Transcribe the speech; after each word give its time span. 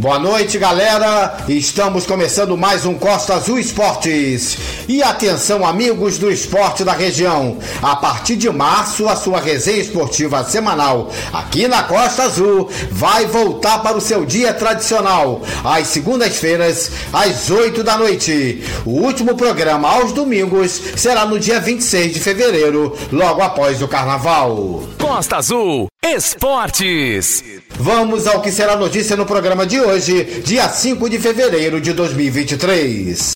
Boa 0.00 0.18
noite, 0.18 0.56
galera. 0.56 1.44
Estamos 1.46 2.06
começando 2.06 2.56
mais 2.56 2.86
um 2.86 2.94
Costa 2.94 3.34
Azul 3.34 3.58
Esportes. 3.58 4.56
E 4.88 5.02
atenção, 5.02 5.62
amigos 5.62 6.16
do 6.16 6.30
esporte 6.30 6.82
da 6.82 6.92
região. 6.92 7.58
A 7.82 7.94
partir 7.94 8.36
de 8.36 8.48
março, 8.48 9.06
a 9.06 9.14
sua 9.14 9.38
resenha 9.38 9.76
esportiva 9.76 10.42
semanal 10.42 11.10
aqui 11.34 11.68
na 11.68 11.82
Costa 11.82 12.22
Azul 12.22 12.70
vai 12.90 13.26
voltar 13.26 13.80
para 13.80 13.98
o 13.98 14.00
seu 14.00 14.24
dia 14.24 14.54
tradicional, 14.54 15.42
às 15.62 15.88
segundas-feiras, 15.88 16.90
às 17.12 17.50
8 17.50 17.84
da 17.84 17.98
noite. 17.98 18.64
O 18.86 19.02
último 19.02 19.36
programa 19.36 19.86
aos 19.86 20.12
domingos 20.14 20.80
será 20.96 21.26
no 21.26 21.38
dia 21.38 21.60
26 21.60 22.14
de 22.14 22.20
fevereiro, 22.20 22.96
logo 23.12 23.42
após 23.42 23.82
o 23.82 23.88
carnaval. 23.88 24.82
Costa 24.98 25.36
Azul 25.36 25.89
Esportes. 26.02 27.44
Vamos 27.78 28.26
ao 28.26 28.40
que 28.40 28.50
será 28.50 28.74
notícia 28.74 29.16
no 29.16 29.26
programa 29.26 29.66
de 29.66 29.78
hoje, 29.80 30.40
dia 30.44 30.66
5 30.66 31.10
de 31.10 31.18
fevereiro 31.18 31.78
de 31.78 31.92
2023. 31.92 33.32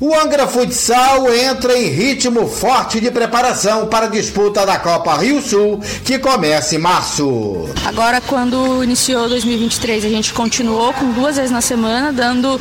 O 0.00 0.14
Angra 0.14 0.46
Futsal 0.46 1.34
entra 1.34 1.76
em 1.76 1.88
ritmo 1.88 2.46
forte 2.46 3.00
de 3.00 3.10
preparação 3.10 3.88
para 3.88 4.06
a 4.06 4.08
disputa 4.08 4.64
da 4.64 4.78
Copa 4.78 5.16
Rio 5.16 5.42
Sul, 5.42 5.80
que 6.04 6.20
começa 6.20 6.76
em 6.76 6.78
março. 6.78 7.68
Agora, 7.84 8.20
quando 8.20 8.84
iniciou 8.84 9.28
2023, 9.28 10.04
a 10.04 10.08
gente 10.08 10.32
continuou 10.32 10.92
com 10.92 11.10
duas 11.10 11.34
vezes 11.34 11.50
na 11.50 11.60
semana, 11.60 12.12
dando 12.12 12.60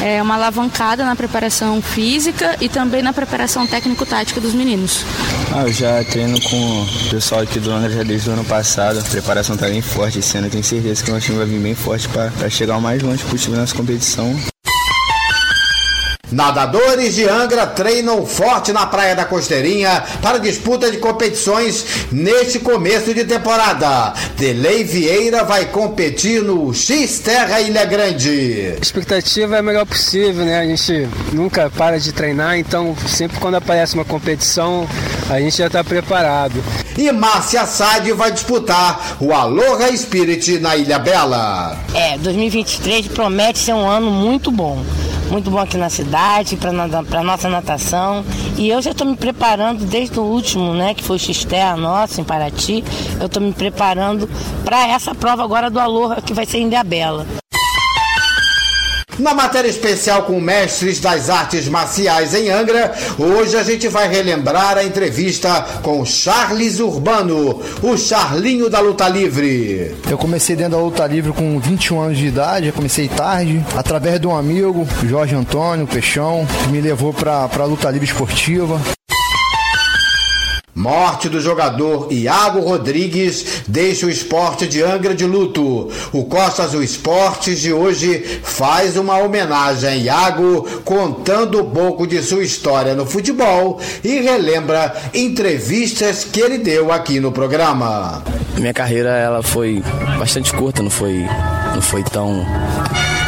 é, 0.00 0.22
uma 0.22 0.36
alavancada 0.36 1.04
na 1.04 1.14
preparação 1.14 1.82
física 1.82 2.56
e 2.58 2.70
também 2.70 3.02
na 3.02 3.12
preparação 3.12 3.66
técnico-tática 3.66 4.40
dos 4.40 4.54
meninos. 4.54 5.04
Ah, 5.54 5.64
eu 5.64 5.72
já 5.72 6.02
treino 6.04 6.40
com 6.40 6.56
o 6.56 7.10
pessoal 7.10 7.42
aqui 7.42 7.60
do 7.60 7.70
Angra 7.70 7.90
já 7.90 8.02
desde 8.02 8.30
o 8.30 8.32
ano 8.32 8.44
passado. 8.44 8.98
A 8.98 9.02
preparação 9.02 9.56
está 9.56 9.68
bem 9.68 9.82
forte 9.82 10.20
esse 10.20 10.38
ano. 10.38 10.46
Eu 10.46 10.50
tenho 10.50 10.64
certeza 10.64 11.04
que 11.04 11.10
o 11.10 11.14
nosso 11.14 11.26
time 11.26 11.36
vai 11.36 11.46
vir 11.46 11.60
bem 11.60 11.74
forte 11.74 12.08
para 12.08 12.48
chegar 12.48 12.78
o 12.78 12.80
mais 12.80 13.02
longe 13.02 13.22
possível 13.24 13.58
nessa 13.58 13.74
competição. 13.74 14.34
Nadadores 16.30 17.14
de 17.14 17.26
Angra 17.26 17.66
treinam 17.66 18.26
forte 18.26 18.72
na 18.72 18.86
Praia 18.86 19.16
da 19.16 19.24
Costeirinha 19.24 20.02
para 20.20 20.38
disputa 20.38 20.90
de 20.90 20.98
competições 20.98 21.84
neste 22.12 22.58
começo 22.58 23.14
de 23.14 23.24
temporada. 23.24 24.12
Delei 24.36 24.84
Vieira 24.84 25.42
vai 25.44 25.66
competir 25.66 26.42
no 26.42 26.72
X 26.74 27.20
Terra 27.20 27.60
Ilha 27.60 27.84
Grande. 27.86 28.74
A 28.76 28.82
expectativa 28.82 29.56
é 29.56 29.58
a 29.60 29.62
melhor 29.62 29.86
possível, 29.86 30.44
né? 30.44 30.60
A 30.60 30.66
gente 30.66 31.08
nunca 31.32 31.70
para 31.70 31.98
de 31.98 32.12
treinar, 32.12 32.58
então 32.58 32.94
sempre 33.06 33.38
quando 33.38 33.54
aparece 33.54 33.94
uma 33.94 34.04
competição, 34.04 34.86
a 35.30 35.40
gente 35.40 35.56
já 35.56 35.66
está 35.66 35.82
preparado. 35.82 36.62
E 36.96 37.10
Márcia 37.10 37.64
Sade 37.64 38.12
vai 38.12 38.32
disputar 38.32 39.16
o 39.20 39.32
Aloha 39.32 39.96
Spirit 39.96 40.58
na 40.58 40.76
Ilha 40.76 40.98
Bela. 40.98 41.78
É, 41.94 42.18
2023 42.18 43.08
promete 43.08 43.60
ser 43.60 43.72
um 43.72 43.88
ano 43.88 44.10
muito 44.10 44.50
bom 44.50 44.84
muito 45.30 45.50
bom 45.50 45.58
aqui 45.58 45.76
na 45.76 45.90
cidade, 45.90 46.56
para 46.56 47.22
nossa 47.22 47.48
natação. 47.48 48.24
E 48.56 48.68
eu 48.68 48.80
já 48.80 48.90
estou 48.90 49.06
me 49.06 49.16
preparando 49.16 49.84
desde 49.84 50.18
o 50.18 50.22
último, 50.22 50.74
né, 50.74 50.94
que 50.94 51.02
foi 51.02 51.16
o 51.16 51.18
Xterra 51.18 51.76
nosso, 51.76 52.20
em 52.20 52.24
Paraty. 52.24 52.84
Eu 53.20 53.26
estou 53.26 53.42
me 53.42 53.52
preparando 53.52 54.28
para 54.64 54.86
essa 54.88 55.14
prova 55.14 55.42
agora 55.42 55.70
do 55.70 55.78
Aloha, 55.78 56.20
que 56.20 56.34
vai 56.34 56.46
ser 56.46 56.58
em 56.58 56.68
Bela. 56.84 57.26
Na 59.18 59.34
matéria 59.34 59.68
especial 59.68 60.22
com 60.22 60.40
mestres 60.40 61.00
das 61.00 61.28
artes 61.28 61.68
marciais 61.68 62.34
em 62.34 62.50
Angra, 62.50 62.94
hoje 63.18 63.56
a 63.56 63.64
gente 63.64 63.88
vai 63.88 64.08
relembrar 64.08 64.78
a 64.78 64.84
entrevista 64.84 65.60
com 65.82 66.04
Charles 66.04 66.78
Urbano, 66.78 67.60
o 67.82 67.96
Charlinho 67.96 68.70
da 68.70 68.78
luta 68.78 69.08
livre. 69.08 69.96
Eu 70.08 70.16
comecei 70.16 70.54
dentro 70.54 70.72
da 70.72 70.78
luta 70.78 71.06
livre 71.06 71.32
com 71.32 71.58
21 71.58 72.00
anos 72.00 72.18
de 72.18 72.26
idade, 72.26 72.70
comecei 72.70 73.08
tarde, 73.08 73.64
através 73.76 74.20
de 74.20 74.26
um 74.28 74.36
amigo, 74.36 74.86
Jorge 75.04 75.34
Antônio 75.34 75.86
Peixão, 75.86 76.46
que 76.62 76.68
me 76.68 76.80
levou 76.80 77.12
para 77.12 77.48
a 77.52 77.64
luta 77.64 77.90
livre 77.90 78.06
esportiva. 78.06 78.80
Morte 80.78 81.28
do 81.28 81.40
jogador 81.40 82.06
Iago 82.08 82.60
Rodrigues 82.60 83.64
deixa 83.66 84.06
o 84.06 84.10
esporte 84.10 84.64
de 84.68 84.80
Angra 84.80 85.12
de 85.12 85.26
luto. 85.26 85.90
O 86.12 86.24
Costa 86.26 86.62
Azul 86.62 86.84
Esportes 86.84 87.60
de 87.60 87.72
hoje 87.72 88.40
faz 88.44 88.96
uma 88.96 89.18
homenagem 89.18 89.88
a 89.88 89.96
Iago, 89.96 90.62
contando 90.84 91.60
um 91.62 91.70
pouco 91.70 92.06
de 92.06 92.22
sua 92.22 92.44
história 92.44 92.94
no 92.94 93.04
futebol 93.04 93.80
e 94.04 94.20
relembra 94.20 94.94
entrevistas 95.12 96.22
que 96.22 96.38
ele 96.38 96.58
deu 96.58 96.92
aqui 96.92 97.18
no 97.18 97.32
programa. 97.32 98.22
Minha 98.56 98.72
carreira 98.72 99.10
ela 99.10 99.42
foi 99.42 99.82
bastante 100.16 100.52
curta, 100.52 100.80
não 100.80 100.90
foi, 100.90 101.26
não 101.74 101.82
foi 101.82 102.04
tão 102.04 102.46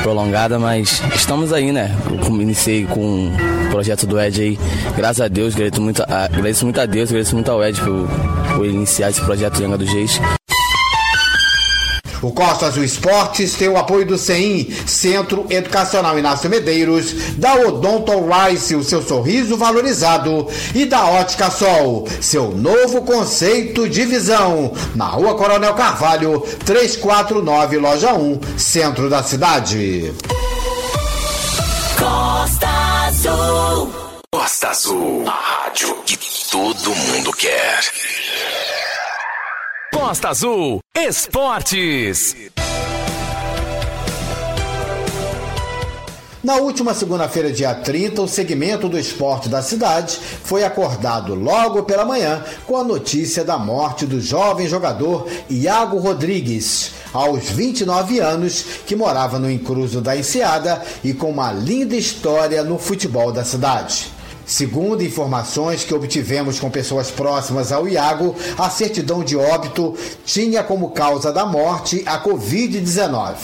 prolongada, 0.03 0.59
mas 0.59 1.03
estamos 1.15 1.53
aí, 1.53 1.73
né? 1.73 1.95
Eu 2.07 2.41
iniciei 2.41 2.85
com 2.87 3.29
o 3.29 3.71
projeto 3.71 4.07
do 4.07 4.21
Ed 4.21 4.41
aí, 4.41 4.59
graças 4.97 5.21
a 5.21 5.29
Deus, 5.29 5.55
agradeço 5.55 5.83
muito, 5.83 6.03
a, 6.03 6.25
agradeço 6.25 6.65
muito 6.65 6.81
a 6.81 6.87
Deus, 6.87 7.11
agradeço 7.11 7.35
muito 7.35 7.51
ao 7.51 7.63
Ed 7.63 7.81
por, 7.81 8.09
por 8.57 8.67
iniciar 8.67 9.11
esse 9.11 9.21
projeto 9.21 9.61
Yanga 9.61 9.79
do 9.79 9.87
Geis. 9.87 10.21
O 12.23 12.33
Costa 12.33 12.67
Azul 12.67 12.85
Esportes 12.85 13.55
tem 13.55 13.69
o 13.69 13.79
apoio 13.79 14.05
do 14.05 14.19
CEIM, 14.19 14.71
Centro 14.87 15.47
Educacional 15.49 16.19
Inácio 16.19 16.51
Medeiros, 16.51 17.37
da 17.37 17.55
Odonto 17.55 18.13
Rice, 18.29 18.75
o 18.75 18.85
seu 18.85 19.03
sorriso 19.03 19.57
valorizado, 19.57 20.47
e 20.75 20.85
da 20.85 21.07
Ótica 21.07 21.51
Sol, 21.51 22.07
seu 22.21 22.51
novo 22.51 23.03
conceito 23.03 23.89
de 23.89 24.05
visão, 24.05 24.73
na 24.95 25.07
Rua 25.07 25.35
Coronel 25.35 25.75
Carvalho, 25.75 26.41
349, 26.65 27.79
Loja 27.79 28.13
1, 28.13 28.41
centro 28.59 29.09
da 29.09 29.23
cidade. 29.23 30.13
Costa 31.99 32.69
Azul. 33.07 33.93
Costa 34.31 34.69
Azul, 34.69 35.25
a 35.27 35.65
rádio 35.65 35.95
que 36.05 36.19
todo 36.51 36.95
mundo 36.95 37.33
quer. 37.33 37.81
Costa 40.01 40.31
Azul 40.31 40.81
Esportes. 40.97 42.35
Na 46.43 46.57
última 46.57 46.95
segunda-feira, 46.95 47.53
dia 47.53 47.75
30, 47.75 48.23
o 48.23 48.27
segmento 48.27 48.89
do 48.89 48.99
esporte 48.99 49.51
da 49.51 49.61
cidade 49.61 50.19
foi 50.43 50.65
acordado 50.65 51.35
logo 51.35 51.83
pela 51.83 52.07
manhã 52.07 52.43
com 52.67 52.79
a 52.79 52.83
notícia 52.83 53.45
da 53.45 53.59
morte 53.59 54.07
do 54.07 54.23
jovem 54.23 54.67
jogador 54.67 55.29
Iago 55.51 55.99
Rodrigues, 55.99 56.93
aos 57.13 57.51
29 57.51 58.21
anos, 58.21 58.65
que 58.87 58.97
morava 58.97 59.39
no 59.39 59.51
Encruzo 59.51 60.01
da 60.01 60.17
Enseada 60.17 60.83
e 61.05 61.13
com 61.13 61.29
uma 61.29 61.53
linda 61.53 61.95
história 61.95 62.65
no 62.65 62.79
futebol 62.79 63.31
da 63.31 63.45
cidade. 63.45 64.11
Segundo 64.51 65.05
informações 65.05 65.85
que 65.85 65.95
obtivemos 65.95 66.59
com 66.59 66.69
pessoas 66.69 67.09
próximas 67.09 67.71
ao 67.71 67.87
Iago, 67.87 68.35
a 68.59 68.69
certidão 68.69 69.23
de 69.23 69.37
óbito 69.37 69.97
tinha 70.25 70.65
como 70.65 70.91
causa 70.91 71.33
da 71.33 71.47
morte 71.47 72.03
a 72.05 72.21
Covid-19. 72.21 73.37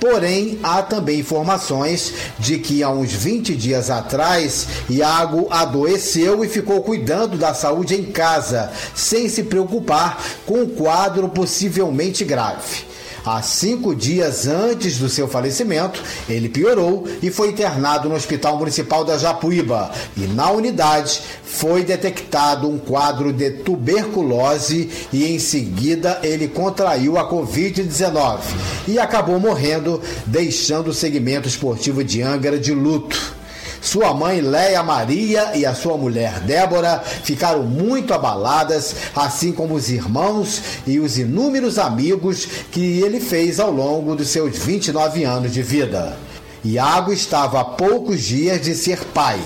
Porém, 0.00 0.58
há 0.62 0.80
também 0.80 1.20
informações 1.20 2.14
de 2.38 2.58
que 2.58 2.82
há 2.82 2.88
uns 2.88 3.12
20 3.12 3.54
dias 3.54 3.90
atrás, 3.90 4.66
Iago 4.88 5.48
adoeceu 5.50 6.42
e 6.42 6.48
ficou 6.48 6.82
cuidando 6.82 7.36
da 7.36 7.52
saúde 7.52 7.94
em 7.94 8.04
casa, 8.04 8.72
sem 8.94 9.28
se 9.28 9.42
preocupar 9.42 10.18
com 10.46 10.62
um 10.62 10.66
quadro 10.70 11.28
possivelmente 11.28 12.24
grave. 12.24 12.93
Há 13.24 13.40
cinco 13.40 13.94
dias 13.94 14.46
antes 14.46 14.98
do 14.98 15.08
seu 15.08 15.26
falecimento, 15.26 16.02
ele 16.28 16.46
piorou 16.46 17.08
e 17.22 17.30
foi 17.30 17.48
internado 17.48 18.06
no 18.06 18.14
Hospital 18.14 18.58
Municipal 18.58 19.02
da 19.02 19.16
Japuíba. 19.16 19.90
E 20.14 20.26
na 20.26 20.50
unidade 20.50 21.22
foi 21.42 21.82
detectado 21.82 22.68
um 22.68 22.78
quadro 22.78 23.32
de 23.32 23.50
tuberculose 23.50 24.90
e 25.10 25.24
em 25.24 25.38
seguida 25.38 26.20
ele 26.22 26.48
contraiu 26.48 27.16
a 27.16 27.26
Covid-19 27.30 28.40
e 28.86 28.98
acabou 28.98 29.40
morrendo, 29.40 30.02
deixando 30.26 30.88
o 30.88 30.94
segmento 30.94 31.48
esportivo 31.48 32.04
de 32.04 32.20
Angra 32.20 32.58
de 32.58 32.74
luto. 32.74 33.43
Sua 33.84 34.14
mãe 34.14 34.40
Leia 34.40 34.82
Maria 34.82 35.54
e 35.54 35.66
a 35.66 35.74
sua 35.74 35.98
mulher 35.98 36.40
Débora 36.40 37.00
ficaram 37.04 37.64
muito 37.64 38.14
abaladas, 38.14 38.96
assim 39.14 39.52
como 39.52 39.74
os 39.74 39.90
irmãos 39.90 40.62
e 40.86 40.98
os 40.98 41.18
inúmeros 41.18 41.78
amigos 41.78 42.48
que 42.72 43.02
ele 43.02 43.20
fez 43.20 43.60
ao 43.60 43.70
longo 43.70 44.16
dos 44.16 44.28
seus 44.28 44.56
29 44.56 45.24
anos 45.24 45.52
de 45.52 45.62
vida. 45.62 46.16
Iago 46.64 47.12
estava 47.12 47.60
a 47.60 47.64
poucos 47.64 48.22
dias 48.22 48.62
de 48.62 48.74
ser 48.74 49.04
pai. 49.12 49.38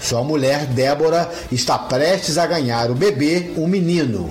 Sua 0.00 0.22
mulher 0.22 0.66
Débora 0.66 1.28
está 1.50 1.76
prestes 1.76 2.38
a 2.38 2.46
ganhar 2.46 2.92
o 2.92 2.94
bebê, 2.94 3.50
um 3.56 3.66
menino. 3.66 4.30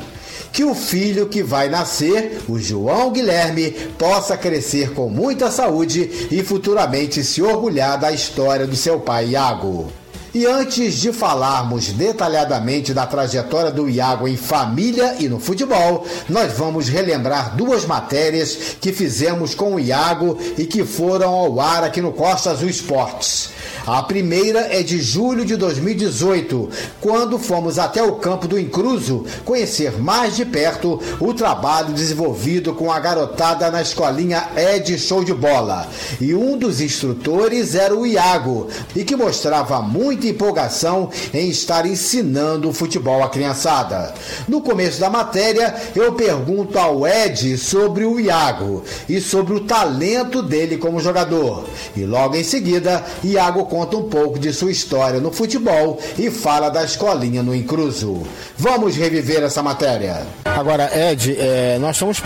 Que 0.51 0.63
o 0.63 0.73
filho 0.73 1.27
que 1.27 1.43
vai 1.43 1.69
nascer, 1.69 2.41
o 2.47 2.59
João 2.59 3.11
Guilherme, 3.11 3.71
possa 3.97 4.35
crescer 4.35 4.93
com 4.93 5.09
muita 5.09 5.51
saúde 5.51 6.27
e 6.31 6.43
futuramente 6.43 7.23
se 7.23 7.41
orgulhar 7.41 7.99
da 7.99 8.11
história 8.11 8.65
do 8.65 8.75
seu 8.75 8.99
pai 8.99 9.29
Iago. 9.29 9.91
E 10.33 10.45
antes 10.45 10.95
de 10.95 11.11
falarmos 11.11 11.87
detalhadamente 11.87 12.93
da 12.93 13.07
trajetória 13.07 13.71
do 13.71 13.89
Iago 13.89 14.27
em 14.27 14.37
família 14.37 15.15
e 15.19 15.27
no 15.27 15.39
futebol, 15.39 16.05
nós 16.27 16.53
vamos 16.53 16.87
relembrar 16.87 17.55
duas 17.55 17.83
matérias 17.85 18.75
que 18.79 18.93
fizemos 18.93 19.55
com 19.55 19.75
o 19.75 19.79
Iago 19.79 20.37
e 20.55 20.65
que 20.65 20.85
foram 20.85 21.33
ao 21.33 21.59
ar 21.59 21.83
aqui 21.83 21.99
no 21.99 22.11
Costa 22.13 22.51
Azul 22.51 22.69
Esportes. 22.69 23.49
A 23.91 24.03
primeira 24.03 24.67
é 24.71 24.83
de 24.83 25.01
julho 25.01 25.43
de 25.43 25.55
2018, 25.55 26.69
quando 27.01 27.39
fomos 27.39 27.79
até 27.79 28.03
o 28.03 28.17
campo 28.17 28.47
do 28.47 28.59
Incruso 28.59 29.25
conhecer 29.43 29.99
mais 29.99 30.35
de 30.35 30.45
perto 30.45 31.01
o 31.19 31.33
trabalho 31.33 31.91
desenvolvido 31.91 32.75
com 32.75 32.91
a 32.91 32.99
garotada 32.99 33.71
na 33.71 33.81
escolinha 33.81 34.47
Ed 34.55 34.95
Show 34.99 35.23
de 35.23 35.33
Bola. 35.33 35.87
E 36.21 36.35
um 36.35 36.55
dos 36.55 36.81
instrutores 36.81 37.73
era 37.73 37.95
o 37.95 38.05
Iago, 38.05 38.67
e 38.95 39.03
que 39.03 39.15
mostrava 39.15 39.81
muita 39.81 40.27
empolgação 40.27 41.09
em 41.33 41.49
estar 41.49 41.83
ensinando 41.87 42.69
o 42.69 42.73
futebol 42.73 43.23
à 43.23 43.29
criançada. 43.29 44.13
No 44.47 44.61
começo 44.61 44.99
da 44.99 45.09
matéria, 45.09 45.73
eu 45.95 46.13
pergunto 46.13 46.77
ao 46.77 47.07
Ed 47.07 47.57
sobre 47.57 48.05
o 48.05 48.19
Iago 48.19 48.83
e 49.09 49.19
sobre 49.19 49.55
o 49.55 49.61
talento 49.61 50.43
dele 50.43 50.77
como 50.77 50.99
jogador. 50.99 51.65
E 51.97 52.05
logo 52.05 52.35
em 52.35 52.43
seguida, 52.43 53.03
Iago 53.23 53.65
conta 53.65 53.78
um 53.97 54.03
pouco 54.03 54.39
de 54.39 54.51
sua 54.53 54.71
história 54.71 55.19
no 55.19 55.31
futebol 55.31 55.99
e 56.17 56.29
fala 56.29 56.69
da 56.69 56.83
escolinha 56.83 57.43
no 57.43 57.55
Incruso. 57.55 58.23
Vamos 58.57 58.95
reviver 58.95 59.43
essa 59.43 59.61
matéria. 59.63 60.25
Agora, 60.45 60.89
Ed, 60.93 61.37
é, 61.39 61.77
nós 61.79 61.95
estamos 61.95 62.21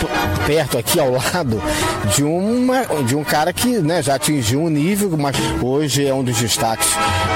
perto 0.46 0.78
aqui 0.78 1.00
ao 1.00 1.12
lado 1.12 1.62
de, 2.16 2.24
uma, 2.24 2.84
de 3.06 3.16
um 3.16 3.24
cara 3.24 3.54
que 3.54 3.80
né, 3.80 4.02
já 4.02 4.16
atingiu 4.16 4.62
um 4.62 4.70
nível, 4.70 5.16
mas 5.18 5.36
hoje 5.62 6.06
é 6.06 6.14
um 6.14 6.24
dos 6.24 6.38
destaques 6.38 6.90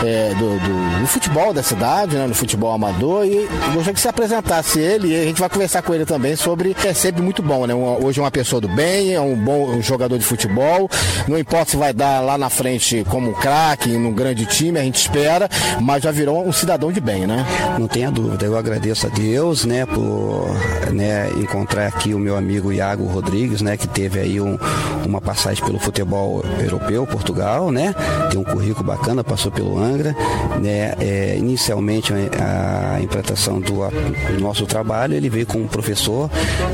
é, 0.03 0.33
do, 0.33 0.59
do, 0.59 1.01
do, 1.01 1.07
futebol 1.07 1.53
da 1.53 1.61
cidade, 1.61 2.15
né, 2.15 2.25
no 2.25 2.33
futebol 2.33 2.71
amador. 2.71 3.25
E 3.25 3.47
gostaria 3.73 3.93
que 3.93 3.99
você 3.99 4.07
apresentasse 4.07 4.79
ele 4.79 5.09
e 5.09 5.21
a 5.21 5.23
gente 5.23 5.39
vai 5.39 5.49
conversar 5.49 5.81
com 5.81 5.93
ele 5.93 6.05
também 6.05 6.35
sobre. 6.35 6.75
É 6.83 6.93
sempre 6.93 7.21
muito 7.21 7.41
bom, 7.41 7.65
né? 7.65 7.73
Hoje 7.75 8.19
é 8.19 8.23
uma 8.23 8.31
pessoa 8.31 8.59
do 8.59 8.67
bem, 8.67 9.13
é 9.13 9.21
um 9.21 9.35
bom 9.35 9.81
jogador 9.81 10.17
de 10.17 10.25
futebol. 10.25 10.89
Não 11.27 11.37
importa 11.37 11.71
se 11.71 11.77
vai 11.77 11.93
dar 11.93 12.21
lá 12.21 12.37
na 12.37 12.49
frente 12.49 13.05
como 13.09 13.31
um 13.31 13.33
craque, 13.33 13.89
num 14.07 14.13
grande 14.13 14.45
time, 14.45 14.79
a 14.79 14.83
gente 14.83 14.95
espera, 14.95 15.49
mas 15.81 16.03
já 16.03 16.11
virou 16.11 16.47
um 16.47 16.51
cidadão 16.51 16.91
de 16.91 17.01
bem, 17.01 17.27
né? 17.27 17.45
Não 17.77 17.87
tenha 17.87 18.09
dúvida. 18.09 18.45
Eu 18.45 18.57
agradeço 18.57 19.05
a 19.05 19.09
Deus, 19.09 19.65
né, 19.65 19.85
por 19.85 20.47
né, 20.93 21.29
encontrar 21.37 21.87
aqui 21.87 22.13
o 22.13 22.19
meu 22.19 22.37
amigo 22.37 22.71
Iago 22.71 23.05
Rodrigues, 23.05 23.61
né, 23.61 23.75
que 23.75 23.87
teve 23.87 24.19
aí 24.19 24.39
um, 24.39 24.57
uma 25.05 25.19
passagem 25.19 25.63
pelo 25.63 25.79
futebol 25.79 26.43
europeu, 26.59 27.05
Portugal, 27.05 27.71
né? 27.71 27.93
Tem 28.29 28.39
um 28.39 28.43
currículo 28.43 28.85
bacana, 28.85 29.23
passou 29.23 29.51
pelo 29.51 29.77
Angra, 29.77 30.15
né? 30.61 30.93
É, 30.99 31.35
inicialmente 31.37 32.13
a 32.13 33.01
implantação 33.01 33.59
do, 33.59 33.89
do 33.89 34.39
nosso 34.39 34.65
trabalho, 34.65 35.15
ele 35.15 35.29
veio 35.29 35.45
como 35.45 35.67
professor, 35.67 36.29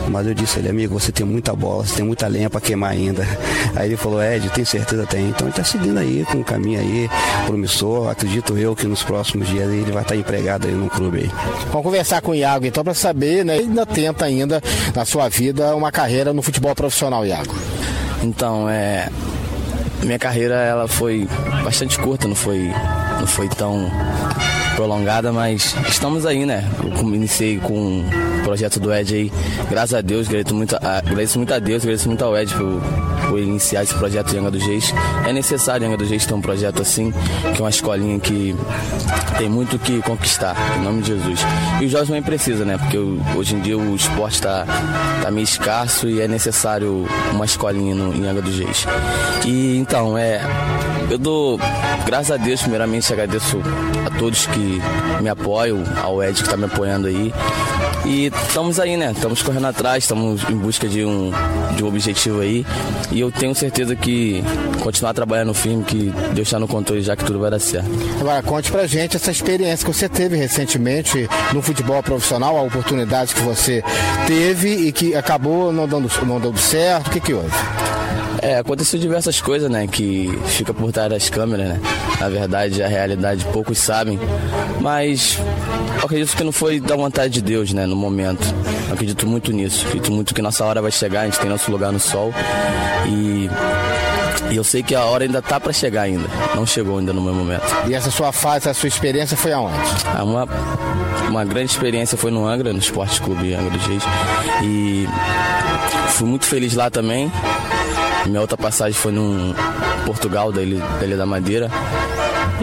mas 0.10 0.28
eu 0.28 0.34
disse 0.34 0.58
a 0.58 0.60
ele, 0.60 0.70
amigo, 0.70 1.00
você 1.00 1.12
tem 1.12 1.26
muita 1.26 1.56
bola, 1.56 1.86
você 1.86 1.96
tem 1.96 2.06
muita 2.06 2.28
lenha 2.28 2.50
para 2.50 2.62
queimar 2.62 2.92
ainda. 2.92 3.26
Aí 3.76 3.88
ele 3.90 3.98
falou, 3.98 4.22
Ed, 4.22 4.50
tem 4.50 4.66
certeza 4.66 5.06
tem. 5.06 5.30
Então 5.30 5.48
ele 5.48 5.50
está 5.50 5.64
seguindo 5.64 5.98
aí 5.98 6.26
com 6.30 6.40
um 6.40 6.44
caminho 6.44 6.80
aí 6.80 7.10
promissor. 7.46 8.10
Acredito 8.10 8.58
eu 8.58 8.76
que 8.76 8.88
nos 8.88 9.04
próximos 9.04 9.48
dias 9.48 9.70
ele 9.70 9.92
vai 9.92 10.04
estar 10.04 10.16
empregado 10.16 10.68
aí 10.68 10.74
no 10.74 10.90
clube 10.90 11.20
aí. 11.20 11.32
Vamos 11.68 11.84
conversar 11.84 12.22
com 12.22 12.32
o 12.32 12.36
Iago 12.36 12.66
então 12.66 12.84
para 12.84 12.94
saber, 12.94 13.44
né? 13.46 13.58
Ele 13.58 13.66
ainda 13.66 13.86
tenta 13.86 14.26
ainda 14.26 14.62
na 14.96 15.06
sua 15.06 15.30
vida 15.30 15.76
uma 15.76 15.92
carreira 15.92 16.34
no 16.34 16.42
futebol 16.42 16.74
profissional, 16.76 17.26
Iago. 17.26 17.56
Então, 18.22 18.70
é 18.70 19.10
minha 20.06 20.20
carreira 20.20 20.56
ela 20.56 20.88
foi 20.88 21.28
bastante 21.64 21.98
curta, 21.98 22.28
não 22.28 22.36
foi 22.36 22.72
não 23.20 23.28
foi 23.28 23.48
tão 23.48 23.90
prolongada, 24.76 25.32
mas 25.32 25.76
estamos 25.88 26.26
aí, 26.26 26.46
né? 26.46 26.70
Eu 26.82 27.16
iniciei 27.16 27.58
com 27.60 28.02
o 28.02 28.44
projeto 28.44 28.80
do 28.80 28.94
Ed 28.94 29.14
aí, 29.14 29.32
graças 29.70 29.94
a 29.94 30.02
Deus, 30.02 30.28
agradeço 30.28 30.56
muito 30.56 30.76
a, 30.76 30.98
agradeço 30.98 31.38
muito 31.38 31.54
a 31.54 31.60
Deus, 31.60 31.84
agradeço 31.84 32.08
muito 32.08 32.24
ao 32.24 32.38
Ed 32.38 32.54
por, 32.54 32.82
por 33.30 33.40
iniciar 33.40 33.84
esse 33.84 33.94
projeto 33.94 34.30
de 34.30 34.38
Anga 34.38 34.52
do 34.52 34.60
Geis. 34.60 34.94
É 35.28 35.34
necessário 35.34 35.88
Anga 35.88 35.98
do 35.98 36.06
Geis 36.06 36.26
ter 36.26 36.34
um 36.34 36.42
projeto 36.42 36.82
assim, 36.82 37.12
que 37.56 37.62
é 37.62 37.64
uma 37.64 37.70
escolinha 37.70 38.20
que 38.20 38.56
tem 39.38 39.50
muito 39.50 39.80
que 39.80 40.02
conquistar, 40.02 40.56
em 40.78 40.84
nome 40.84 41.02
de 41.02 41.08
Jesus. 41.08 41.40
E 41.82 41.86
os 41.86 41.92
jovens 41.92 42.08
também 42.08 42.24
precisam, 42.24 42.66
né? 42.66 42.78
Porque 42.78 42.98
hoje 42.98 43.56
em 43.56 43.62
dia 43.62 43.78
o 43.78 43.96
esporte 43.96 44.36
está 44.36 44.66
tá 45.22 45.32
meio 45.32 45.44
escasso 45.44 46.08
e 46.08 46.22
é 46.22 46.28
necessário 46.28 47.08
uma 47.32 47.46
escolinha 47.46 47.96
no, 47.96 48.14
em 48.14 48.28
Anga 48.28 48.42
do 48.42 48.52
Geis. 48.52 48.86
E 49.46 49.78
então, 49.78 50.18
é. 50.18 50.42
Eu 51.10 51.18
dou, 51.18 51.60
graças 52.06 52.32
a 52.32 52.38
Deus, 52.38 52.62
primeiramente 52.62 53.12
agradeço 53.12 53.62
a 54.06 54.18
todos 54.18 54.48
que 54.48 54.60
me 55.22 55.30
apoiam, 55.30 55.84
ao 56.02 56.24
Ed 56.24 56.36
que 56.36 56.44
está 56.44 56.58
me 56.58 56.66
apoiando 56.66 57.08
aí. 57.08 57.34
E 58.06 58.26
estamos 58.26 58.80
aí, 58.80 58.98
né? 58.98 59.12
Estamos 59.16 59.42
correndo 59.42 59.68
atrás, 59.68 60.04
estamos 60.04 60.44
em 60.50 60.56
busca 60.56 60.88
de 60.88 61.06
um, 61.06 61.32
de 61.76 61.84
um 61.84 61.88
objetivo 61.88 62.42
aí. 62.42 62.66
E 63.12 63.20
eu 63.20 63.32
tenho 63.32 63.56
certeza 63.56 63.96
que 63.96 64.44
continuar 64.82 65.14
trabalhando 65.14 65.54
firme, 65.54 65.84
que 65.84 66.14
Deus 66.34 66.48
está 66.48 66.60
no 66.60 66.68
controle 66.68 67.02
já 67.02 67.16
que 67.16 67.24
tudo 67.24 67.40
vai 67.40 67.50
dar 67.50 67.60
certo. 67.60 67.90
Agora, 68.20 68.44
conte 68.44 68.72
pra 68.72 68.86
gente 68.86 69.16
essa 69.16 69.32
experiência 69.32 69.86
que 69.86 69.94
você 69.94 70.10
teve 70.10 70.36
recentemente 70.36 71.28
no 71.54 71.62
futebol 71.62 72.04
profissional, 72.04 72.58
a 72.58 72.62
oportunidade 72.62 73.34
que 73.34 73.42
você 73.42 73.82
teve 74.28 74.88
e 74.88 74.92
que 74.92 75.16
acabou 75.16 75.72
não 75.72 75.88
dando, 75.88 76.10
não 76.26 76.40
dando 76.40 76.58
certo. 76.58 77.08
O 77.08 77.12
que, 77.12 77.20
que 77.20 77.34
houve? 77.34 77.83
É, 78.44 78.58
aconteceu 78.58 79.00
diversas 79.00 79.40
coisas, 79.40 79.72
né, 79.72 79.88
que 79.88 80.30
fica 80.48 80.74
por 80.74 80.92
trás 80.92 81.10
das 81.10 81.30
câmeras, 81.30 81.68
né? 81.70 81.82
Na 82.20 82.28
verdade, 82.28 82.84
a 82.84 82.88
realidade 82.88 83.46
poucos 83.46 83.78
sabem, 83.78 84.20
mas 84.82 85.40
eu 85.98 86.06
acredito 86.06 86.36
que 86.36 86.44
não 86.44 86.52
foi 86.52 86.82
da 86.82 86.96
vontade 86.96 87.34
de 87.34 87.42
Deus, 87.42 87.72
né, 87.72 87.86
no 87.86 87.96
momento. 87.96 88.44
Eu 88.88 88.94
acredito 88.96 89.26
muito 89.26 89.52
nisso. 89.54 89.86
Acredito 89.88 90.12
muito 90.12 90.36
que 90.36 90.42
nossa 90.42 90.66
hora 90.66 90.82
vai 90.82 90.92
chegar, 90.92 91.22
a 91.22 91.26
gente 91.26 91.40
tem 91.40 91.50
nosso 91.50 91.72
lugar 91.72 91.92
no 91.92 92.00
sol 92.00 92.34
e 93.08 93.50
e 94.52 94.58
eu 94.58 94.64
sei 94.64 94.84
que 94.84 94.94
a 94.94 95.04
hora 95.06 95.24
ainda 95.24 95.42
tá 95.42 95.60
para 95.60 95.72
chegar 95.74 96.04
ainda. 96.04 96.28
Não 96.54 96.66
chegou 96.66 97.00
ainda 97.00 97.14
no 97.14 97.22
meu 97.22 97.34
momento. 97.34 97.64
E 97.88 97.94
essa 97.94 98.12
sua 98.12 98.32
fase, 98.32 98.70
essa 98.70 98.74
sua 98.74 98.88
experiência 98.88 99.36
foi 99.38 99.54
aonde? 99.54 99.76
Ah, 100.06 100.24
uma, 100.24 100.48
uma 101.30 101.46
grande 101.46 101.72
experiência 101.72 102.18
foi 102.18 102.30
no 102.30 102.46
Angra, 102.46 102.72
no 102.72 102.80
Esporte 102.80 103.22
Clube 103.22 103.54
Angra 103.54 103.72
dos 103.72 103.88
Reis. 103.88 104.04
E 104.64 105.08
fui 106.10 106.28
muito 106.28 106.46
feliz 106.46 106.76
lá 106.76 106.90
também. 106.90 107.32
Minha 108.26 108.42
outra 108.42 108.58
passagem 108.58 108.94
foi 108.94 109.12
no 109.12 109.54
Portugal, 110.06 110.52
da 110.52 110.62
Ilha, 110.62 110.80
da 111.00 111.06
Ilha 111.06 111.18
da 111.18 111.26
Madeira. 111.26 111.70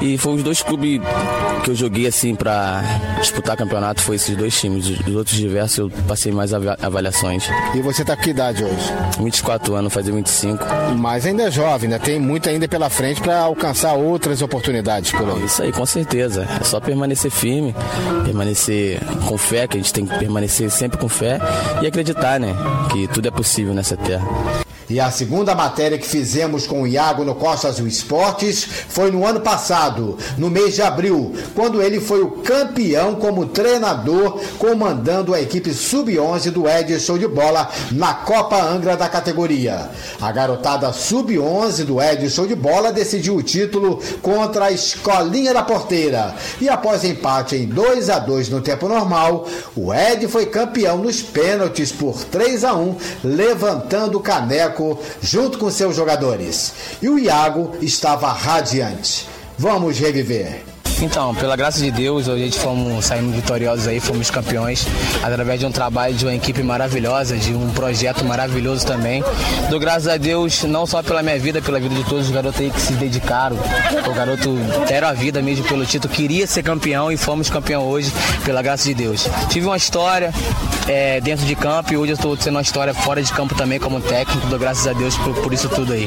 E 0.01 0.17
foi 0.17 0.35
os 0.35 0.43
dois 0.43 0.63
clubes 0.63 1.01
que 1.63 1.71
eu 1.71 1.75
joguei 1.75 2.07
assim 2.07 2.35
para 2.35 2.83
disputar 3.19 3.55
campeonato, 3.57 4.01
foi 4.01 4.17
esses 4.17 4.35
dois 4.35 4.59
times. 4.59 4.89
Os 4.89 5.15
outros 5.15 5.37
diversos 5.37 5.79
eu 5.79 5.91
passei 6.09 6.33
mais 6.33 6.53
avaliações. 6.55 7.45
E 7.75 7.81
você 7.83 8.03
tá 8.03 8.17
com 8.17 8.23
que 8.23 8.31
idade 8.31 8.65
hoje? 8.65 8.93
24 9.21 9.75
anos, 9.75 9.93
fazer 9.93 10.13
25. 10.13 10.65
Mas 10.97 11.27
ainda 11.27 11.43
é 11.43 11.51
jovem, 11.51 11.91
né? 11.91 11.99
Tem 11.99 12.19
muito 12.19 12.49
ainda 12.49 12.67
pela 12.67 12.89
frente 12.89 13.21
para 13.21 13.41
alcançar 13.41 13.93
outras 13.93 14.41
oportunidades 14.41 15.13
por 15.13 15.29
aí. 15.29 15.45
Isso 15.45 15.63
aí, 15.63 15.73
com 15.73 15.85
certeza. 15.85 16.47
É 16.59 16.65
só 16.65 16.81
permanecer 16.81 17.31
firme, 17.31 17.75
permanecer 18.25 19.01
com 19.27 19.37
fé, 19.37 19.67
que 19.69 19.77
a 19.77 19.81
gente 19.81 19.93
tem 19.93 20.07
que 20.07 20.19
permanecer 20.19 20.71
sempre 20.71 20.99
com 20.99 21.09
fé 21.09 21.39
e 21.83 21.87
acreditar, 21.87 22.41
né? 22.41 22.55
Que 22.91 23.07
tudo 23.09 23.29
é 23.29 23.31
possível 23.31 23.75
nessa 23.75 23.97
terra. 23.99 24.27
E 24.91 24.99
a 24.99 25.09
segunda 25.09 25.55
matéria 25.55 25.97
que 25.97 26.07
fizemos 26.07 26.67
com 26.67 26.83
o 26.83 26.87
Iago 26.87 27.25
no 27.25 27.37
Costa 27.37 27.69
Azul 27.69 27.87
Esportes 27.87 28.67
foi 28.89 29.13
no 29.13 29.25
ano 29.25 29.39
passado, 29.41 30.19
no 30.37 30.51
mês 30.51 30.75
de 30.75 30.83
abril, 30.83 31.33
quando 31.55 31.81
ele 31.81 32.01
foi 32.01 32.23
o 32.23 32.33
campeão 32.43 33.15
como 33.15 33.47
treinador, 33.47 34.41
comandando 34.59 35.33
a 35.33 35.41
equipe 35.41 35.73
sub-11 35.73 36.51
do 36.51 36.69
Edson 36.69 37.19
de 37.19 37.29
Bola 37.29 37.71
na 37.93 38.15
Copa 38.15 38.61
Angra 38.61 38.97
da 38.97 39.09
categoria. 39.09 39.89
A 40.21 40.33
garotada 40.33 40.93
sub-11 40.93 41.85
do 41.85 42.03
Edson 42.03 42.49
de 42.49 42.57
Bola 42.57 42.93
decidiu 42.93 43.37
o 43.37 43.43
título 43.45 44.03
contra 44.21 44.65
a 44.65 44.73
Escolinha 44.73 45.55
da 45.55 45.63
Porteira. 45.63 46.35
E 46.61 46.69
após 46.69 47.05
empate 47.05 47.55
em 47.55 47.67
2 47.67 48.11
a 48.11 48.19
2 48.19 48.49
no 48.49 48.61
tempo 48.61 48.89
normal, 48.89 49.47
o 49.77 49.95
Ed 49.95 50.27
foi 50.27 50.47
campeão 50.47 50.99
nos 50.99 51.23
pênaltis 51.23 51.93
por 51.93 52.25
3 52.25 52.65
a 52.65 52.75
1, 52.75 52.97
levantando 53.23 54.19
o 54.19 54.21
caneco 54.21 54.80
junto 55.21 55.59
com 55.59 55.71
seus 55.71 55.97
jogadores. 55.97 56.73
E 57.03 57.09
o 57.09 57.19
Iago 57.19 57.73
estava 57.81 58.33
radiante. 58.33 59.29
Vamos 59.59 59.99
reviver. 59.99 60.65
Então, 61.03 61.35
pela 61.35 61.57
graça 61.57 61.81
de 61.81 61.91
Deus, 61.91 62.29
hoje 62.29 62.43
a 62.43 62.45
gente 62.45 62.59
fomos 62.59 63.07
saindo 63.07 63.33
vitoriosos 63.33 63.87
aí, 63.87 63.99
fomos 64.01 64.31
campeões, 64.31 64.87
através 65.23 65.59
de 65.59 65.65
um 65.65 65.73
trabalho 65.73 66.15
de 66.15 66.27
uma 66.27 66.35
equipe 66.35 66.63
maravilhosa, 66.63 67.39
de 67.39 67.55
um 67.55 67.71
projeto 67.71 68.23
maravilhoso 68.23 68.87
também. 68.87 69.25
Dou 69.71 69.81
graças 69.81 70.09
a 70.09 70.19
Deus, 70.19 70.63
não 70.65 70.87
só 70.87 71.03
pela 71.03 71.23
minha 71.23 71.39
vida, 71.39 71.63
pela 71.63 71.81
vida 71.81 71.95
de 71.95 72.05
todos 72.05 72.27
os 72.27 72.31
garotos 72.31 72.61
aí 72.61 72.71
que 72.71 72.81
se 72.81 72.93
dedicaram. 72.93 73.57
O 74.07 74.15
garoto 74.15 74.55
deram 74.87 75.09
a 75.09 75.13
vida 75.15 75.41
mesmo 75.41 75.65
pelo 75.65 75.87
título, 75.87 76.13
queria 76.13 76.47
ser 76.47 76.63
campeão 76.63 77.11
e 77.11 77.17
fomos 77.17 77.49
campeão 77.49 77.85
hoje, 77.85 78.13
pela 78.45 78.61
graça 78.61 78.85
de 78.85 78.93
Deus. 78.93 79.27
Tive 79.49 79.67
uma 79.67 79.79
história 79.79 80.35
é, 80.87 81.19
dentro 81.23 81.47
de 81.47 81.57
campo 81.57 81.95
e 81.95 81.97
hoje 81.97 82.13
eu 82.13 82.17
estou 82.17 82.37
sendo 82.37 82.57
uma 82.57 82.63
história 82.63 82.93
fora 82.93 83.23
de 83.23 83.33
campo 83.33 83.55
também 83.55 83.79
como 83.79 84.01
técnico. 84.03 84.47
Dou 84.49 84.59
graças 84.59 84.87
a 84.87 84.93
Deus 84.93 85.17
por, 85.17 85.35
por 85.37 85.55
isso 85.55 85.69
tudo 85.71 85.95
aí. 85.95 86.07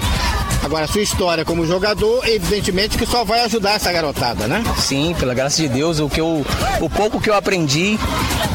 Agora, 0.73 0.87
sua 0.87 1.03
história 1.03 1.45
como 1.45 1.67
jogador, 1.67 2.27
evidentemente 2.27 2.97
que 2.97 3.05
só 3.05 3.23
vai 3.23 3.41
ajudar 3.41 3.73
essa 3.73 3.91
garotada, 3.91 4.47
né? 4.47 4.63
Sim, 4.75 5.15
pela 5.19 5.31
graça 5.35 5.61
de 5.61 5.69
Deus, 5.69 5.99
o, 5.99 6.09
que 6.09 6.19
eu, 6.19 6.43
o 6.81 6.89
pouco 6.89 7.21
que 7.21 7.29
eu 7.29 7.35
aprendi, 7.35 7.99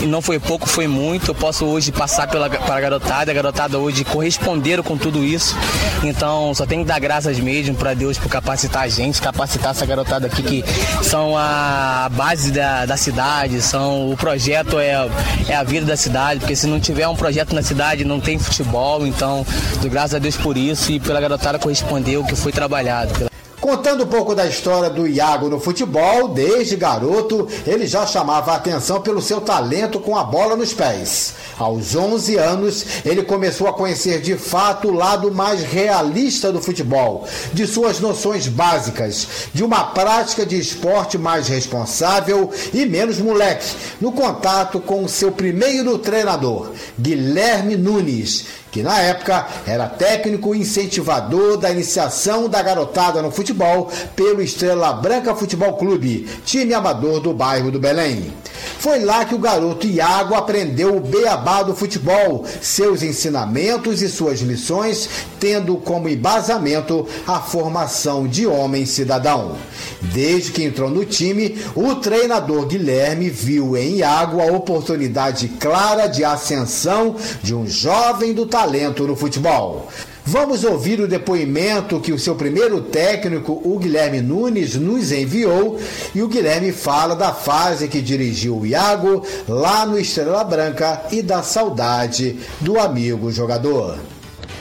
e 0.01 0.07
não 0.07 0.23
foi 0.23 0.39
pouco, 0.39 0.69
foi 0.69 0.87
muito, 0.87 1.31
eu 1.31 1.35
posso 1.35 1.65
hoje 1.65 1.91
passar 1.91 2.29
pela, 2.29 2.49
para 2.49 2.77
a 2.77 2.81
garotada, 2.81 3.31
a 3.31 3.35
garotada 3.35 3.79
hoje 3.79 4.05
corresponderam 4.05 4.83
com 4.83 4.97
tudo 4.97 5.25
isso. 5.25 5.57
Então, 6.05 6.55
só 6.55 6.65
tem 6.65 6.81
que 6.81 6.85
dar 6.85 7.01
graças 7.01 7.39
mesmo 7.39 7.75
para 7.75 7.95
Deus 7.95 8.17
por 8.17 8.29
capacitar 8.29 8.83
a 8.83 8.89
gente, 8.89 9.21
capacitar 9.21 9.73
essa 9.73 9.85
garotada 9.85 10.27
aqui 10.27 10.43
que 10.43 10.65
são 11.03 11.37
a 11.37 12.09
base 12.13 12.53
da, 12.53 12.87
da 12.87 12.97
cidade, 12.97 13.61
são 13.61 14.11
o 14.11 14.17
projeto 14.17 14.79
é, 14.79 15.09
é 15.49 15.55
a 15.55 15.65
vida 15.65 15.87
da 15.87 15.97
cidade, 15.97 16.41
porque 16.41 16.55
se 16.55 16.67
não 16.67 16.79
tiver 16.79 17.09
um 17.09 17.17
projeto 17.17 17.55
na 17.55 17.63
cidade, 17.63 18.05
não 18.05 18.21
tem 18.21 18.39
futebol, 18.39 19.07
então, 19.07 19.45
graças 19.85 20.15
a 20.15 20.19
Deus 20.19 20.37
por 20.37 20.57
isso 20.57 20.93
e 20.93 21.01
pela 21.01 21.21
garotada 21.21 21.59
corresponder 21.59 22.17
o 22.19 22.25
que 22.25 22.37
foi 22.37 22.53
trabalhado. 22.53 23.28
Contando 23.69 24.05
um 24.05 24.07
pouco 24.07 24.35
da 24.35 24.47
história 24.47 24.89
do 24.89 25.07
Iago 25.07 25.51
no 25.51 25.61
futebol, 25.61 26.29
desde 26.29 26.75
garoto 26.75 27.47
ele 27.67 27.87
já 27.87 28.07
chamava 28.07 28.53
a 28.53 28.57
atenção 28.57 29.03
pelo 29.03 29.21
seu 29.21 29.43
talento 29.43 30.01
com 30.01 30.17
a 30.17 30.25
bola 30.25 30.57
nos 30.57 30.73
pés. 30.73 31.35
Aos 31.59 31.95
11 31.95 32.37
anos, 32.37 32.87
ele 33.05 33.23
começou 33.23 33.69
a 33.69 33.75
conhecer 33.75 34.23
de 34.23 34.39
fato 34.39 34.89
o 34.89 34.95
lado 34.95 35.31
mais 35.31 35.63
realista 35.63 36.51
do 36.51 36.63
futebol, 36.63 37.29
de 37.53 37.67
suas 37.67 38.01
noções 38.01 38.49
básicas, 38.49 39.29
de 39.53 39.63
uma 39.63 39.85
prática 39.85 40.47
de 40.47 40.59
esporte 40.59 41.19
mais 41.19 41.47
responsável 41.49 42.51
e 42.73 42.87
menos 42.87 43.19
moleque, 43.19 43.77
no 44.01 44.13
contato 44.13 44.81
com 44.81 45.05
o 45.05 45.09
seu 45.11 45.31
primeiro 45.31 45.99
treinador, 45.99 46.71
Guilherme 46.99 47.77
Nunes, 47.77 48.47
que 48.71 48.83
na 48.83 48.99
época 49.01 49.47
era 49.67 49.87
técnico 49.87 50.55
incentivador 50.55 51.57
da 51.57 51.71
iniciação 51.71 52.49
da 52.49 52.63
garotada 52.63 53.23
no 53.23 53.31
futebol 53.31 53.91
pelo 54.15 54.43
Estrela 54.43 54.93
Branca 54.93 55.35
Futebol 55.35 55.75
Clube, 55.75 56.29
time 56.45 56.75
amador 56.75 57.21
do 57.21 57.33
bairro 57.33 57.71
do 57.71 57.81
Belém. 57.81 58.33
Foi 58.79 59.05
lá 59.05 59.25
que 59.25 59.35
o 59.35 59.39
garoto 59.39 59.87
Iago 59.87 60.35
aprendeu 60.35 60.97
o 60.97 61.01
beabá 61.01 61.63
do 61.63 61.75
futebol, 61.75 62.45
seus 62.61 63.03
ensinamentos 63.03 64.03
e 64.03 64.09
suas 64.09 64.41
lições, 64.41 65.09
tendo 65.41 65.77
como 65.77 66.09
embasamento 66.09 67.07
a 67.27 67.41
formação 67.41 68.27
de 68.27 68.47
homem 68.47 68.85
cidadão. 68.85 69.57
Desde 70.01 70.53
que 70.53 70.65
entrou 70.65 70.91
no 70.91 71.05
time, 71.05 71.57
o 71.75 71.97
treinador 71.97 72.67
Guilherme 72.67 73.31
viu 73.31 73.77
em 73.77 73.97
Iago 73.97 74.41
a 74.41 74.47
oportunidade 74.47 75.49
clara 75.61 76.07
de 76.07 76.25
ascensão 76.25 77.17
de 77.43 77.55
um 77.55 77.67
jovem 77.67 78.33
do 78.33 78.47
talento 78.47 78.58
no 79.07 79.15
futebol. 79.15 79.89
Vamos 80.25 80.63
ouvir 80.63 81.01
o 81.01 81.09
depoimento 81.09 82.01
que 82.01 82.13
o 82.13 82.19
seu 82.19 82.35
primeiro 82.35 82.83
técnico, 82.83 83.63
o 83.65 83.79
Guilherme 83.79 84.21
Nunes, 84.21 84.75
nos 84.75 85.11
enviou. 85.11 85.79
E 86.15 86.21
o 86.23 86.29
Guilherme 86.29 86.71
fala 86.71 87.15
da 87.15 87.33
fase 87.33 87.89
que 87.89 88.03
dirigiu 88.03 88.59
o 88.59 88.67
Iago 88.67 89.25
lá 89.49 89.87
no 89.87 89.99
Estrela 89.99 90.45
Branca 90.45 91.03
e 91.11 91.23
da 91.23 91.43
saudade 91.43 92.39
do 92.61 92.79
amigo 92.79 93.31
jogador. 93.31 93.99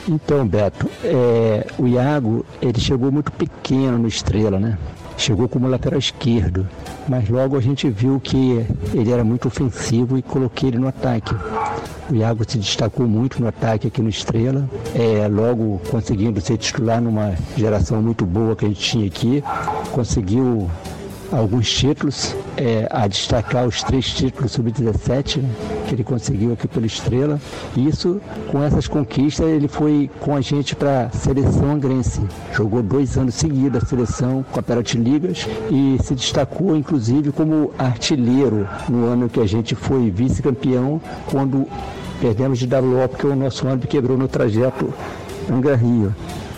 Então, 0.07 0.47
Beto, 0.47 0.89
é, 1.03 1.67
o 1.77 1.85
Iago 1.85 2.45
ele 2.61 2.79
chegou 2.79 3.11
muito 3.11 3.31
pequeno 3.33 3.97
no 3.97 4.07
Estrela, 4.07 4.57
né? 4.57 4.77
Chegou 5.17 5.49
como 5.49 5.67
lateral 5.67 5.99
esquerdo, 5.99 6.65
mas 7.09 7.27
logo 7.27 7.57
a 7.57 7.59
gente 7.59 7.89
viu 7.89 8.21
que 8.21 8.65
ele 8.93 9.11
era 9.11 9.23
muito 9.23 9.49
ofensivo 9.49 10.17
e 10.17 10.21
coloquei 10.21 10.69
ele 10.69 10.77
no 10.77 10.87
ataque. 10.87 11.35
O 12.09 12.15
Iago 12.15 12.49
se 12.49 12.57
destacou 12.57 13.05
muito 13.05 13.41
no 13.41 13.47
ataque 13.49 13.87
aqui 13.87 14.01
no 14.01 14.09
Estrela, 14.09 14.69
é, 14.95 15.27
logo 15.27 15.81
conseguindo 15.91 16.39
ser 16.39 16.57
titular 16.57 17.01
numa 17.01 17.35
geração 17.57 18.01
muito 18.01 18.25
boa 18.25 18.55
que 18.55 18.65
a 18.65 18.67
gente 18.69 18.79
tinha 18.79 19.07
aqui, 19.07 19.43
conseguiu 19.91 20.69
alguns 21.31 21.71
títulos, 21.71 22.35
é, 22.55 22.87
a 22.89 23.07
destacar 23.07 23.67
os 23.67 23.83
três 23.83 24.05
títulos 24.13 24.51
sub-17 24.51 25.41
né, 25.41 25.49
que 25.87 25.95
ele 25.95 26.03
conseguiu 26.03 26.53
aqui 26.53 26.67
pela 26.67 26.85
Estrela. 26.85 27.39
Isso, 27.75 28.21
com 28.51 28.63
essas 28.63 28.87
conquistas, 28.87 29.47
ele 29.47 29.67
foi 29.67 30.09
com 30.19 30.35
a 30.35 30.41
gente 30.41 30.75
para 30.75 31.05
a 31.05 31.09
seleção 31.09 31.71
angrense. 31.71 32.21
Jogou 32.53 32.81
dois 32.81 33.17
anos 33.17 33.35
seguidos 33.35 33.83
a 33.83 33.85
seleção 33.85 34.45
com 34.51 34.59
a 34.59 34.63
Peralti 34.63 34.97
Ligas 34.97 35.47
e 35.69 35.97
se 36.03 36.15
destacou, 36.15 36.75
inclusive, 36.75 37.31
como 37.31 37.71
artilheiro 37.77 38.67
no 38.89 39.05
ano 39.05 39.29
que 39.29 39.39
a 39.39 39.45
gente 39.45 39.75
foi 39.75 40.09
vice-campeão, 40.09 41.01
quando 41.29 41.67
Perdemos 42.19 42.57
de 42.57 42.65
WO 42.65 43.07
porque 43.07 43.27
o 43.27 43.35
nosso 43.35 43.67
ônibus 43.67 43.89
quebrou 43.89 44.17
no 44.17 44.27
trajeto 44.27 44.91
Angra 45.51 45.75
Rio. 45.75 46.13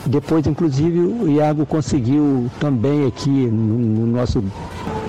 Depois, 0.05 0.45
inclusive, 0.47 0.99
o 0.99 1.29
Iago 1.29 1.65
conseguiu 1.65 2.49
também 2.59 3.05
aqui 3.05 3.29
no, 3.29 3.77
no 3.77 4.07
nosso 4.07 4.43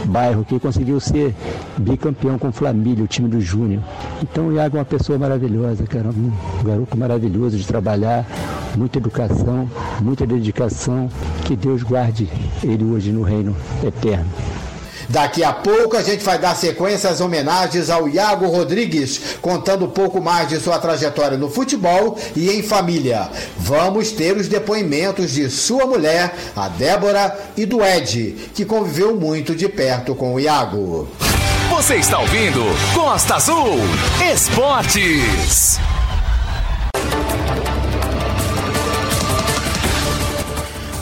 bairro, 0.05 0.45
que 0.45 0.59
conseguiu 0.59 0.99
ser 0.99 1.35
bicampeão 1.79 2.39
com 2.39 2.49
o 2.49 2.53
Flamília, 2.53 3.05
o 3.05 3.09
time 3.09 3.29
do 3.29 3.41
Júnior. 3.41 3.83
Então 4.23 4.49
o 4.49 4.53
Iago 4.53 4.77
é 4.77 4.81
uma 4.81 4.85
pessoa 4.85 5.19
maravilhosa, 5.19 5.85
cara, 5.85 6.09
um 6.09 6.33
garoto 6.65 6.97
maravilhoso 6.97 7.57
de 7.57 7.67
trabalhar, 7.67 8.27
muita 8.77 8.99
educação, 8.99 9.71
muita 10.01 10.27
dedicação. 10.27 11.09
Que 11.45 11.57
Deus 11.57 11.83
guarde 11.83 12.29
ele 12.63 12.85
hoje 12.85 13.13
no 13.13 13.23
reino 13.23 13.57
eterno. 13.85 14.31
Daqui 15.11 15.43
a 15.43 15.53
pouco 15.53 15.97
a 15.97 16.03
gente 16.05 16.23
vai 16.23 16.39
dar 16.39 16.55
sequência 16.55 17.11
às 17.11 17.21
homenagens 17.21 17.91
ao 17.91 18.09
Iago 18.09 18.47
Rodrigues, 18.47 19.21
contando 19.43 19.87
um 19.87 19.91
pouco 19.91 20.21
mais 20.21 20.49
de 20.49 20.61
sua 20.61 20.79
trajetória 20.79 21.37
no 21.37 21.51
futebol 21.51 22.17
e 22.37 22.49
em 22.49 22.63
família. 22.63 23.29
Vamos 23.59 24.13
ter 24.13 24.37
os 24.37 24.47
depoimentos 24.47 25.33
de 25.33 25.51
sua 25.51 25.85
mulher, 25.85 26.33
a 26.55 26.69
Débora, 26.69 27.37
e 27.57 27.67
do 27.67 27.85
Ed, 27.85 28.51
que 28.55 28.65
conviveu 28.65 29.17
muito 29.17 29.53
de 29.57 29.69
perto 29.69 30.15
com 30.15 30.35
o 30.35 30.39
Iago. 30.39 31.09
Você 31.71 31.97
está 31.97 32.21
ouvindo 32.21 32.63
Costa 32.95 33.35
Azul 33.35 33.79
Esportes. 34.33 35.81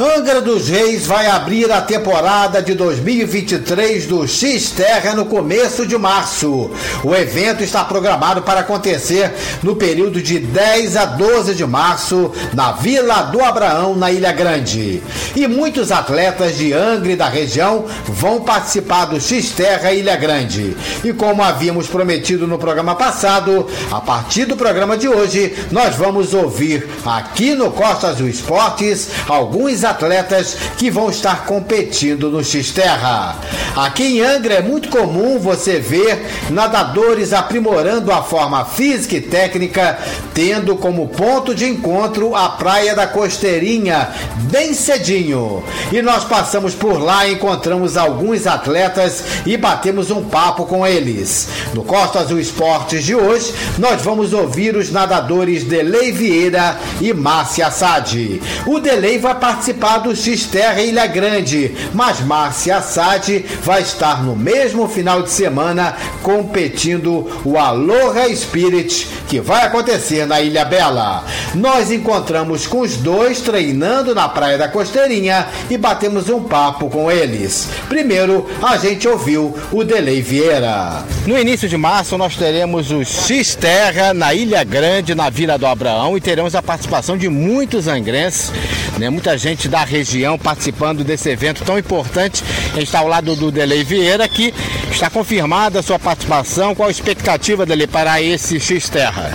Angra 0.00 0.40
dos 0.40 0.68
Reis 0.68 1.08
vai 1.08 1.26
abrir 1.26 1.72
a 1.72 1.80
temporada 1.80 2.62
de 2.62 2.72
2023 2.72 4.06
do 4.06 4.28
X-Terra 4.28 5.12
no 5.12 5.26
começo 5.26 5.84
de 5.84 5.98
março. 5.98 6.70
O 7.02 7.12
evento 7.12 7.64
está 7.64 7.84
programado 7.84 8.42
para 8.42 8.60
acontecer 8.60 9.34
no 9.60 9.74
período 9.74 10.22
de 10.22 10.38
10 10.38 10.96
a 10.96 11.04
12 11.04 11.52
de 11.56 11.66
março 11.66 12.30
na 12.54 12.70
Vila 12.70 13.22
do 13.22 13.42
Abraão, 13.42 13.96
na 13.96 14.12
Ilha 14.12 14.30
Grande. 14.30 15.02
E 15.34 15.48
muitos 15.48 15.90
atletas 15.90 16.56
de 16.56 16.72
Angra 16.72 17.10
e 17.10 17.16
da 17.16 17.28
região 17.28 17.84
vão 18.04 18.42
participar 18.42 19.06
do 19.06 19.20
X-Terra 19.20 19.92
Ilha 19.92 20.14
Grande. 20.14 20.76
E 21.02 21.12
como 21.12 21.42
havíamos 21.42 21.88
prometido 21.88 22.46
no 22.46 22.56
programa 22.56 22.94
passado, 22.94 23.66
a 23.90 24.00
partir 24.00 24.44
do 24.44 24.56
programa 24.56 24.96
de 24.96 25.08
hoje, 25.08 25.56
nós 25.72 25.96
vamos 25.96 26.34
ouvir 26.34 26.88
aqui 27.04 27.56
no 27.56 27.72
Costa 27.72 28.06
Azul 28.06 28.28
Esportes 28.28 29.08
alguns 29.28 29.87
atletas 29.90 30.56
que 30.76 30.90
vão 30.90 31.10
estar 31.10 31.44
competindo 31.44 32.30
no 32.30 32.44
X-Terra. 32.44 33.36
Aqui 33.76 34.18
em 34.18 34.20
Angra 34.20 34.54
é 34.54 34.62
muito 34.62 34.88
comum 34.88 35.38
você 35.38 35.78
ver 35.78 36.26
nadadores 36.50 37.32
aprimorando 37.32 38.12
a 38.12 38.22
forma 38.22 38.64
física 38.64 39.16
e 39.16 39.20
técnica, 39.20 39.98
tendo 40.34 40.76
como 40.76 41.08
ponto 41.08 41.54
de 41.54 41.68
encontro 41.68 42.34
a 42.34 42.48
Praia 42.48 42.94
da 42.94 43.06
Costeirinha, 43.06 44.08
bem 44.50 44.74
cedinho. 44.74 45.62
E 45.92 46.02
nós 46.02 46.24
passamos 46.24 46.74
por 46.74 47.00
lá 47.00 47.28
encontramos 47.28 47.96
alguns 47.96 48.46
atletas 48.46 49.22
e 49.46 49.56
batemos 49.56 50.10
um 50.10 50.22
papo 50.22 50.66
com 50.66 50.86
eles. 50.86 51.48
No 51.72 51.82
Costa 51.82 52.20
Azul 52.20 52.38
Esportes 52.38 53.04
de 53.04 53.14
hoje, 53.14 53.54
nós 53.78 54.02
vamos 54.02 54.32
ouvir 54.32 54.76
os 54.76 54.90
nadadores 54.90 55.64
Delei 55.64 56.12
Vieira 56.12 56.76
e 57.00 57.12
Márcia 57.12 57.68
Assad. 57.68 58.40
O 58.66 58.80
Delei 58.80 59.18
vai 59.18 59.34
participar 59.34 59.77
do 59.78 60.14
X-Terra 60.14 60.80
Ilha 60.80 61.06
Grande, 61.06 61.74
mas 61.94 62.20
Márcia 62.20 62.78
Assad 62.78 63.44
vai 63.62 63.80
estar 63.80 64.24
no 64.24 64.34
mesmo 64.34 64.88
final 64.88 65.22
de 65.22 65.30
semana 65.30 65.96
competindo 66.22 67.30
o 67.44 67.56
Aloha 67.56 68.28
Spirit, 68.34 69.06
que 69.28 69.40
vai 69.40 69.64
acontecer 69.64 70.26
na 70.26 70.40
Ilha 70.40 70.64
Bela. 70.64 71.24
Nós 71.54 71.92
encontramos 71.92 72.66
com 72.66 72.80
os 72.80 72.96
dois 72.96 73.40
treinando 73.40 74.14
na 74.14 74.28
Praia 74.28 74.58
da 74.58 74.68
Costeirinha 74.68 75.46
e 75.70 75.78
batemos 75.78 76.28
um 76.28 76.42
papo 76.42 76.90
com 76.90 77.10
eles. 77.10 77.68
Primeiro, 77.88 78.48
a 78.60 78.76
gente 78.76 79.06
ouviu 79.06 79.56
o 79.70 79.84
Delei 79.84 80.20
Vieira. 80.20 81.04
No 81.24 81.38
início 81.38 81.68
de 81.68 81.76
março, 81.76 82.18
nós 82.18 82.36
teremos 82.36 82.90
o 82.90 83.04
X-Terra 83.04 84.12
na 84.12 84.34
Ilha 84.34 84.64
Grande, 84.64 85.14
na 85.14 85.30
Vila 85.30 85.56
do 85.56 85.66
Abraão, 85.66 86.16
e 86.16 86.20
teremos 86.20 86.54
a 86.54 86.62
participação 86.62 87.16
de 87.16 87.28
muitos 87.28 87.86
angrenses, 87.86 88.52
né, 88.98 89.08
muita 89.08 89.38
gente 89.38 89.67
da 89.68 89.84
região 89.84 90.38
participando 90.38 91.04
desse 91.04 91.28
evento 91.30 91.64
tão 91.64 91.78
importante. 91.78 92.42
A 92.72 92.76
gente 92.76 92.84
está 92.84 93.00
ao 93.00 93.08
lado 93.08 93.36
do 93.36 93.50
Delei 93.50 93.84
Vieira, 93.84 94.28
que 94.28 94.52
está 94.90 95.08
confirmada 95.10 95.80
a 95.80 95.82
sua 95.82 95.98
participação. 95.98 96.74
Qual 96.74 96.88
a 96.88 96.92
expectativa 96.92 97.64
dele 97.64 97.86
para 97.86 98.20
esse 98.20 98.58
X-Terra? 98.58 99.32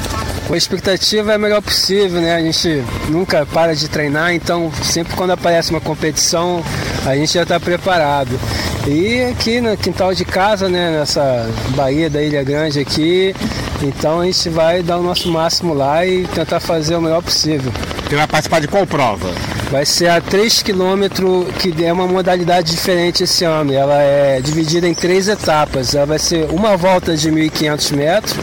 A 0.49 0.57
expectativa 0.57 1.31
é 1.31 1.35
a 1.35 1.37
melhor 1.39 1.61
possível, 1.61 2.21
né? 2.21 2.35
A 2.35 2.41
gente 2.41 2.83
nunca 3.09 3.45
para 3.45 3.73
de 3.73 3.87
treinar, 3.87 4.33
então 4.33 4.71
sempre 4.83 5.15
quando 5.15 5.31
aparece 5.31 5.71
uma 5.71 5.81
competição, 5.81 6.63
a 7.05 7.15
gente 7.15 7.33
já 7.33 7.43
está 7.43 7.59
preparado. 7.59 8.37
E 8.85 9.23
aqui 9.23 9.61
no 9.61 9.75
quintal 9.77 10.13
de 10.13 10.25
casa, 10.25 10.67
né, 10.67 10.91
nessa 10.91 11.49
Bahia 11.69 12.09
da 12.09 12.21
Ilha 12.21 12.43
Grande 12.43 12.79
aqui, 12.79 13.33
então 13.81 14.19
a 14.19 14.25
gente 14.25 14.49
vai 14.49 14.83
dar 14.83 14.97
o 14.97 15.03
nosso 15.03 15.31
máximo 15.31 15.73
lá 15.73 16.05
e 16.05 16.27
tentar 16.27 16.59
fazer 16.59 16.95
o 16.97 17.01
melhor 17.01 17.23
possível. 17.23 17.71
Você 18.07 18.15
vai 18.15 18.27
participar 18.27 18.59
de 18.59 18.67
qual 18.67 18.85
prova? 18.85 19.33
Vai 19.73 19.87
ser 19.87 20.07
a 20.07 20.21
3 20.21 20.61
km, 20.61 21.49
que 21.57 21.83
é 21.83 21.91
uma 21.91 22.05
modalidade 22.05 22.69
diferente 22.69 23.23
esse 23.23 23.43
ano. 23.43 23.73
Ela 23.73 24.03
é 24.03 24.39
dividida 24.39 24.87
em 24.87 24.93
três 24.93 25.27
etapas. 25.27 25.95
Ela 25.95 26.05
vai 26.05 26.19
ser 26.19 26.45
uma 26.51 26.77
volta 26.77 27.17
de 27.17 27.31
1.500 27.31 27.95
metros, 27.95 28.35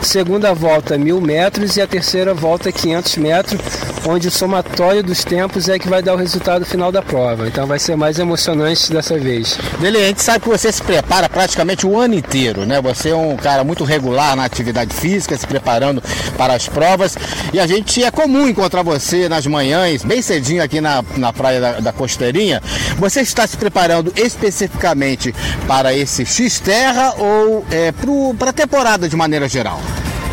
segunda 0.00 0.54
volta 0.54 0.96
1.000 0.96 1.20
metros 1.20 1.76
e 1.76 1.82
a 1.82 1.88
terceira 1.88 2.32
volta 2.32 2.70
500 2.70 3.16
metros, 3.16 3.60
onde 4.06 4.28
o 4.28 4.30
somatório 4.30 5.02
dos 5.02 5.24
tempos 5.24 5.68
é 5.68 5.78
que 5.78 5.88
vai 5.88 6.02
dar 6.02 6.14
o 6.14 6.16
resultado 6.16 6.64
final 6.64 6.92
da 6.92 7.02
prova. 7.02 7.48
Então 7.48 7.66
vai 7.66 7.78
ser 7.78 7.96
mais 7.96 8.18
emocionante 8.18 8.92
dessa 8.92 9.18
vez. 9.18 9.58
Dele, 9.80 9.98
a 9.98 10.08
gente 10.08 10.22
sabe 10.22 10.40
que 10.40 10.48
você 10.48 10.70
se 10.70 10.82
prepara 10.82 11.28
praticamente 11.28 11.86
o 11.86 11.98
ano 11.98 12.14
inteiro, 12.14 12.66
né? 12.66 12.80
Você 12.80 13.10
é 13.10 13.16
um 13.16 13.36
cara 13.36 13.64
muito 13.64 13.84
regular 13.84 14.36
na 14.36 14.44
atividade 14.44 14.94
física, 14.94 15.36
se 15.36 15.46
preparando 15.46 16.02
para 16.36 16.54
as 16.54 16.68
provas. 16.68 17.16
E 17.52 17.58
a 17.58 17.66
gente 17.66 18.02
é 18.02 18.10
comum 18.10 18.48
encontrar 18.48 18.82
você 18.82 19.28
nas 19.28 19.46
manhãs, 19.46 20.02
bem 20.02 20.20
cedinho 20.20 20.62
aqui 20.62 20.80
na, 20.80 21.02
na 21.16 21.32
praia 21.32 21.60
da, 21.60 21.72
da 21.80 21.92
Costeirinha. 21.92 22.62
Você 22.98 23.22
está 23.22 23.46
se 23.46 23.56
preparando 23.56 24.12
especificamente 24.16 25.34
para 25.66 25.94
esse 25.94 26.24
X-Terra 26.26 27.14
ou 27.18 27.64
é, 27.70 27.92
para 28.38 28.50
a 28.50 28.52
temporada 28.52 29.08
de 29.08 29.16
maneira 29.16 29.48
geral? 29.48 29.80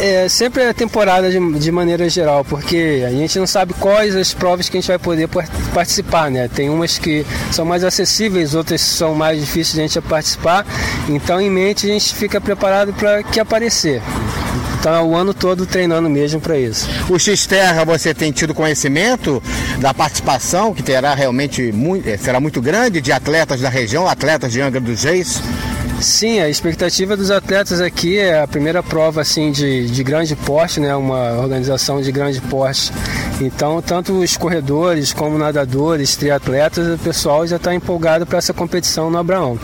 É, 0.04 0.28
sempre 0.28 0.64
é 0.64 0.74
temporada 0.74 1.30
de, 1.30 1.60
de, 1.60 1.72
maneira 1.72 2.10
geral, 2.10 2.44
porque 2.44 3.04
a 3.06 3.12
gente 3.12 3.38
não 3.38 3.46
sabe 3.46 3.76
quais 3.76 4.16
as 4.16 4.34
provas 4.34 4.68
que 4.68 4.76
a 4.76 4.82
gente 4.82 4.88
vai 4.88 4.98
poder 4.98 5.30
participar, 5.72 6.32
né? 6.32 6.48
Tem 6.48 6.72
umas 6.72 6.98
que 6.98 7.24
são 7.52 7.64
mais 7.64 7.84
acessíveis, 7.84 8.56
outras 8.56 8.82
são 8.82 9.14
mais 9.14 9.40
difíceis 9.40 9.76
de 9.76 9.80
a 9.80 9.84
gente 9.84 10.02
participar. 10.02 10.66
Então, 11.08 11.40
em 11.40 11.52
mente, 11.52 11.86
a 11.86 11.94
gente 11.94 12.16
fica 12.16 12.42
preparado 12.42 12.92
para 12.94 13.22
que 13.22 13.40
aparecer. 13.40 14.02
Então, 14.80 14.92
é 14.92 15.04
o 15.04 15.16
ano 15.16 15.36
todo 15.36 15.68
treinando 15.68 16.10
mesmo 16.10 16.42
para 16.42 16.58
isso. 16.58 16.90
O 17.08 17.20
X-Terra, 17.20 17.86
você 17.86 18.12
tem 18.12 18.32
tido 18.32 18.56
conhecimento 18.56 19.40
da 19.78 19.94
participação, 19.94 20.74
que 20.74 20.82
terá 20.82 21.14
realmente 21.14 21.72
muito, 21.72 22.10
será 22.18 22.40
muito 22.40 22.60
grande, 22.60 23.02
de 23.02 23.12
atletas 23.12 23.62
da 23.62 23.70
região, 23.70 24.08
atletas 24.08 24.52
de 24.52 24.62
Angra 24.62 24.82
dos 24.82 25.04
Reis? 25.04 25.40
Sim, 26.02 26.40
a 26.40 26.50
expectativa 26.50 27.16
dos 27.16 27.30
atletas 27.30 27.80
aqui 27.80 28.18
é 28.18 28.42
a 28.42 28.48
primeira 28.48 28.82
prova 28.82 29.22
assim 29.22 29.52
de, 29.52 29.86
de 29.86 30.04
grande 30.04 30.36
porte, 30.36 30.80
né? 30.80 30.96
Uma 30.96 31.34
organização 31.34 32.02
de 32.02 32.12
grande 32.12 32.42
porte. 32.42 32.92
Então, 33.40 33.80
tanto 33.84 34.14
os 34.14 34.36
corredores 34.36 35.14
como 35.14 35.38
nadadores, 35.38 36.16
triatletas, 36.16 36.96
o 36.96 36.98
pessoal 36.98 37.46
já 37.46 37.58
está 37.58 37.74
empolgado 37.74 38.26
para 38.26 38.40
essa 38.40 38.52
competição 38.52 39.12
no 39.12 39.20
Abraão. 39.20 39.60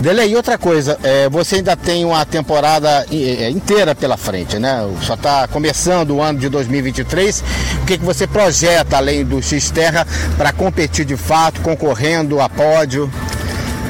Dele, 0.00 0.24
e 0.26 0.36
outra 0.36 0.56
coisa, 0.56 0.98
é, 1.02 1.28
você 1.28 1.56
ainda 1.56 1.76
tem 1.76 2.02
uma 2.02 2.24
temporada 2.24 3.04
é, 3.12 3.50
inteira 3.50 3.94
pela 3.94 4.16
frente, 4.16 4.58
né? 4.58 4.88
Só 5.02 5.14
está 5.14 5.46
começando 5.48 6.12
o 6.12 6.22
ano 6.22 6.38
de 6.38 6.48
2023. 6.48 7.44
O 7.82 7.84
que, 7.84 7.98
que 7.98 8.04
você 8.04 8.26
projeta 8.26 8.96
além 8.96 9.22
do 9.22 9.42
X-Terra 9.42 10.06
para 10.36 10.50
competir 10.50 11.04
de 11.04 11.16
fato, 11.16 11.60
concorrendo 11.60 12.40
a 12.40 12.48
pódio? 12.48 13.10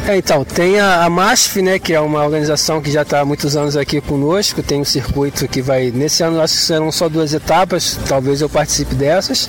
É, 0.09 0.17
então, 0.17 0.43
tem 0.43 0.81
a, 0.81 1.05
a 1.05 1.11
MASF, 1.11 1.61
né, 1.61 1.79
que 1.79 1.93
é 1.93 2.01
uma 2.01 2.25
organização 2.25 2.81
que 2.81 2.91
já 2.91 3.03
está 3.03 3.21
há 3.21 3.27
muitos 3.27 3.55
anos 3.55 3.77
aqui 3.77 4.01
conosco, 4.01 4.63
tem 4.63 4.81
um 4.81 4.85
circuito 4.85 5.47
que 5.47 5.61
vai, 5.61 5.91
nesse 5.91 6.23
ano 6.23 6.41
acho 6.41 6.55
que 6.55 6.63
serão 6.63 6.91
só 6.91 7.11
duas 7.11 7.35
etapas, 7.35 7.99
talvez 8.09 8.41
eu 8.41 8.49
participe 8.49 8.95
dessas. 8.95 9.47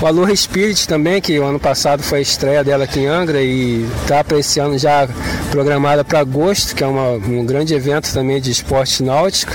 O 0.00 0.06
Aloha 0.06 0.34
Spirit 0.36 0.86
também, 0.86 1.20
que 1.20 1.36
o 1.40 1.44
ano 1.44 1.58
passado 1.58 2.04
foi 2.04 2.20
a 2.20 2.22
estreia 2.22 2.62
dela 2.62 2.84
aqui 2.84 3.00
em 3.00 3.06
Angra 3.08 3.42
e 3.42 3.84
está 4.02 4.22
para 4.22 4.38
esse 4.38 4.60
ano 4.60 4.78
já 4.78 5.08
programada 5.50 6.04
para 6.04 6.20
agosto, 6.20 6.76
que 6.76 6.84
é 6.84 6.86
uma, 6.86 7.14
um 7.14 7.44
grande 7.44 7.74
evento 7.74 8.14
também 8.14 8.40
de 8.40 8.52
esporte 8.52 9.02
náutico. 9.02 9.52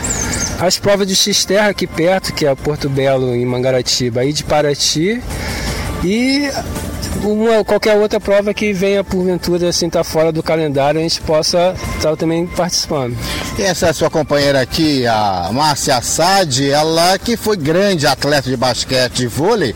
As 0.60 0.78
provas 0.78 1.08
de 1.08 1.16
X-Terra 1.16 1.70
aqui 1.70 1.88
perto, 1.88 2.34
que 2.34 2.46
é 2.46 2.54
Porto 2.56 2.90
Belo, 2.90 3.34
em 3.34 3.46
Mangaratiba, 3.46 4.26
e 4.26 4.34
de 4.34 4.44
Paraty. 4.44 5.22
E 6.04 6.52
uma, 7.24 7.64
qualquer 7.64 7.96
outra 7.96 8.20
prova 8.20 8.54
que 8.54 8.74
venha 8.74 9.04
porventura 9.04 9.70
assim 9.70 9.88
estar 9.88 10.00
tá 10.00 10.04
fora 10.04 10.32
do 10.32 10.44
calendário, 10.44 11.00
a 11.00 11.04
gente 11.04 11.22
possa 11.22 11.74
estar 11.98 12.10
tá 12.12 12.16
também 12.16 12.46
participando. 12.48 13.18
E 13.58 13.62
essa 13.62 13.88
é 13.88 13.90
a 13.90 13.94
sua 13.94 14.10
companheira 14.10 14.62
aqui, 14.62 15.06
a 15.08 15.50
Márcia 15.52 15.98
Assad, 15.98 16.62
ela 16.70 17.18
que 17.18 17.38
foi 17.38 17.58
grande 17.58 18.06
atleta 18.06 18.50
de 18.50 18.58
basquete 18.58 19.22
e 19.22 19.28
vôlei, 19.28 19.76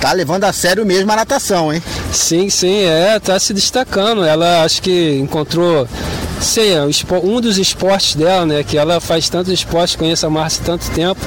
tá 0.00 0.12
levando 0.12 0.44
a 0.44 0.52
sério 0.52 0.84
mesmo 0.86 1.10
a 1.12 1.16
natação, 1.16 1.72
hein? 1.72 1.82
Sim, 2.12 2.48
sim, 2.48 2.82
é, 2.84 3.18
tá 3.20 3.38
se 3.38 3.52
destacando. 3.52 4.24
Ela 4.24 4.64
acho 4.64 4.82
que 4.82 5.18
encontrou 5.18 5.86
Sim, 6.40 6.70
é 6.70 6.82
um 7.22 7.40
dos 7.40 7.58
esportes 7.58 8.14
dela, 8.14 8.46
né? 8.46 8.64
Que 8.64 8.78
ela 8.78 8.98
faz 8.98 9.28
tantos 9.28 9.52
esportes, 9.52 9.94
conhece 9.94 10.24
a 10.24 10.30
Márcia 10.30 10.62
há 10.62 10.66
tanto 10.66 10.90
tempo, 10.90 11.20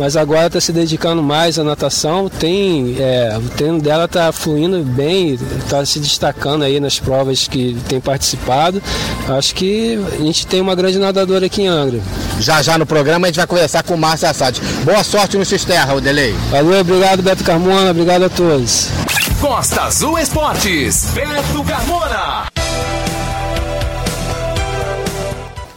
mas 0.00 0.16
agora 0.16 0.46
está 0.46 0.58
se 0.58 0.72
dedicando 0.72 1.22
mais 1.22 1.58
à 1.58 1.62
natação. 1.62 2.30
Tem, 2.30 2.96
é, 2.98 3.36
o 3.36 3.50
treino 3.50 3.78
dela 3.78 4.06
está 4.06 4.32
fluindo 4.32 4.82
bem, 4.82 5.34
está 5.34 5.84
se 5.84 5.98
destacando 5.98 6.64
aí 6.64 6.80
nas 6.80 6.98
provas 6.98 7.46
que 7.46 7.76
tem 7.86 8.00
participado. 8.00 8.82
Acho 9.28 9.54
que 9.54 10.02
a 10.18 10.22
gente 10.22 10.46
tem 10.46 10.62
uma 10.62 10.74
grande 10.74 10.98
nadadora 10.98 11.44
aqui 11.44 11.62
em 11.62 11.68
Angra. 11.68 12.00
Já 12.40 12.62
já 12.62 12.78
no 12.78 12.86
programa 12.86 13.26
a 13.26 13.28
gente 13.28 13.36
vai 13.36 13.46
conversar 13.46 13.82
com 13.82 13.94
Márcia 13.94 14.30
Assad. 14.30 14.58
Boa 14.84 15.04
sorte 15.04 15.36
no 15.36 15.44
X-Terra, 15.44 15.92
o 15.92 16.00
Delay. 16.00 16.34
Valeu, 16.50 16.80
obrigado 16.80 17.22
Beto 17.22 17.44
Carmona, 17.44 17.90
obrigado 17.90 18.24
a 18.24 18.30
todos. 18.30 18.88
Costa 19.38 19.82
Azul 19.82 20.18
Esportes, 20.18 21.08
Beto 21.12 21.62
Carmona. 21.62 22.59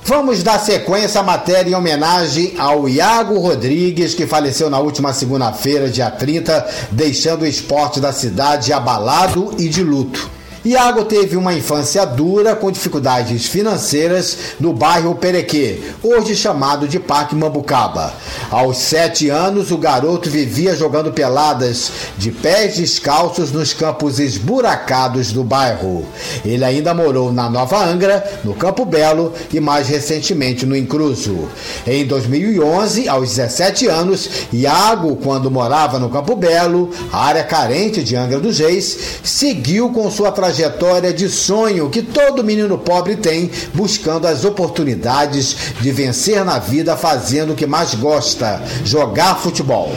Vamos 0.05 0.43
dar 0.43 0.59
sequência 0.59 1.21
à 1.21 1.23
matéria 1.23 1.71
em 1.71 1.75
homenagem 1.75 2.55
ao 2.57 2.89
Iago 2.89 3.39
Rodrigues, 3.39 4.13
que 4.13 4.27
faleceu 4.27 4.69
na 4.69 4.77
última 4.77 5.13
segunda-feira, 5.13 5.89
dia 5.89 6.11
30, 6.11 6.67
deixando 6.91 7.43
o 7.43 7.47
esporte 7.47 8.01
da 8.01 8.11
cidade 8.11 8.73
abalado 8.73 9.55
e 9.57 9.69
de 9.69 9.81
luto. 9.81 10.29
Iago 10.65 11.03
teve 11.03 11.35
uma 11.35 11.53
infância 11.53 12.05
dura 12.05 12.55
com 12.55 12.71
dificuldades 12.71 13.47
financeiras 13.47 14.37
no 14.61 14.71
bairro 14.71 15.13
Perequê, 15.13 15.81
hoje 16.01 16.37
chamado 16.37 16.87
de 16.87 17.01
Parque 17.01 17.35
Mambucaba. 17.35 18.13
Aos 18.49 18.77
sete 18.77 19.29
anos, 19.29 19.71
o 19.71 19.77
garoto 19.77 20.29
vivia 20.29 20.73
jogando 20.73 21.11
peladas 21.11 21.91
de 22.17 22.31
pés 22.31 22.77
descalços 22.77 23.51
nos 23.51 23.73
campos 23.73 24.19
esburacados 24.19 25.33
do 25.33 25.43
bairro. 25.43 26.05
Ele 26.45 26.63
ainda 26.63 26.93
morou 26.93 27.33
na 27.33 27.49
Nova 27.49 27.83
Angra, 27.83 28.23
no 28.45 28.53
Campo 28.53 28.85
Belo 28.85 29.33
e 29.53 29.59
mais 29.59 29.89
recentemente 29.89 30.65
no 30.65 30.77
Incruso. 30.77 31.49
Em 31.85 32.05
2011, 32.05 33.09
aos 33.09 33.35
17 33.35 33.87
anos, 33.87 34.29
Iago, 34.53 35.17
quando 35.17 35.51
morava 35.51 35.99
no 35.99 36.09
Campo 36.09 36.37
Belo, 36.37 36.89
área 37.11 37.43
carente 37.43 38.01
de 38.01 38.15
Angra 38.15 38.39
dos 38.39 38.59
Reis, 38.59 39.19
seguiu 39.25 39.89
com 39.89 40.09
sua 40.09 40.31
trajetória 40.31 40.52
trajetória 40.53 41.11
de 41.11 41.27
sonho 41.27 41.89
que 41.89 42.03
todo 42.03 42.43
menino 42.43 42.77
pobre 42.77 43.15
tem, 43.15 43.49
buscando 43.73 44.27
as 44.27 44.45
oportunidades 44.45 45.55
de 45.81 45.91
vencer 45.91 46.45
na 46.45 46.59
vida 46.59 46.95
fazendo 46.95 47.53
o 47.53 47.55
que 47.55 47.65
mais 47.65 47.95
gosta: 47.95 48.61
jogar 48.85 49.39
futebol. 49.39 49.91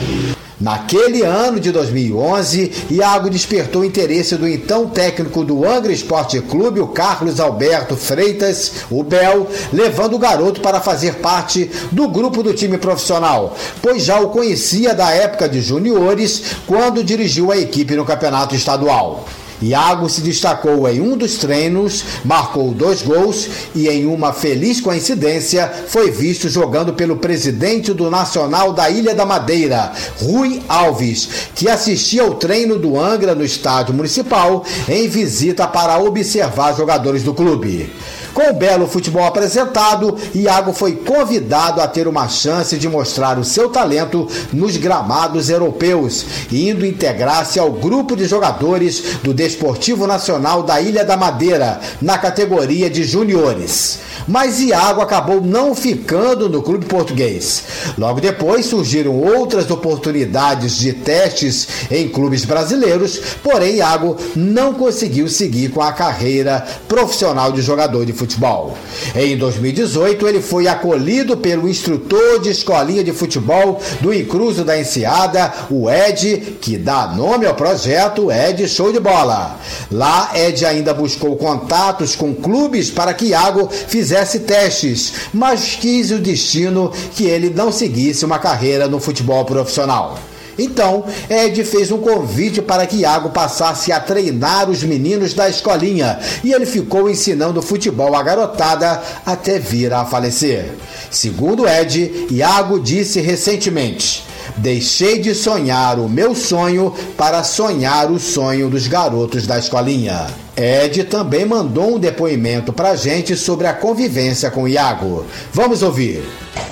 Naquele 0.59 1.21
ano 1.21 1.59
de 1.59 1.71
2011, 1.71 2.87
Iago 2.89 3.29
despertou 3.29 3.83
o 3.83 3.85
interesse 3.85 4.35
do 4.35 4.47
então 4.47 4.87
técnico 4.87 5.43
do 5.43 5.63
Angra 5.63 5.91
Esporte 5.91 6.41
Clube, 6.41 6.79
o 6.79 6.87
Carlos 6.87 7.39
Alberto 7.39 7.95
Freitas, 7.95 8.71
o 8.89 9.03
Bel, 9.03 9.47
levando 9.71 10.15
o 10.15 10.19
garoto 10.19 10.59
para 10.59 10.81
fazer 10.81 11.17
parte 11.17 11.69
do 11.91 12.07
grupo 12.07 12.41
do 12.41 12.55
time 12.55 12.79
profissional, 12.79 13.55
pois 13.83 14.03
já 14.03 14.19
o 14.19 14.29
conhecia 14.29 14.95
da 14.95 15.11
época 15.11 15.47
de 15.47 15.61
juniores, 15.61 16.41
quando 16.65 17.03
dirigiu 17.03 17.51
a 17.51 17.57
equipe 17.57 17.95
no 17.95 18.03
campeonato 18.03 18.55
estadual. 18.55 19.27
Iago 19.61 20.07
se 20.09 20.21
destacou 20.21 20.87
em 20.87 21.01
um 21.01 21.17
dos 21.17 21.37
treinos, 21.37 22.03
marcou 22.23 22.71
dois 22.71 23.01
gols 23.01 23.47
e, 23.73 23.87
em 23.87 24.05
uma 24.05 24.31
feliz 24.31 24.79
coincidência, 24.79 25.71
foi 25.87 26.11
visto 26.11 26.47
jogando 26.49 26.93
pelo 26.93 27.17
presidente 27.17 27.93
do 27.93 28.09
Nacional 28.09 28.71
da 28.71 28.89
Ilha 28.89 29.15
da 29.15 29.25
Madeira, 29.25 29.91
Rui 30.21 30.61
Alves, 30.67 31.29
que 31.55 31.69
assistia 31.69 32.21
ao 32.23 32.35
treino 32.35 32.77
do 32.77 32.99
Angra 32.99 33.33
no 33.33 33.43
estádio 33.43 33.93
municipal 33.93 34.63
em 34.87 35.07
visita 35.07 35.67
para 35.67 35.97
observar 35.97 36.75
jogadores 36.75 37.23
do 37.23 37.33
clube. 37.33 37.89
Com 38.37 38.51
o 38.51 38.53
belo 38.53 38.85
futebol 38.85 39.25
apresentado, 39.25 40.15
Iago 40.35 40.71
foi 40.71 40.91
convidado 40.97 41.81
a 41.81 41.87
ter 41.87 42.07
uma 42.07 42.29
chance 42.29 42.77
de 42.77 42.87
mostrar 42.87 43.39
o 43.39 43.43
seu 43.43 43.67
talento 43.67 44.29
nos 44.53 44.77
gramados 44.77 45.49
europeus, 45.49 46.23
indo 46.51 46.85
integrar-se 46.85 47.57
ao 47.57 47.71
grupo 47.71 48.15
de 48.15 48.27
jogadores 48.27 49.17
do 49.23 49.33
Desportivo 49.33 50.05
Nacional 50.05 50.61
da 50.61 50.79
Ilha 50.79 51.03
da 51.03 51.17
Madeira, 51.17 51.81
na 51.99 52.19
categoria 52.19 52.91
de 52.91 53.03
juniores. 53.03 54.01
Mas 54.27 54.59
Iago 54.59 55.01
acabou 55.01 55.41
não 55.41 55.73
ficando 55.73 56.47
no 56.47 56.61
clube 56.61 56.85
português. 56.85 57.63
Logo 57.97 58.21
depois 58.21 58.67
surgiram 58.67 59.15
outras 59.15 59.71
oportunidades 59.71 60.77
de 60.77 60.93
testes 60.93 61.67
em 61.89 62.07
clubes 62.07 62.45
brasileiros, 62.45 63.19
porém 63.41 63.77
Iago 63.77 64.15
não 64.35 64.75
conseguiu 64.75 65.27
seguir 65.27 65.71
com 65.71 65.81
a 65.81 65.93
carreira 65.93 66.63
profissional 66.87 67.51
de 67.51 67.63
jogador 67.63 68.05
de 68.05 68.13
futebol 68.13 68.26
futebol. 68.27 68.77
Em 69.15 69.37
2018, 69.37 70.27
ele 70.27 70.41
foi 70.41 70.67
acolhido 70.67 71.37
pelo 71.37 71.67
instrutor 71.67 72.41
de 72.41 72.49
escolinha 72.49 73.03
de 73.03 73.13
futebol 73.13 73.81
do 74.01 74.13
Incruso 74.13 74.65
da 74.65 74.77
Enseada, 74.77 75.53
o 75.69 75.89
Ed, 75.89 76.57
que 76.61 76.77
dá 76.77 77.07
nome 77.07 77.45
ao 77.45 77.55
projeto 77.55 78.31
Ed 78.31 78.67
Show 78.67 78.91
de 78.91 78.99
Bola. 78.99 79.57
Lá, 79.89 80.31
Ed 80.35 80.65
ainda 80.65 80.93
buscou 80.93 81.37
contatos 81.37 82.15
com 82.15 82.35
clubes 82.35 82.91
para 82.91 83.13
que 83.13 83.27
Iago 83.27 83.69
fizesse 83.69 84.39
testes, 84.39 85.13
mas 85.33 85.77
quis 85.79 86.11
o 86.11 86.19
destino 86.19 86.91
que 87.15 87.25
ele 87.25 87.49
não 87.49 87.71
seguisse 87.71 88.25
uma 88.25 88.39
carreira 88.39 88.87
no 88.87 88.99
futebol 88.99 89.45
profissional. 89.45 90.17
Então, 90.57 91.05
Ed 91.29 91.63
fez 91.63 91.91
um 91.91 91.99
convite 91.99 92.61
para 92.61 92.85
que 92.85 92.97
Iago 92.97 93.29
passasse 93.29 93.91
a 93.91 93.99
treinar 93.99 94.69
os 94.69 94.83
meninos 94.83 95.33
da 95.33 95.47
escolinha 95.49 96.19
e 96.43 96.51
ele 96.51 96.65
ficou 96.65 97.09
ensinando 97.09 97.61
futebol 97.61 98.15
à 98.15 98.23
garotada 98.23 99.01
até 99.25 99.59
vir 99.59 99.93
a 99.93 100.05
falecer. 100.05 100.73
Segundo 101.11 101.67
Ed, 101.67 102.27
Iago 102.31 102.79
disse 102.79 103.21
recentemente. 103.21 104.23
Deixei 104.57 105.19
de 105.19 105.35
sonhar 105.35 105.99
o 105.99 106.09
meu 106.09 106.33
sonho 106.33 106.93
para 107.15 107.43
sonhar 107.43 108.11
o 108.11 108.19
sonho 108.19 108.69
dos 108.69 108.87
garotos 108.87 109.45
da 109.45 109.59
escolinha. 109.59 110.27
Ed 110.55 111.03
também 111.03 111.45
mandou 111.45 111.95
um 111.95 111.99
depoimento 111.99 112.73
pra 112.73 112.95
gente 112.95 113.35
sobre 113.35 113.67
a 113.67 113.73
convivência 113.73 114.49
com 114.49 114.67
Iago. 114.67 115.23
Vamos 115.53 115.83
ouvir. 115.83 116.23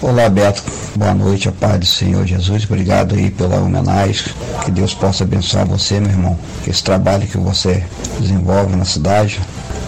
Olá, 0.01 0.27
Beto. 0.27 0.63
Boa 0.95 1.13
noite, 1.13 1.47
a 1.47 1.51
paz 1.51 1.79
do 1.79 1.85
Senhor 1.85 2.25
Jesus. 2.25 2.63
Obrigado 2.63 3.13
aí 3.13 3.29
pela 3.29 3.57
homenagem. 3.57 4.33
Que 4.63 4.71
Deus 4.71 4.95
possa 4.95 5.23
abençoar 5.23 5.67
você, 5.67 5.99
meu 5.99 6.09
irmão. 6.09 6.39
Que 6.63 6.71
esse 6.71 6.83
trabalho 6.83 7.27
que 7.27 7.37
você 7.37 7.83
desenvolve 8.19 8.75
na 8.75 8.85
cidade. 8.85 9.39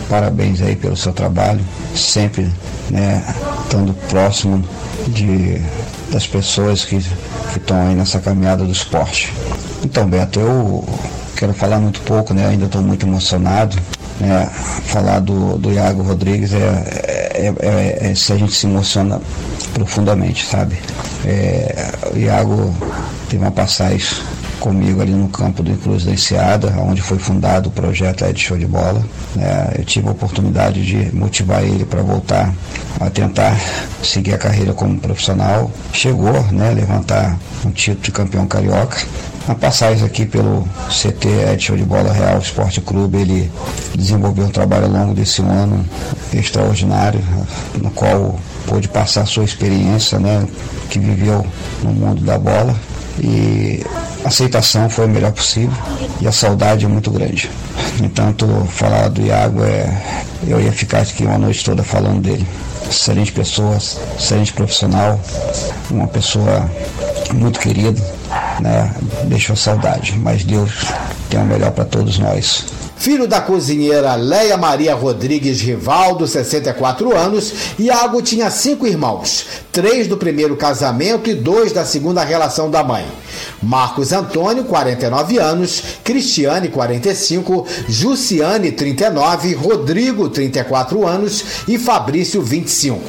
Parabéns 0.08 0.62
aí 0.62 0.76
pelo 0.76 0.96
seu 0.96 1.12
trabalho. 1.12 1.62
Sempre, 1.96 2.48
né, 2.92 3.24
estando 3.64 3.96
próximo 4.10 4.64
de, 5.08 5.60
das 6.12 6.26
pessoas 6.26 6.86
que 6.86 6.98
estão 7.56 7.88
aí 7.88 7.96
nessa 7.96 8.20
caminhada 8.20 8.64
do 8.64 8.72
esporte. 8.72 9.34
Então, 9.84 10.08
Beto, 10.08 10.40
eu 10.40 10.86
quero 11.36 11.54
falar 11.54 11.80
muito 11.80 12.02
pouco, 12.02 12.34
né? 12.34 12.48
Ainda 12.48 12.66
estou 12.66 12.82
muito 12.82 13.06
emocionado. 13.06 13.78
Né? 14.20 14.50
Falar 14.86 15.20
do, 15.20 15.58
do 15.58 15.72
Iago 15.72 16.02
Rodrigues 16.02 16.52
é, 16.54 16.58
é, 16.58 17.54
é, 17.60 18.10
é, 18.10 18.16
se 18.16 18.34
a 18.34 18.38
gente 18.38 18.54
se 18.54 18.66
emociona 18.66 19.22
profundamente, 19.74 20.46
sabe? 20.46 20.76
É, 21.24 21.92
o 22.14 22.18
Iago 22.18 22.76
teve 23.30 23.44
uma 23.44 23.52
passagem 23.52 24.00
comigo 24.60 25.02
ali 25.02 25.14
no 25.14 25.30
campo 25.30 25.64
do 25.64 25.72
Inclus 25.72 26.06
da 26.06 26.12
Enseada, 26.12 26.74
onde 26.80 27.02
foi 27.02 27.18
fundado 27.18 27.70
o 27.70 27.72
projeto 27.72 28.26
Ed 28.26 28.40
Show 28.40 28.58
de 28.58 28.66
Bola. 28.66 29.04
É, 29.38 29.80
eu 29.80 29.86
tive 29.86 30.08
a 30.08 30.12
oportunidade 30.12 30.86
de 30.86 31.16
motivar 31.16 31.64
ele 31.64 31.86
para 31.86 32.02
voltar 32.02 32.54
a 33.00 33.10
tentar 33.10 33.58
seguir 34.04 34.34
a 34.34 34.38
carreira 34.38 34.74
como 34.74 35.00
profissional. 35.00 35.72
Chegou, 35.94 36.42
né, 36.52 36.72
levantar 36.72 37.38
um 37.66 37.72
título 37.72 38.04
de 38.04 38.12
campeão 38.12 38.48
carioca. 38.48 38.98
A 39.48 39.56
passagem 39.56 40.06
aqui 40.06 40.26
pelo 40.26 40.68
CT 40.90 41.28
Ed 41.54 41.64
Show 41.64 41.78
de 41.78 41.86
Bola 41.86 42.12
Real 42.12 42.38
Esporte 42.40 42.82
Clube, 42.82 43.18
ele 43.18 43.52
desenvolveu 43.96 44.46
um 44.46 44.50
trabalho 44.50 44.86
ao 44.86 44.92
longo 44.92 45.14
desse 45.14 45.42
ano 45.42 45.86
extraordinário, 46.34 47.22
no 47.82 47.90
qual 47.92 48.38
pôde 48.66 48.90
passar 48.90 49.26
sua 49.26 49.46
experiência, 49.46 50.20
né, 50.20 50.46
que 50.90 51.00
viveu 51.00 51.46
no 51.82 51.94
mundo 51.94 52.22
da 52.26 52.38
bola 52.38 52.76
e 53.20 53.84
a 54.24 54.28
aceitação 54.28 54.90
foi 54.90 55.06
a 55.06 55.08
melhor 55.08 55.32
possível 55.32 55.76
e 56.22 56.28
a 56.28 56.32
saudade 56.32 56.86
é 56.86 56.88
muito 56.88 57.12
grande. 57.12 57.50
Entanto, 58.02 58.48
falar 58.70 59.10
do 59.10 59.22
Iago 59.22 59.64
é. 59.64 60.26
Eu 60.48 60.62
ia 60.62 60.72
ficar 60.72 61.00
aqui 61.00 61.24
uma 61.26 61.38
noite 61.38 61.64
toda 61.64 61.84
falando 61.84 62.22
dele. 62.22 62.48
Excelente 62.90 63.32
pessoa, 63.32 63.78
excelente 64.18 64.54
profissional, 64.54 65.20
uma 65.90 66.08
pessoa 66.08 66.70
muito 67.34 67.60
querida, 67.60 68.02
né? 68.62 68.94
Deixou 69.26 69.56
saudade, 69.56 70.18
mas 70.18 70.44
Deus 70.46 70.86
tem 71.30 71.40
o 71.40 71.46
melhor 71.46 71.72
para 71.72 71.86
todos 71.86 72.18
nós. 72.20 72.66
Filho 72.98 73.28
da 73.28 73.40
cozinheira 73.40 74.16
Leia 74.16 74.58
Maria 74.58 74.96
Rodrigues 74.96 75.62
Rivaldo, 75.62 76.28
64 76.28 77.16
anos, 77.16 77.54
Iago 77.78 78.22
tinha 78.24 78.50
cinco 78.50 78.88
irmãos, 78.88 79.46
três 79.72 80.08
do 80.08 80.18
primeiro 80.18 80.58
casamento 80.58 81.30
e 81.30 81.36
dois 81.36 81.72
da 81.72 81.86
segunda 81.86 82.24
relação 82.24 82.72
da 82.72 82.84
mãe. 82.84 83.06
Marcos 83.62 84.12
Antônio, 84.12 84.64
49 84.64 85.38
anos, 85.38 85.84
Cristiane, 86.04 86.70
45, 86.70 87.68
Jussiane, 87.88 88.72
39, 88.72 89.54
Rodrigo, 89.54 90.30
34 90.30 91.08
anos 91.08 91.44
e 91.68 91.78
Fabrício, 91.78 92.42
25. 92.42 93.00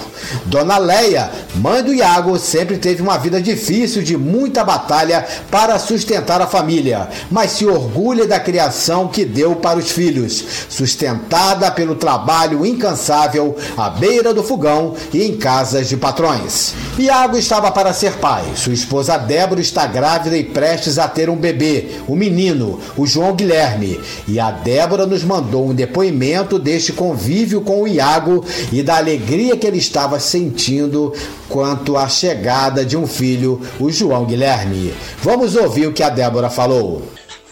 Dona 0.45 0.77
Leia, 0.77 1.31
mãe 1.57 1.83
do 1.83 1.95
Iago, 1.95 2.39
sempre 2.39 2.77
teve 2.77 3.03
uma 3.03 3.17
vida 3.17 3.41
difícil 3.41 4.03
de 4.03 4.17
muita 4.17 4.63
batalha 4.63 5.27
para 5.51 5.79
sustentar 5.79 6.43
a 6.43 6.47
família, 6.47 7.09
mas 7.31 7.53
se 7.53 7.67
orgulha 7.67 8.27
da 8.27 8.39
criação 8.39 9.09
que 9.09 9.25
deu 9.25 9.57
para 9.57 9.78
os 9.79 9.91
filhos, 9.91 10.45
sustentada 10.69 11.71
pelo 11.71 11.95
trabalho 11.95 12.67
incansável 12.67 13.57
à 13.77 13.89
beira 13.91 14.35
do 14.35 14.43
fogão 14.43 14.95
e 15.13 15.23
em 15.23 15.37
casas 15.37 15.89
de 15.89 15.97
patrões. 15.97 16.75
Iago 16.99 17.37
estava 17.37 17.71
para 17.71 17.93
ser 17.93 18.15
pai, 18.15 18.45
sua 18.57 18.73
esposa 18.73 19.17
Débora 19.17 19.61
está 19.61 19.87
grávida 19.87 20.37
e 20.37 20.45
prestes 20.45 20.99
a 20.99 21.07
ter 21.07 21.31
um 21.31 21.37
bebê, 21.37 21.99
o 22.07 22.13
um 22.13 22.17
menino, 22.17 22.81
o 22.97 23.07
João 23.07 23.35
Guilherme. 23.35 24.01
E 24.27 24.41
a 24.41 24.51
Débora 24.51 25.07
nos 25.07 25.23
mandou 25.23 25.69
um 25.69 25.75
depoimento 25.75 26.59
deste 26.59 26.93
convívio 26.93 27.61
com 27.61 27.83
o 27.83 27.89
Iago 27.89 28.45
e 28.73 28.83
da 28.83 28.97
alegria 28.97 29.57
que 29.57 29.67
ele 29.67 29.79
estava 29.79 30.19
sentindo 30.19 31.13
quanto 31.49 31.97
à 31.97 32.09
chegada 32.09 32.85
de 32.85 32.97
um 32.97 33.07
filho, 33.07 33.61
o 33.79 33.91
João 33.91 34.25
Guilherme. 34.25 34.93
Vamos 35.23 35.57
ouvir 35.57 35.87
o 35.87 35.93
que 35.93 36.03
a 36.03 36.11
Débora 36.11 36.51
falou. 36.51 37.03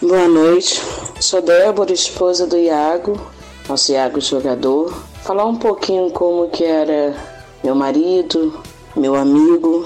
Boa 0.01 0.27
noite, 0.27 0.81
sou 1.19 1.41
Débora, 1.41 1.91
esposa 1.91 2.45
do 2.45 2.57
Iago, 2.57 3.19
nosso 3.67 3.91
Iago 3.91 4.21
jogador. 4.21 4.93
Falar 5.23 5.45
um 5.45 5.55
pouquinho 5.55 6.11
como 6.11 6.49
que 6.49 6.63
era 6.63 7.15
meu 7.63 7.73
marido, 7.73 8.61
meu 8.95 9.15
amigo. 9.15 9.85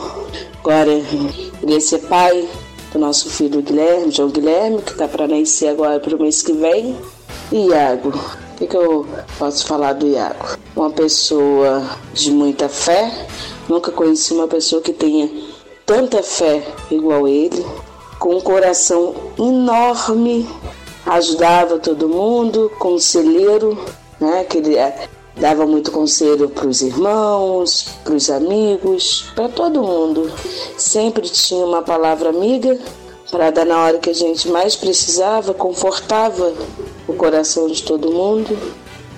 Agora 0.60 0.92
ele 0.92 1.82
ser 1.82 2.00
pai 2.00 2.48
do 2.92 3.00
nosso 3.00 3.30
filho 3.30 3.62
Guilherme, 3.62 4.12
João 4.12 4.30
Guilherme, 4.30 4.82
que 4.82 4.92
está 4.92 5.08
para 5.08 5.28
nascer 5.28 5.70
agora 5.70 6.00
para 6.00 6.16
o 6.16 6.22
mês 6.22 6.42
que 6.42 6.54
vem. 6.54 6.98
E 7.52 7.68
Iago, 7.68 8.10
o 8.10 8.58
que, 8.58 8.68
que 8.68 8.78
eu 8.78 9.08
posso 9.40 9.66
falar 9.66 9.94
do 9.94 10.08
Iago? 10.08 10.58
Uma 10.76 10.90
pessoa 10.90 11.84
de 12.14 12.30
muita 12.32 12.68
fé. 12.68 13.28
Nunca 13.70 13.92
conheci 13.92 14.34
uma 14.34 14.48
pessoa 14.48 14.82
que 14.82 14.92
tenha 14.92 15.30
tanta 15.86 16.22
fé 16.22 16.62
igual 16.92 17.28
ele, 17.28 17.66
com 18.20 18.36
um 18.36 18.42
coração 18.42 19.16
enorme, 19.40 20.48
ajudava 21.06 21.80
todo 21.80 22.10
mundo, 22.10 22.72
conselheiro, 22.78 23.78
né? 24.20 24.44
Que 24.44 24.58
ele 24.58 24.76
é 24.78 25.08
Dava 25.36 25.66
muito 25.66 25.92
conselho 25.92 26.50
para 26.50 26.68
os 26.68 26.82
irmãos, 26.82 27.88
para 28.04 28.14
os 28.14 28.30
amigos, 28.30 29.26
para 29.34 29.48
todo 29.48 29.82
mundo. 29.82 30.32
Sempre 30.78 31.28
tinha 31.30 31.66
uma 31.66 31.82
palavra 31.82 32.30
amiga 32.30 32.78
para 33.32 33.50
dar 33.50 33.66
na 33.66 33.82
hora 33.82 33.98
que 33.98 34.10
a 34.10 34.14
gente 34.14 34.50
mais 34.50 34.76
precisava, 34.76 35.54
confortava 35.54 36.54
o 37.08 37.14
coração 37.14 37.68
de 37.68 37.82
todo 37.82 38.12
mundo. 38.12 38.58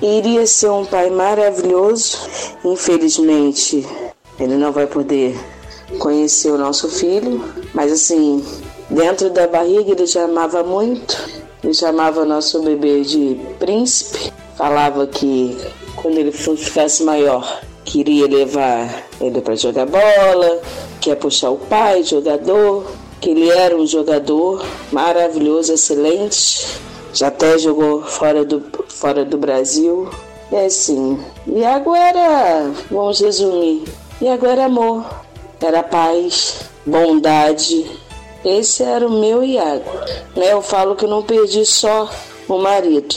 Iria 0.02 0.46
ser 0.46 0.69
um 0.69 0.86
pai 0.86 1.10
maravilhoso. 1.10 2.17
Infelizmente, 2.63 3.86
ele 4.39 4.56
não 4.56 4.72
vai 4.72 4.86
poder 4.86 5.36
conhecer 5.98 6.52
o 6.52 6.58
nosso 6.58 6.88
filho, 6.88 7.43
mas 7.74 7.91
assim, 7.91 8.46
dentro 8.89 9.30
da 9.30 9.48
barriga 9.48 9.91
ele 9.91 10.06
já 10.06 10.26
amava 10.26 10.63
muito. 10.63 11.42
Ele 11.63 11.73
chamava 11.73 12.26
nosso 12.26 12.62
bebê 12.62 13.02
de 13.02 13.39
príncipe. 13.58 14.34
Falava 14.58 15.08
que 15.08 15.58
quando 15.95 16.17
ele 16.17 16.32
ficasse 16.32 17.04
maior, 17.04 17.62
queria 17.86 18.28
levar 18.28 19.06
ele 19.19 19.41
para 19.41 19.56
jogar 19.56 19.86
bola, 19.86 20.62
que 20.99 21.10
ia 21.10 21.15
puxar 21.15 21.52
o 21.52 21.58
pai, 21.58 22.04
jogador, 22.04 22.86
que 23.21 23.30
ele 23.30 23.49
era 23.49 23.76
um 23.76 23.88
jogador 23.88 24.65
maravilhoso, 24.91 25.73
excelente, 25.73 26.67
já 27.13 27.28
até 27.28 27.58
jogou 27.58 28.04
fora 28.04 28.43
do, 28.43 28.62
fora 28.89 29.23
do 29.23 29.38
Brasil. 29.38 30.10
E 30.52 30.56
assim, 30.56 31.19
Iago 31.47 31.95
era, 31.95 32.71
vamos 32.91 33.21
resumir, 33.21 33.86
Iago 34.21 34.45
era 34.45 34.65
amor, 34.65 35.06
era 35.62 35.82
paz, 35.82 36.60
bondade. 36.86 37.89
Esse 38.43 38.84
era 38.84 39.08
o 39.08 39.19
meu 39.19 39.43
Iago. 39.43 39.89
Né? 40.36 40.51
Eu 40.51 40.62
falo 40.62 40.95
que 40.95 41.08
não 41.08 41.23
perdi 41.23 41.65
só 41.65 42.10
o 42.47 42.58
marido, 42.58 43.15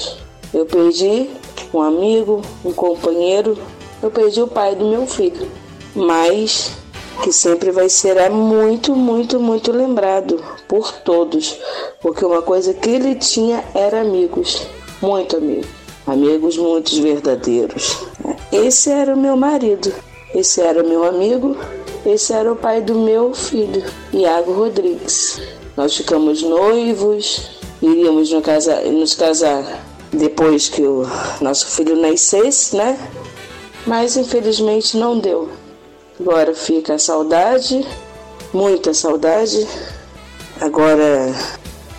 eu 0.54 0.64
perdi 0.66 1.28
um 1.74 1.80
amigo, 1.80 2.42
um 2.64 2.72
companheiro, 2.72 3.58
eu 4.02 4.10
perdi 4.10 4.40
o 4.40 4.46
pai 4.46 4.74
do 4.74 4.86
meu 4.86 5.06
filho. 5.06 5.48
Mas 5.94 6.76
que 7.22 7.32
sempre 7.32 7.70
vai 7.70 7.88
ser 7.88 8.16
é 8.16 8.28
muito, 8.28 8.94
muito, 8.94 9.40
muito 9.40 9.72
lembrado 9.72 10.42
por 10.68 10.92
todos, 10.92 11.58
porque 12.00 12.24
uma 12.24 12.42
coisa 12.42 12.74
que 12.74 12.88
ele 12.88 13.14
tinha 13.14 13.64
era 13.74 14.00
amigos, 14.00 14.66
muito 15.00 15.36
amigos, 15.36 15.66
amigos 16.06 16.56
muito 16.56 17.00
verdadeiros. 17.00 17.98
Esse 18.52 18.90
era 18.90 19.14
o 19.14 19.18
meu 19.18 19.36
marido, 19.36 19.92
esse 20.34 20.60
era 20.60 20.82
o 20.82 20.88
meu 20.88 21.04
amigo, 21.04 21.56
esse 22.06 22.32
era 22.32 22.52
o 22.52 22.56
pai 22.56 22.80
do 22.80 22.94
meu 22.94 23.34
filho, 23.34 23.84
Iago 24.12 24.52
Rodrigues. 24.52 25.40
Nós 25.76 25.96
ficamos 25.96 26.40
noivos, 26.40 27.50
iríamos 27.82 28.30
no 28.30 28.40
casa, 28.40 28.80
nos 28.82 29.14
casar 29.14 29.84
depois 30.12 30.68
que 30.68 30.82
o 30.82 31.04
nosso 31.40 31.66
filho 31.66 31.96
nascesse, 31.96 32.76
né? 32.76 32.96
Mas 33.84 34.16
infelizmente 34.16 34.96
não 34.96 35.18
deu. 35.18 35.50
Agora 36.18 36.54
fica 36.54 36.94
a 36.94 36.98
saudade, 36.98 37.84
muita 38.52 38.94
saudade. 38.94 39.66
Agora, 40.60 41.34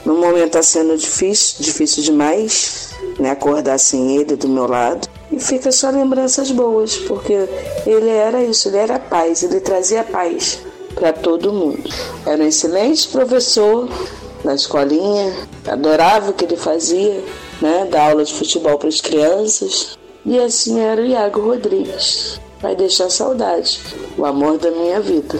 no 0.06 0.16
momento 0.16 0.48
está 0.48 0.64
sendo 0.64 0.98
difícil, 0.98 1.58
difícil 1.60 2.02
demais, 2.02 2.92
né? 3.20 3.32
Acordar 3.32 3.78
sem 3.78 4.16
ele 4.16 4.38
do 4.38 4.48
meu 4.48 4.68
lado. 4.68 5.08
E 5.38 5.40
fica 5.40 5.72
só 5.72 5.92
lembranças 5.92 6.50
boas, 6.50 6.96
porque 6.96 7.48
ele 7.86 8.10
era 8.10 8.44
isso, 8.44 8.70
ele 8.70 8.78
era 8.78 8.98
paz, 8.98 9.44
ele 9.44 9.60
trazia 9.60 10.04
paz 10.04 10.58
para 10.96 11.14
todo 11.14 11.54
mundo. 11.54 11.88
Era 12.26 12.44
um 12.44 12.48
excelente 12.48 13.08
professor 13.10 13.88
na 14.44 14.56
escolinha, 14.56 15.32
adorava 15.68 16.32
o 16.32 16.34
que 16.34 16.46
ele 16.46 16.58
fazia, 16.58 17.24
né? 17.62 17.88
Dar 17.92 18.10
aula 18.10 18.24
de 18.24 18.34
futebol 18.34 18.80
para 18.80 18.90
as 18.90 19.00
crianças. 19.00 19.96
E 20.26 20.40
assim 20.40 20.80
era 20.80 21.00
o 21.00 21.06
Iago 21.06 21.40
Rodrigues 21.40 22.40
vai 22.60 22.76
deixar 22.76 23.12
saudade, 23.12 23.80
o 24.18 24.26
amor 24.26 24.58
da 24.58 24.72
minha 24.72 25.00
vida. 25.00 25.40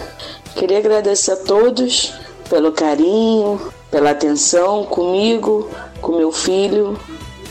Queria 0.54 0.78
agradecer 0.78 1.32
a 1.32 1.36
todos 1.36 2.14
pelo 2.48 2.70
carinho, 2.70 3.60
pela 3.90 4.10
atenção 4.10 4.84
comigo, 4.84 5.68
com 6.00 6.16
meu 6.16 6.30
filho. 6.30 6.96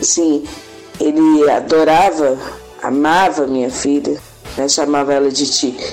Sim, 0.01 0.45
ele 0.99 1.49
adorava, 1.49 2.37
amava 2.81 3.47
minha 3.47 3.69
filha, 3.69 4.19
né? 4.57 4.67
chamava 4.67 5.13
ela 5.13 5.29
de 5.29 5.45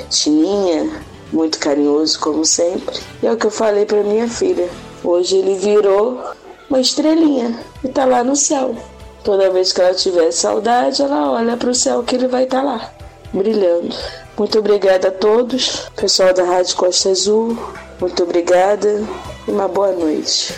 Tininha, 0.09 0.91
muito 1.33 1.59
carinhoso 1.59 2.19
como 2.21 2.45
sempre. 2.45 2.99
E 3.23 3.27
é 3.27 3.33
o 3.33 3.37
que 3.37 3.47
eu 3.47 3.51
falei 3.51 3.85
para 3.85 4.03
minha 4.03 4.29
filha. 4.29 4.69
Hoje 5.03 5.37
ele 5.37 5.57
virou 5.57 6.23
uma 6.69 6.81
estrelinha 6.81 7.59
e 7.83 7.89
tá 7.89 8.05
lá 8.05 8.25
no 8.25 8.37
céu. 8.37 8.75
Toda 9.23 9.51
vez 9.51 9.73
que 9.73 9.81
ela 9.81 9.95
tiver 9.95 10.31
saudade, 10.33 11.03
ela 11.03 11.31
olha 11.33 11.57
para 11.57 11.71
o 11.71 11.75
céu 11.75 12.03
que 12.03 12.15
ele 12.15 12.29
vai 12.29 12.45
estar 12.45 12.61
tá 12.61 12.65
lá 12.65 12.91
brilhando. 13.33 13.95
Muito 14.39 14.59
obrigada 14.59 15.09
a 15.09 15.13
todos, 15.13 15.89
pessoal 15.97 16.33
da 16.33 16.45
Rádio 16.45 16.77
Costa 16.77 17.11
Azul. 17.11 17.59
Muito 18.01 18.23
obrigada 18.23 19.03
e 19.47 19.51
uma 19.51 19.69
boa 19.69 19.93
noite. 19.93 20.55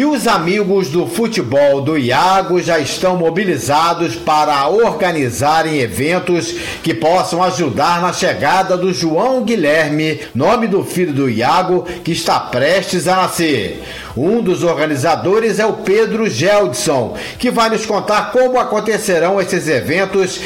E 0.00 0.04
os 0.06 0.26
amigos 0.26 0.88
do 0.88 1.06
futebol 1.06 1.82
do 1.82 1.98
Iago 1.98 2.58
já 2.58 2.78
estão 2.78 3.18
mobilizados 3.18 4.16
para 4.16 4.66
organizarem 4.66 5.78
eventos 5.78 6.54
que 6.82 6.94
possam 6.94 7.42
ajudar 7.42 8.00
na 8.00 8.10
chegada 8.10 8.78
do 8.78 8.94
João 8.94 9.44
Guilherme, 9.44 10.18
nome 10.34 10.66
do 10.68 10.82
filho 10.82 11.12
do 11.12 11.28
Iago, 11.28 11.84
que 12.02 12.12
está 12.12 12.40
prestes 12.40 13.06
a 13.06 13.14
nascer. 13.14 13.82
Um 14.16 14.42
dos 14.42 14.62
organizadores 14.62 15.58
é 15.58 15.66
o 15.66 15.74
Pedro 15.74 16.28
Geldson, 16.28 17.16
que 17.38 17.50
vai 17.50 17.70
nos 17.70 17.86
contar 17.86 18.32
como 18.32 18.58
acontecerão 18.58 19.40
esses 19.40 19.68
eventos 19.68 20.40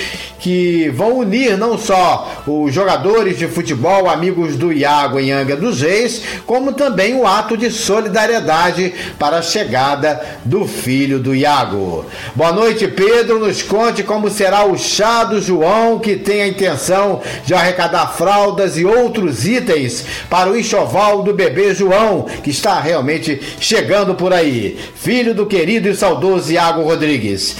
que 0.45 0.91
vão 0.91 1.21
unir 1.21 1.57
não 1.57 1.79
só 1.79 2.43
os 2.47 2.75
jogadores 2.75 3.39
de 3.39 3.49
futebol 3.49 4.11
amigos 4.11 4.57
do 4.57 4.71
Iago 4.71 5.19
em 5.19 5.33
Angra 5.33 5.57
dos 5.57 5.81
Reis, 5.81 6.23
como 6.45 6.75
também 6.75 7.15
o 7.15 7.27
ato 7.27 7.57
de 7.57 7.71
solidariedade 7.71 8.93
para 9.19 9.39
a 9.39 9.43
chegada 9.43 10.21
do 10.45 10.67
filho 10.67 11.19
do 11.19 11.35
Iago. 11.35 12.05
Boa 12.35 12.53
noite, 12.53 12.87
Pedro. 12.87 13.39
Nos 13.39 13.63
conte 13.63 14.03
como 14.03 14.29
será 14.29 14.67
o 14.67 14.77
chá 14.77 15.25
do 15.25 15.41
João, 15.41 15.99
que 15.99 16.17
tem 16.17 16.43
a 16.43 16.49
intenção 16.49 17.23
de 17.47 17.55
arrecadar 17.55 18.09
fraldas 18.09 18.77
e 18.77 18.85
outros 18.85 19.47
itens 19.47 20.05
para 20.29 20.51
o 20.51 20.59
enxoval 20.59 21.23
do 21.23 21.33
bebê 21.33 21.75
João, 21.75 22.27
que 22.43 22.51
está 22.51 22.79
realmente 22.79 23.41
chegando 23.61 24.15
por 24.15 24.33
aí. 24.33 24.79
Filho 24.95 25.35
do 25.35 25.47
querido 25.47 25.89
e 25.89 25.95
saudoso 25.95 26.53
Iago 26.53 26.83
Rodrigues. 26.83 27.57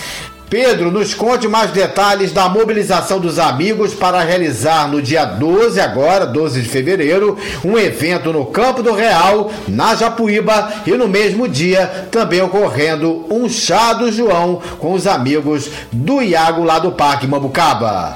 Pedro, 0.49 0.91
nos 0.91 1.15
conte 1.15 1.49
mais 1.49 1.73
detalhes 1.73 2.31
da 2.31 2.49
mobilização 2.49 3.19
dos 3.19 3.41
amigos 3.41 3.93
para 3.93 4.23
realizar 4.23 4.89
no 4.89 5.03
dia 5.03 5.25
12, 5.25 5.81
agora, 5.81 6.25
12 6.27 6.63
de 6.63 6.69
fevereiro, 6.69 7.37
um 7.65 7.77
evento 7.77 8.33
no 8.33 8.47
Campo 8.47 8.81
do 8.81 8.93
Real, 8.93 9.51
na 9.67 9.97
Japuíba, 9.97 10.73
e 10.87 10.93
no 10.93 11.09
mesmo 11.09 11.49
dia 11.49 12.07
também 12.11 12.41
ocorrendo 12.41 13.27
um 13.29 13.49
chá 13.49 13.95
do 13.95 14.13
João 14.13 14.63
com 14.79 14.93
os 14.93 15.09
amigos 15.09 15.69
do 15.91 16.23
Iago 16.23 16.63
lá 16.63 16.79
do 16.79 16.93
Parque 16.93 17.27
Mambucaba. 17.27 18.15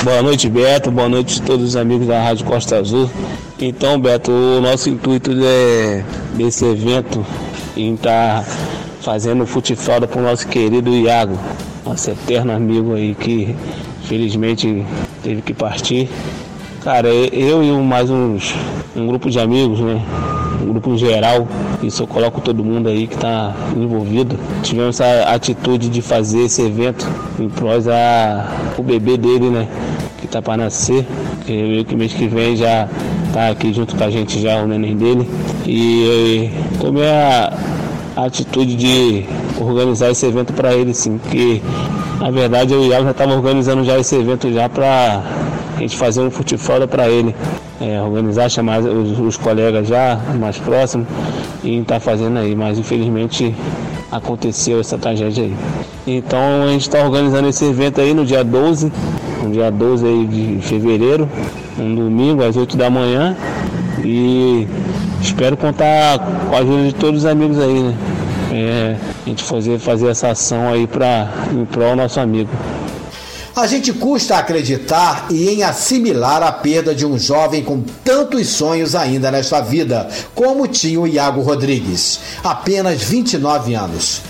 Boa 0.00 0.20
noite, 0.20 0.48
Beto. 0.48 0.90
Boa 0.90 1.08
noite 1.08 1.40
a 1.40 1.44
todos 1.44 1.68
os 1.68 1.76
amigos 1.76 2.08
da 2.08 2.20
Rádio 2.20 2.44
Costa 2.46 2.78
Azul. 2.78 3.08
Então, 3.60 4.00
Beto, 4.00 4.32
o 4.32 4.60
nosso 4.60 4.88
intuito 4.88 5.30
é, 5.30 6.02
desse 6.34 6.64
evento 6.64 7.24
em 7.76 7.94
estar 7.94 8.42
tá 8.42 8.50
fazendo 9.02 9.46
futebol 9.46 10.00
para 10.08 10.18
o 10.18 10.22
nosso 10.22 10.48
querido 10.48 10.90
Iago, 10.90 11.38
nosso 11.84 12.10
eterno 12.10 12.52
amigo 12.52 12.94
aí 12.94 13.14
que 13.14 13.54
felizmente 14.04 14.84
teve 15.22 15.42
que 15.42 15.54
partir. 15.54 16.08
Cara, 16.82 17.08
eu 17.08 17.62
e 17.62 17.70
mais 17.70 18.10
uns, 18.10 18.56
um 18.96 19.06
grupo 19.06 19.30
de 19.30 19.38
amigos, 19.38 19.78
né? 19.78 20.02
Um 20.60 20.72
grupo 20.72 20.96
geral, 20.96 21.46
isso 21.80 22.02
eu 22.02 22.08
coloco 22.08 22.40
todo 22.40 22.64
mundo 22.64 22.88
aí 22.88 23.06
que 23.06 23.14
está 23.14 23.54
envolvido. 23.76 24.36
Tivemos 24.64 24.98
essa 24.98 25.30
atitude 25.30 25.88
de 25.88 26.02
fazer 26.02 26.40
esse 26.40 26.60
evento 26.60 27.08
em 27.38 27.48
prós 27.48 27.86
a 27.86 28.48
o 28.76 28.82
bebê 28.82 29.16
dele, 29.16 29.48
né? 29.48 29.68
Que 30.18 30.26
tá 30.26 30.42
para 30.42 30.56
nascer. 30.56 31.06
Que, 31.46 31.84
que 31.84 31.94
mês 31.94 32.12
que 32.12 32.26
vem 32.26 32.56
já 32.56 32.88
tá 33.32 33.50
aqui 33.50 33.72
junto 33.72 33.94
com 33.94 34.02
a 34.02 34.10
gente 34.10 34.40
já, 34.40 34.60
o 34.60 34.66
neném 34.66 34.96
dele. 34.96 35.30
E 35.64 36.50
tomei 36.80 37.08
a, 37.08 37.56
a 38.16 38.24
atitude 38.24 38.74
de 38.74 39.24
organizar 39.60 40.10
esse 40.10 40.26
evento 40.26 40.52
para 40.52 40.74
ele, 40.74 40.92
sim, 40.92 41.16
porque 41.18 41.62
na 42.18 42.28
verdade 42.32 42.74
eu 42.74 42.82
e 42.82 42.88
Iago 42.88 43.04
já 43.04 43.12
estava 43.12 43.34
organizando 43.34 43.84
já 43.84 43.96
esse 44.00 44.16
evento 44.16 44.52
já 44.52 44.68
para 44.68 44.84
a 44.84 45.51
gente 45.82 45.96
fazer 45.96 46.20
um 46.20 46.30
futebol 46.30 46.86
para 46.88 47.08
ele, 47.08 47.34
é, 47.80 48.00
organizar, 48.00 48.48
chamar 48.48 48.80
os, 48.80 49.18
os, 49.18 49.36
colegas 49.36 49.88
já 49.88 50.18
mais 50.38 50.56
próximos 50.58 51.06
e 51.62 51.78
estar 51.78 51.94
tá 51.94 52.00
fazendo 52.00 52.38
aí, 52.38 52.54
mas 52.54 52.78
infelizmente 52.78 53.54
aconteceu 54.10 54.80
essa 54.80 54.96
tragédia 54.96 55.44
aí. 55.44 55.54
Então 56.06 56.64
a 56.64 56.68
gente 56.68 56.82
está 56.82 57.02
organizando 57.04 57.48
esse 57.48 57.64
evento 57.64 58.00
aí 58.00 58.14
no 58.14 58.24
dia 58.24 58.44
12, 58.44 58.92
no 59.42 59.50
dia 59.50 59.70
12 59.70 60.06
aí 60.06 60.26
de 60.26 60.58
fevereiro, 60.62 61.28
um 61.78 61.94
domingo 61.94 62.44
às 62.44 62.56
8 62.56 62.76
da 62.76 62.88
manhã 62.88 63.36
e 64.04 64.66
espero 65.20 65.56
contar 65.56 66.18
com 66.18 66.54
a 66.54 66.58
ajuda 66.58 66.84
de 66.84 66.94
todos 66.94 67.20
os 67.20 67.26
amigos 67.26 67.58
aí, 67.58 67.80
né? 67.80 67.94
É, 68.54 68.96
a 69.24 69.28
gente 69.28 69.44
fazer, 69.44 69.78
fazer 69.78 70.08
essa 70.08 70.28
ação 70.28 70.68
aí 70.68 70.86
para 70.86 71.28
em 71.52 71.64
prol 71.64 71.96
nosso 71.96 72.20
amigo. 72.20 72.50
A 73.54 73.66
gente 73.66 73.92
custa 73.92 74.38
acreditar 74.38 75.26
e 75.30 75.50
em 75.50 75.62
assimilar 75.62 76.42
a 76.42 76.50
perda 76.50 76.94
de 76.94 77.04
um 77.04 77.18
jovem 77.18 77.62
com 77.62 77.82
tantos 78.02 78.48
sonhos 78.48 78.94
ainda 78.94 79.30
nesta 79.30 79.60
vida, 79.60 80.08
como 80.34 80.66
tinha 80.66 80.98
o 80.98 81.06
Iago 81.06 81.42
Rodrigues, 81.42 82.18
apenas 82.42 83.02
29 83.02 83.74
anos 83.74 84.22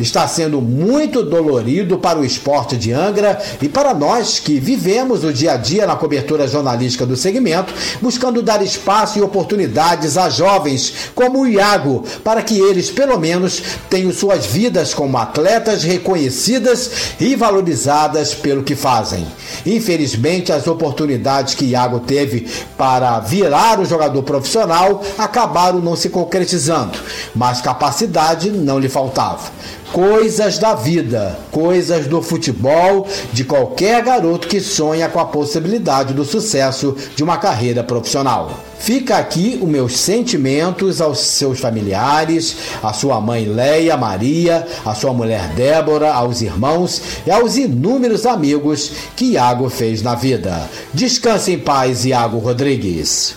está 0.00 0.26
sendo 0.26 0.60
muito 0.60 1.22
dolorido 1.22 1.98
para 1.98 2.18
o 2.18 2.24
esporte 2.24 2.76
de 2.76 2.92
Angra 2.92 3.40
e 3.62 3.68
para 3.68 3.94
nós 3.94 4.38
que 4.38 4.58
vivemos 4.58 5.24
o 5.24 5.32
dia 5.32 5.52
a 5.52 5.56
dia 5.56 5.86
na 5.86 5.96
cobertura 5.96 6.48
jornalística 6.48 7.06
do 7.06 7.16
segmento, 7.16 7.72
buscando 8.00 8.42
dar 8.42 8.62
espaço 8.62 9.18
e 9.18 9.22
oportunidades 9.22 10.16
a 10.16 10.28
jovens 10.28 11.10
como 11.14 11.42
o 11.42 11.46
Iago, 11.46 12.04
para 12.22 12.42
que 12.42 12.58
eles, 12.58 12.90
pelo 12.90 13.18
menos, 13.18 13.62
tenham 13.88 14.12
suas 14.12 14.46
vidas 14.46 14.92
como 14.92 15.16
atletas 15.18 15.82
reconhecidas 15.82 16.90
e 17.20 17.36
valorizadas 17.36 18.34
pelo 18.34 18.62
que 18.62 18.74
fazem. 18.74 19.26
Infelizmente, 19.64 20.52
as 20.52 20.66
oportunidades 20.66 21.54
que 21.54 21.66
Iago 21.66 22.00
teve 22.00 22.48
para 22.76 23.20
virar 23.20 23.80
o 23.80 23.84
jogador 23.84 24.22
profissional 24.22 25.02
acabaram 25.16 25.80
não 25.80 25.96
se 25.96 26.08
concretizando, 26.08 26.98
mas 27.34 27.60
capacidade 27.60 28.50
não 28.50 28.78
lhe 28.78 28.88
faltava 28.88 29.52
coisas 29.94 30.58
da 30.58 30.74
vida, 30.74 31.38
coisas 31.52 32.08
do 32.08 32.20
futebol, 32.20 33.06
de 33.32 33.44
qualquer 33.44 34.02
garoto 34.02 34.48
que 34.48 34.60
sonha 34.60 35.08
com 35.08 35.20
a 35.20 35.24
possibilidade 35.24 36.12
do 36.12 36.24
sucesso 36.24 36.96
de 37.14 37.22
uma 37.22 37.36
carreira 37.38 37.84
profissional. 37.84 38.50
Fica 38.80 39.16
aqui 39.16 39.56
os 39.62 39.68
meus 39.68 39.96
sentimentos 39.96 41.00
aos 41.00 41.20
seus 41.20 41.60
familiares, 41.60 42.56
à 42.82 42.92
sua 42.92 43.20
mãe 43.20 43.44
Leia 43.44 43.96
Maria, 43.96 44.66
à 44.84 44.96
sua 44.96 45.12
mulher 45.12 45.50
Débora, 45.50 46.12
aos 46.12 46.42
irmãos 46.42 47.00
e 47.24 47.30
aos 47.30 47.56
inúmeros 47.56 48.26
amigos 48.26 48.90
que 49.14 49.26
Iago 49.26 49.70
fez 49.70 50.02
na 50.02 50.16
vida. 50.16 50.68
Descanse 50.92 51.52
em 51.52 51.58
paz, 51.60 52.04
Iago 52.04 52.38
Rodrigues. 52.38 53.36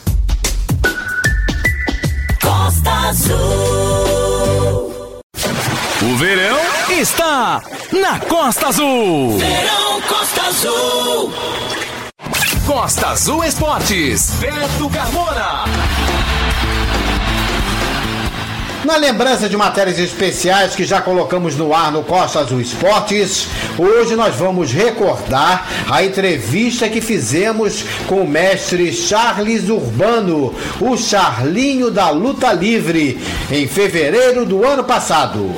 Costa 2.41 2.91
Azul. 3.09 4.26
O 6.07 6.15
verão 6.15 6.57
está 6.89 7.61
na 7.91 8.17
Costa 8.19 8.67
Azul. 8.67 9.37
Verão 9.37 10.01
Costa 10.07 10.41
Azul. 10.43 11.33
Costa 12.65 13.07
Azul 13.07 13.43
Esportes. 13.43 14.31
Beto 14.39 14.89
Carmona. 14.89 15.65
Na 18.87 18.95
lembrança 18.95 19.49
de 19.49 19.57
matérias 19.57 19.99
especiais 19.99 20.73
que 20.73 20.85
já 20.85 21.01
colocamos 21.01 21.57
no 21.57 21.73
ar 21.73 21.91
no 21.91 22.03
Costa 22.03 22.39
Azul 22.39 22.61
Esportes, 22.61 23.45
hoje 23.77 24.15
nós 24.15 24.33
vamos 24.35 24.71
recordar 24.71 25.67
a 25.91 26.05
entrevista 26.05 26.87
que 26.87 27.01
fizemos 27.01 27.83
com 28.07 28.21
o 28.21 28.27
mestre 28.27 28.93
Charles 28.93 29.67
Urbano, 29.67 30.55
o 30.79 30.95
Charlinho 30.95 31.91
da 31.91 32.09
Luta 32.11 32.53
Livre, 32.53 33.19
em 33.51 33.67
fevereiro 33.67 34.45
do 34.45 34.65
ano 34.65 34.85
passado. 34.85 35.53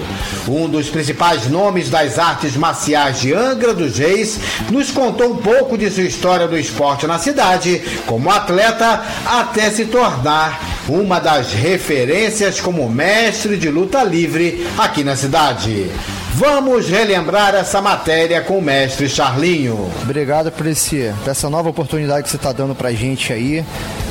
Um 0.47 0.67
dos 0.67 0.89
principais 0.89 1.47
nomes 1.47 1.91
das 1.91 2.17
artes 2.17 2.57
marciais 2.57 3.19
de 3.19 3.31
Angra 3.35 3.75
dos 3.75 3.99
Reis 3.99 4.39
nos 4.71 4.89
contou 4.89 5.33
um 5.33 5.37
pouco 5.37 5.77
de 5.77 5.91
sua 5.91 6.01
história 6.01 6.47
do 6.47 6.57
esporte 6.57 7.05
na 7.05 7.19
cidade, 7.19 7.79
como 8.07 8.31
atleta, 8.31 9.03
até 9.23 9.69
se 9.69 9.85
tornar 9.85 10.79
uma 10.87 11.19
das 11.19 11.53
referências 11.53 12.59
como 12.59 12.89
mestre 12.89 13.18
de 13.58 13.69
luta 13.69 14.01
livre 14.01 14.65
aqui 14.77 15.03
na 15.03 15.13
cidade. 15.13 15.91
Vamos 16.36 16.88
relembrar 16.88 17.53
essa 17.53 17.82
matéria 17.82 18.41
com 18.41 18.60
o 18.60 18.62
mestre 18.62 19.10
Charlinho. 19.10 19.91
Obrigado 20.03 20.49
por, 20.51 20.65
esse, 20.65 21.13
por 21.21 21.29
essa 21.29 21.49
nova 21.49 21.69
oportunidade 21.69 22.23
que 22.23 22.29
você 22.29 22.38
está 22.38 22.53
dando 22.53 22.73
para 22.73 22.89
a 22.89 22.93
gente 22.93 23.34
aí. 23.34 23.63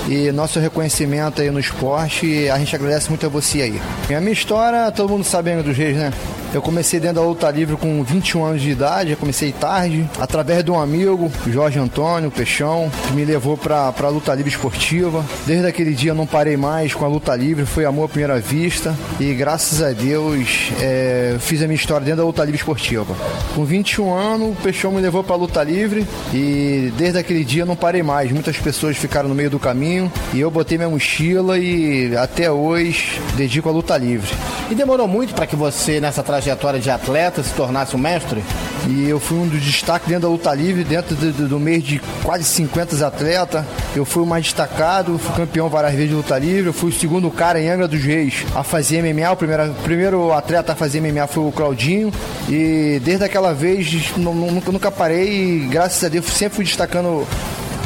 E 0.08 0.30
nosso 0.30 0.60
reconhecimento 0.60 1.40
aí 1.40 1.50
no 1.50 1.58
esporte, 1.58 2.50
a 2.50 2.58
gente 2.58 2.76
agradece 2.76 3.08
muito 3.08 3.24
a 3.24 3.30
você 3.30 3.62
aí. 3.62 3.82
E 4.10 4.14
a 4.14 4.20
minha 4.20 4.32
história, 4.32 4.90
todo 4.92 5.08
mundo 5.08 5.24
sabe 5.24 5.54
dos 5.62 5.76
reis, 5.76 5.96
né? 5.96 6.12
Eu 6.54 6.62
comecei 6.62 6.98
dentro 6.98 7.16
da 7.16 7.22
luta 7.22 7.50
livre 7.50 7.76
com 7.76 8.02
21 8.02 8.42
anos 8.42 8.62
de 8.62 8.70
idade, 8.70 9.14
comecei 9.16 9.52
tarde, 9.52 10.08
através 10.18 10.64
de 10.64 10.70
um 10.70 10.80
amigo, 10.80 11.30
Jorge 11.46 11.78
Antônio 11.78 12.30
Peixão, 12.30 12.90
que 13.06 13.12
me 13.12 13.22
levou 13.22 13.54
para 13.54 13.92
a 13.98 14.08
luta 14.08 14.34
livre 14.34 14.50
esportiva. 14.50 15.22
Desde 15.46 15.66
aquele 15.66 15.92
dia 15.92 16.12
eu 16.12 16.14
não 16.14 16.26
parei 16.26 16.56
mais 16.56 16.94
com 16.94 17.04
a 17.04 17.08
luta 17.08 17.36
livre, 17.36 17.66
foi 17.66 17.84
amor 17.84 18.06
à 18.06 18.08
primeira 18.08 18.40
vista 18.40 18.96
e 19.20 19.34
graças 19.34 19.82
a 19.82 19.90
Deus 19.90 20.70
é, 20.80 21.36
fiz 21.38 21.60
a 21.62 21.66
minha 21.66 21.76
história 21.76 22.04
dentro 22.04 22.22
da 22.22 22.26
luta 22.26 22.42
livre 22.42 22.58
esportiva. 22.58 23.14
Com 23.54 23.64
21 23.66 24.14
anos, 24.14 24.52
o 24.52 24.62
Peixão 24.62 24.90
me 24.90 25.02
levou 25.02 25.22
para 25.22 25.34
a 25.34 25.38
luta 25.38 25.62
livre 25.62 26.06
e 26.32 26.90
desde 26.96 27.18
aquele 27.18 27.44
dia 27.44 27.62
eu 27.62 27.66
não 27.66 27.76
parei 27.76 28.02
mais. 28.02 28.32
Muitas 28.32 28.56
pessoas 28.56 28.96
ficaram 28.96 29.28
no 29.28 29.34
meio 29.34 29.50
do 29.50 29.58
caminho 29.58 30.10
e 30.32 30.40
eu 30.40 30.50
botei 30.50 30.78
minha 30.78 30.88
mochila 30.88 31.58
e 31.58 32.16
até 32.16 32.50
hoje 32.50 33.20
dedico 33.36 33.68
a 33.68 33.72
luta 33.72 33.98
livre. 33.98 34.30
E 34.70 34.74
demorou 34.74 35.08
muito 35.08 35.34
para 35.34 35.46
que 35.46 35.56
você, 35.56 35.98
nessa 35.98 36.22
trajetória, 36.22 36.37
trajetória 36.38 36.78
de 36.78 36.90
atleta, 36.90 37.42
se 37.42 37.52
tornasse 37.52 37.96
um 37.96 37.98
mestre? 37.98 38.42
E 38.86 39.08
eu 39.08 39.18
fui 39.18 39.38
um 39.38 39.46
dos 39.46 39.60
destaques 39.60 40.08
dentro 40.08 40.22
da 40.22 40.28
luta 40.28 40.54
livre, 40.54 40.84
dentro 40.84 41.14
do, 41.14 41.32
do, 41.32 41.48
do 41.48 41.60
mês 41.60 41.82
de 41.82 42.00
quase 42.22 42.44
50 42.44 43.06
atletas. 43.06 43.64
Eu 43.94 44.04
fui 44.04 44.22
o 44.22 44.26
mais 44.26 44.44
destacado, 44.44 45.18
fui 45.18 45.34
campeão 45.34 45.68
várias 45.68 45.92
vezes 45.94 46.10
de 46.10 46.14
luta 46.14 46.38
livre. 46.38 46.66
Eu 46.66 46.72
fui 46.72 46.90
o 46.90 46.92
segundo 46.92 47.30
cara 47.30 47.60
em 47.60 47.68
Angra 47.68 47.88
dos 47.88 48.02
Reis 48.02 48.44
a 48.54 48.62
fazer 48.62 49.02
MMA. 49.02 49.30
O 49.30 49.36
primeiro, 49.36 49.74
primeiro 49.82 50.32
atleta 50.32 50.72
a 50.72 50.76
fazer 50.76 51.00
MMA 51.00 51.26
foi 51.26 51.44
o 51.44 51.52
Claudinho. 51.52 52.12
E 52.48 53.00
desde 53.04 53.24
aquela 53.24 53.52
vez 53.52 54.16
nunca, 54.16 54.72
nunca 54.72 54.90
parei 54.90 55.28
e 55.28 55.68
graças 55.68 56.02
a 56.04 56.08
Deus 56.08 56.26
sempre 56.26 56.56
fui 56.56 56.64
destacando 56.64 57.26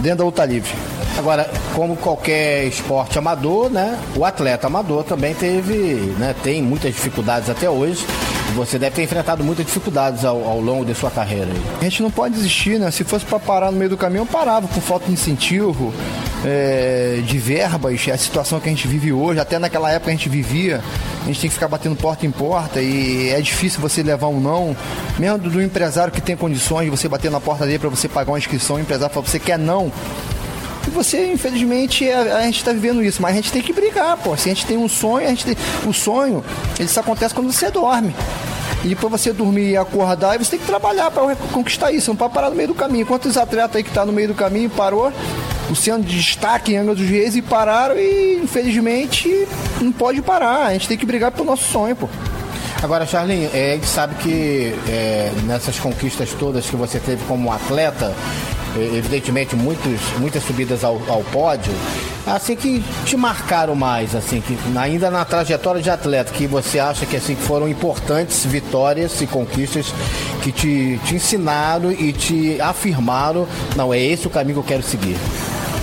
dentro 0.01 0.19
da 0.19 0.25
luta 0.25 0.45
livre. 0.45 0.71
Agora, 1.19 1.49
como 1.75 1.97
qualquer 1.97 2.65
esporte 2.65 3.19
amador, 3.19 3.71
né? 3.71 3.99
O 4.17 4.25
atleta 4.25 4.67
amador 4.67 5.05
também 5.05 5.35
teve, 5.35 6.15
né? 6.19 6.35
Tem 6.43 6.63
muitas 6.63 6.95
dificuldades 6.95 7.51
até 7.51 7.69
hoje. 7.69 8.05
Você 8.55 8.79
deve 8.79 8.95
ter 8.97 9.03
enfrentado 9.03 9.43
muitas 9.43 9.65
dificuldades 9.65 10.25
ao, 10.25 10.45
ao 10.45 10.61
longo 10.61 10.85
de 10.85 10.95
sua 10.95 11.11
carreira. 11.11 11.49
A 11.81 11.85
gente 11.85 12.03
não 12.03 12.11
pode 12.11 12.35
desistir, 12.35 12.79
né? 12.79 12.91
Se 12.91 13.05
fosse 13.05 13.25
para 13.25 13.39
parar 13.39 13.71
no 13.71 13.79
meio 13.79 13.91
do 13.91 13.97
caminho, 13.97 14.23
eu 14.23 14.27
parava 14.27 14.69
com 14.69 14.81
falta 14.81 15.07
de 15.07 15.13
incentivo, 15.13 15.93
é, 16.45 17.21
de 17.25 17.39
verbas, 17.39 18.09
a 18.09 18.17
situação 18.17 18.61
que 18.61 18.69
a 18.69 18.73
gente 18.73 18.87
vive 18.87 19.13
hoje, 19.13 19.41
até 19.41 19.59
naquela 19.59 19.91
época 19.91 20.11
a 20.11 20.15
gente 20.15 20.29
vivia, 20.29 20.83
a 21.23 21.27
gente 21.27 21.41
tem 21.41 21.49
que 21.49 21.55
ficar 21.55 21.69
batendo 21.69 21.97
porta 21.97 22.27
em 22.27 22.31
porta 22.31 22.81
e 22.81 23.31
é 23.31 23.41
difícil 23.41 23.81
você 23.81 24.03
levar 24.03 24.29
um 24.29 24.41
não, 24.41 24.77
mesmo 25.19 25.39
do, 25.39 25.63
empresário 25.63 26.13
que 26.13 26.21
tem 26.21 26.37
condições 26.37 26.85
de 26.85 26.91
você 26.91 27.09
bater 27.09 27.31
na 27.31 27.41
porta 27.41 27.65
dele 27.65 27.79
para 27.79 27.89
você 27.89 28.09
pagar 28.09 28.33
uma 28.33 28.39
inscrição, 28.39 28.77
o 28.77 28.81
empresário 28.81 29.15
fala, 29.15 29.27
você 29.27 29.39
quer 29.39 29.59
não, 29.59 29.93
você, 30.93 31.33
infelizmente, 31.33 32.09
a, 32.09 32.39
a 32.39 32.43
gente 32.43 32.59
está 32.59 32.73
vivendo 32.73 33.03
isso, 33.03 33.21
mas 33.21 33.33
a 33.33 33.37
gente 33.37 33.53
tem 33.53 33.63
que 33.63 33.73
brigar, 33.73 34.17
pô. 34.19 34.37
Se 34.37 34.51
a 34.51 34.55
gente 34.55 34.67
tem 34.67 34.77
um 34.77 34.89
sonho, 34.89 35.27
a 35.27 35.31
gente 35.31 35.45
tem... 35.45 35.57
o 35.87 35.93
sonho, 35.93 36.45
ele 36.79 36.89
só 36.89 37.01
acontece 37.01 37.35
quando 37.35 37.53
você 37.53 37.71
dorme. 37.71 38.15
E 38.85 38.95
para 38.97 39.09
você 39.09 39.33
dormir 39.33 39.71
e 39.71 39.77
acordar, 39.77 40.39
você 40.39 40.53
tem 40.53 40.61
que 40.61 40.67
trabalhar 40.67 41.11
para 41.11 41.37
conquistar 41.53 41.93
isso, 41.93 42.11
não 42.11 42.17
pode 42.17 42.35
parar 42.35 42.51
no 42.51 42.57
meio 42.57 42.69
do 42.69 42.75
caminho. 42.75 43.07
Quantos 43.07 43.37
atletas 43.37 43.77
aí 43.77 43.83
que 43.85 43.93
tá 43.93 44.05
no 44.05 44.13
meio 44.13 44.29
do 44.29 44.35
caminho 44.35 44.69
parou, 44.71 45.13
o 45.71 45.77
sendo 45.77 46.05
de 46.05 46.17
destaque 46.17 46.73
em 46.73 46.79
Angra 46.79 46.95
dos 46.95 47.09
Reis 47.09 47.37
e 47.37 47.43
pararam 47.43 47.97
e 47.97 48.41
infelizmente 48.43 49.47
não 49.81 49.93
pode 49.93 50.21
parar. 50.21 50.67
A 50.67 50.73
gente 50.73 50.89
tem 50.89 50.99
que 50.99 51.07
brigar 51.07 51.31
pelo 51.31 51.47
nosso 51.47 51.71
sonho, 51.71 51.95
pô. 51.95 52.09
Agora, 52.83 53.07
Charlinho, 53.07 53.49
é, 53.55 53.73
a 53.73 53.75
gente 53.77 53.87
sabe 53.87 54.17
que 54.17 54.75
é, 54.89 55.31
nessas 55.45 55.79
conquistas 55.79 56.31
todas 56.33 56.69
que 56.69 56.75
você 56.75 56.99
teve 56.99 57.25
como 57.27 57.53
atleta, 57.53 58.13
evidentemente 58.77 59.55
muitos, 59.55 60.01
muitas 60.19 60.43
subidas 60.43 60.85
ao, 60.85 61.01
ao, 61.09 61.23
pódio, 61.25 61.73
assim 62.27 62.57
que 62.57 62.83
te 63.05 63.17
marcaram 63.17 63.75
mais, 63.75 64.15
assim, 64.15 64.41
que 64.41 64.57
ainda 64.77 65.11
na 65.11 65.25
trajetória 65.25 65.83
de 65.83 65.91
atleta, 65.91 66.33
que 66.33 66.47
você 66.47 66.79
acha 66.79 67.05
que 67.05 67.17
assim 67.17 67.37
foram 67.37 67.69
importantes 67.69 68.45
vitórias 68.45 69.21
e 69.21 69.27
conquistas 69.27 69.93
que 70.43 70.53
te, 70.53 71.01
te 71.05 71.15
ensinaram 71.15 71.93
e 71.93 72.13
te 72.13 72.61
afirmaram, 72.61 73.47
não, 73.77 73.93
é 73.93 73.99
esse 74.01 74.27
o 74.27 74.31
caminho 74.31 74.55
que 74.55 74.61
eu 74.61 74.69
quero 74.69 74.83
seguir. 74.83 75.17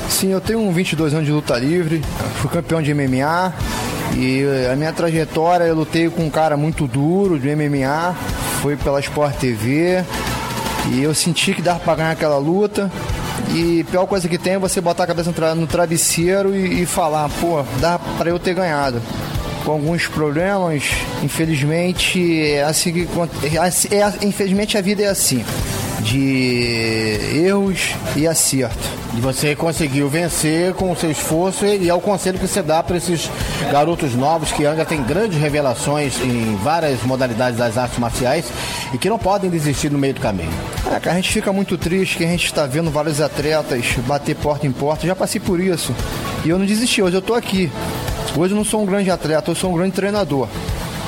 Sim, 0.09 0.31
eu 0.31 0.41
tenho 0.41 0.71
22 0.71 1.13
anos 1.13 1.25
de 1.25 1.31
luta 1.31 1.57
livre, 1.57 2.01
fui 2.41 2.49
campeão 2.49 2.81
de 2.81 2.93
MMA 2.93 3.53
e 4.15 4.43
a 4.71 4.75
minha 4.75 4.91
trajetória 4.91 5.65
eu 5.65 5.75
lutei 5.75 6.09
com 6.09 6.23
um 6.23 6.29
cara 6.29 6.57
muito 6.57 6.87
duro 6.87 7.39
de 7.39 7.55
MMA, 7.55 8.15
foi 8.61 8.75
pela 8.75 8.99
Sport 8.99 9.35
TV, 9.35 10.03
e 10.91 11.03
eu 11.03 11.13
senti 11.13 11.53
que 11.53 11.61
dava 11.61 11.79
pra 11.79 11.95
ganhar 11.95 12.11
aquela 12.11 12.37
luta. 12.37 12.91
E 13.53 13.83
pior 13.89 14.05
coisa 14.05 14.27
que 14.27 14.37
tem 14.37 14.53
é 14.53 14.59
você 14.59 14.79
botar 14.79 15.03
a 15.03 15.07
cabeça 15.07 15.33
no 15.55 15.67
travesseiro 15.67 16.55
e, 16.55 16.83
e 16.83 16.85
falar, 16.85 17.29
pô, 17.41 17.63
dá 17.79 17.97
para 18.17 18.29
eu 18.29 18.39
ter 18.39 18.53
ganhado. 18.53 19.01
Com 19.65 19.71
alguns 19.71 20.07
problemas, 20.07 20.83
infelizmente, 21.23 22.41
é 22.41 22.63
assim 22.63 22.93
que. 22.93 23.07
É, 23.43 23.97
é, 23.97 24.25
infelizmente 24.25 24.77
a 24.77 24.81
vida 24.81 25.03
é 25.03 25.07
assim. 25.07 25.43
De 26.01 27.19
erros 27.33 27.95
e 28.15 28.27
acerto. 28.27 28.98
E 29.15 29.21
você 29.21 29.55
conseguiu 29.55 30.07
vencer 30.07 30.73
com 30.73 30.91
o 30.91 30.95
seu 30.95 31.09
esforço 31.09 31.65
e 31.65 31.89
é 31.89 31.93
o 31.93 31.99
conselho 31.99 32.37
que 32.37 32.47
você 32.47 32.61
dá 32.61 32.83
para 32.83 32.97
esses 32.97 33.29
garotos 33.71 34.13
novos 34.13 34.51
que 34.51 34.65
ainda 34.65 34.85
têm 34.85 35.01
grandes 35.01 35.39
revelações 35.39 36.21
em 36.21 36.55
várias 36.57 37.01
modalidades 37.03 37.57
das 37.57 37.77
artes 37.77 37.97
marciais 37.97 38.45
e 38.93 38.97
que 38.97 39.09
não 39.09 39.17
podem 39.17 39.49
desistir 39.49 39.91
no 39.91 39.97
meio 39.97 40.13
do 40.13 40.21
caminho. 40.21 40.51
É, 40.85 41.09
a 41.09 41.13
gente 41.15 41.31
fica 41.31 41.51
muito 41.51 41.77
triste 41.77 42.17
que 42.17 42.23
a 42.23 42.27
gente 42.27 42.45
está 42.45 42.67
vendo 42.67 42.91
vários 42.91 43.19
atletas 43.19 43.83
bater 44.05 44.35
porta 44.35 44.67
em 44.67 44.71
porta. 44.71 45.07
Já 45.07 45.15
passei 45.15 45.41
por 45.41 45.59
isso. 45.59 45.93
E 46.45 46.49
eu 46.49 46.59
não 46.59 46.65
desisti, 46.65 47.01
hoje 47.01 47.15
eu 47.15 47.19
estou 47.19 47.35
aqui. 47.35 47.71
Hoje 48.37 48.53
eu 48.53 48.57
não 48.57 48.63
sou 48.63 48.83
um 48.83 48.85
grande 48.85 49.09
atleta, 49.09 49.49
eu 49.49 49.55
sou 49.55 49.71
um 49.71 49.75
grande 49.75 49.93
treinador. 49.93 50.47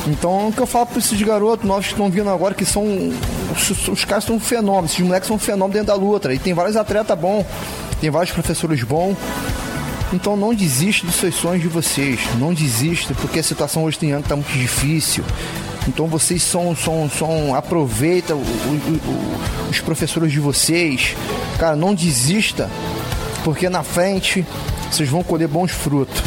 Então, 0.07 0.47
o 0.47 0.51
que 0.51 0.59
eu 0.59 0.65
falo 0.65 0.87
para 0.87 0.97
esses 0.97 1.21
garotos 1.21 1.65
novos 1.65 1.85
que 1.85 1.93
estão 1.93 2.09
vindo 2.09 2.29
agora, 2.29 2.55
que 2.55 2.65
são. 2.65 2.83
Os, 3.55 3.87
os 3.87 4.05
caras 4.05 4.23
são 4.23 4.37
um 4.37 4.39
fenômeno, 4.39 4.85
esses 4.85 4.99
moleques 4.99 5.27
são 5.27 5.35
um 5.35 5.39
fenômeno 5.39 5.73
dentro 5.73 5.87
da 5.87 5.95
luta. 5.95 6.33
E 6.33 6.39
tem 6.39 6.53
vários 6.53 6.75
atletas 6.75 7.17
bons, 7.17 7.45
tem 8.01 8.09
vários 8.09 8.33
professores 8.33 8.83
bons. 8.83 9.15
Então 10.11 10.35
não 10.35 10.53
desista 10.53 11.05
dos 11.05 11.15
seus 11.15 11.35
sonhos 11.35 11.61
de 11.61 11.69
vocês. 11.69 12.19
Não 12.37 12.53
desista, 12.53 13.13
porque 13.13 13.39
a 13.39 13.43
situação 13.43 13.83
hoje 13.83 13.99
em 14.01 14.11
ano 14.11 14.23
está 14.23 14.35
muito 14.35 14.51
difícil. 14.51 15.23
Então 15.87 16.07
vocês 16.07 16.41
são, 16.41 16.75
são, 16.75 17.09
são 17.09 17.55
aproveita 17.55 18.35
o, 18.35 18.39
o, 18.39 18.41
o, 18.41 19.69
os 19.69 19.79
professores 19.79 20.31
de 20.31 20.39
vocês. 20.39 21.15
Cara, 21.59 21.75
não 21.75 21.93
desista, 21.93 22.69
porque 23.43 23.69
na 23.69 23.83
frente 23.83 24.45
vocês 24.91 25.07
vão 25.07 25.23
colher 25.23 25.47
bons 25.47 25.71
frutos. 25.71 26.21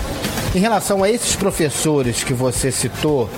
Em 0.55 0.61
relação 0.61 1.03
a 1.03 1.11
esses 1.11 1.35
professores 1.35 2.23
que 2.23 2.33
você 2.33 2.71
citou, 2.71 3.29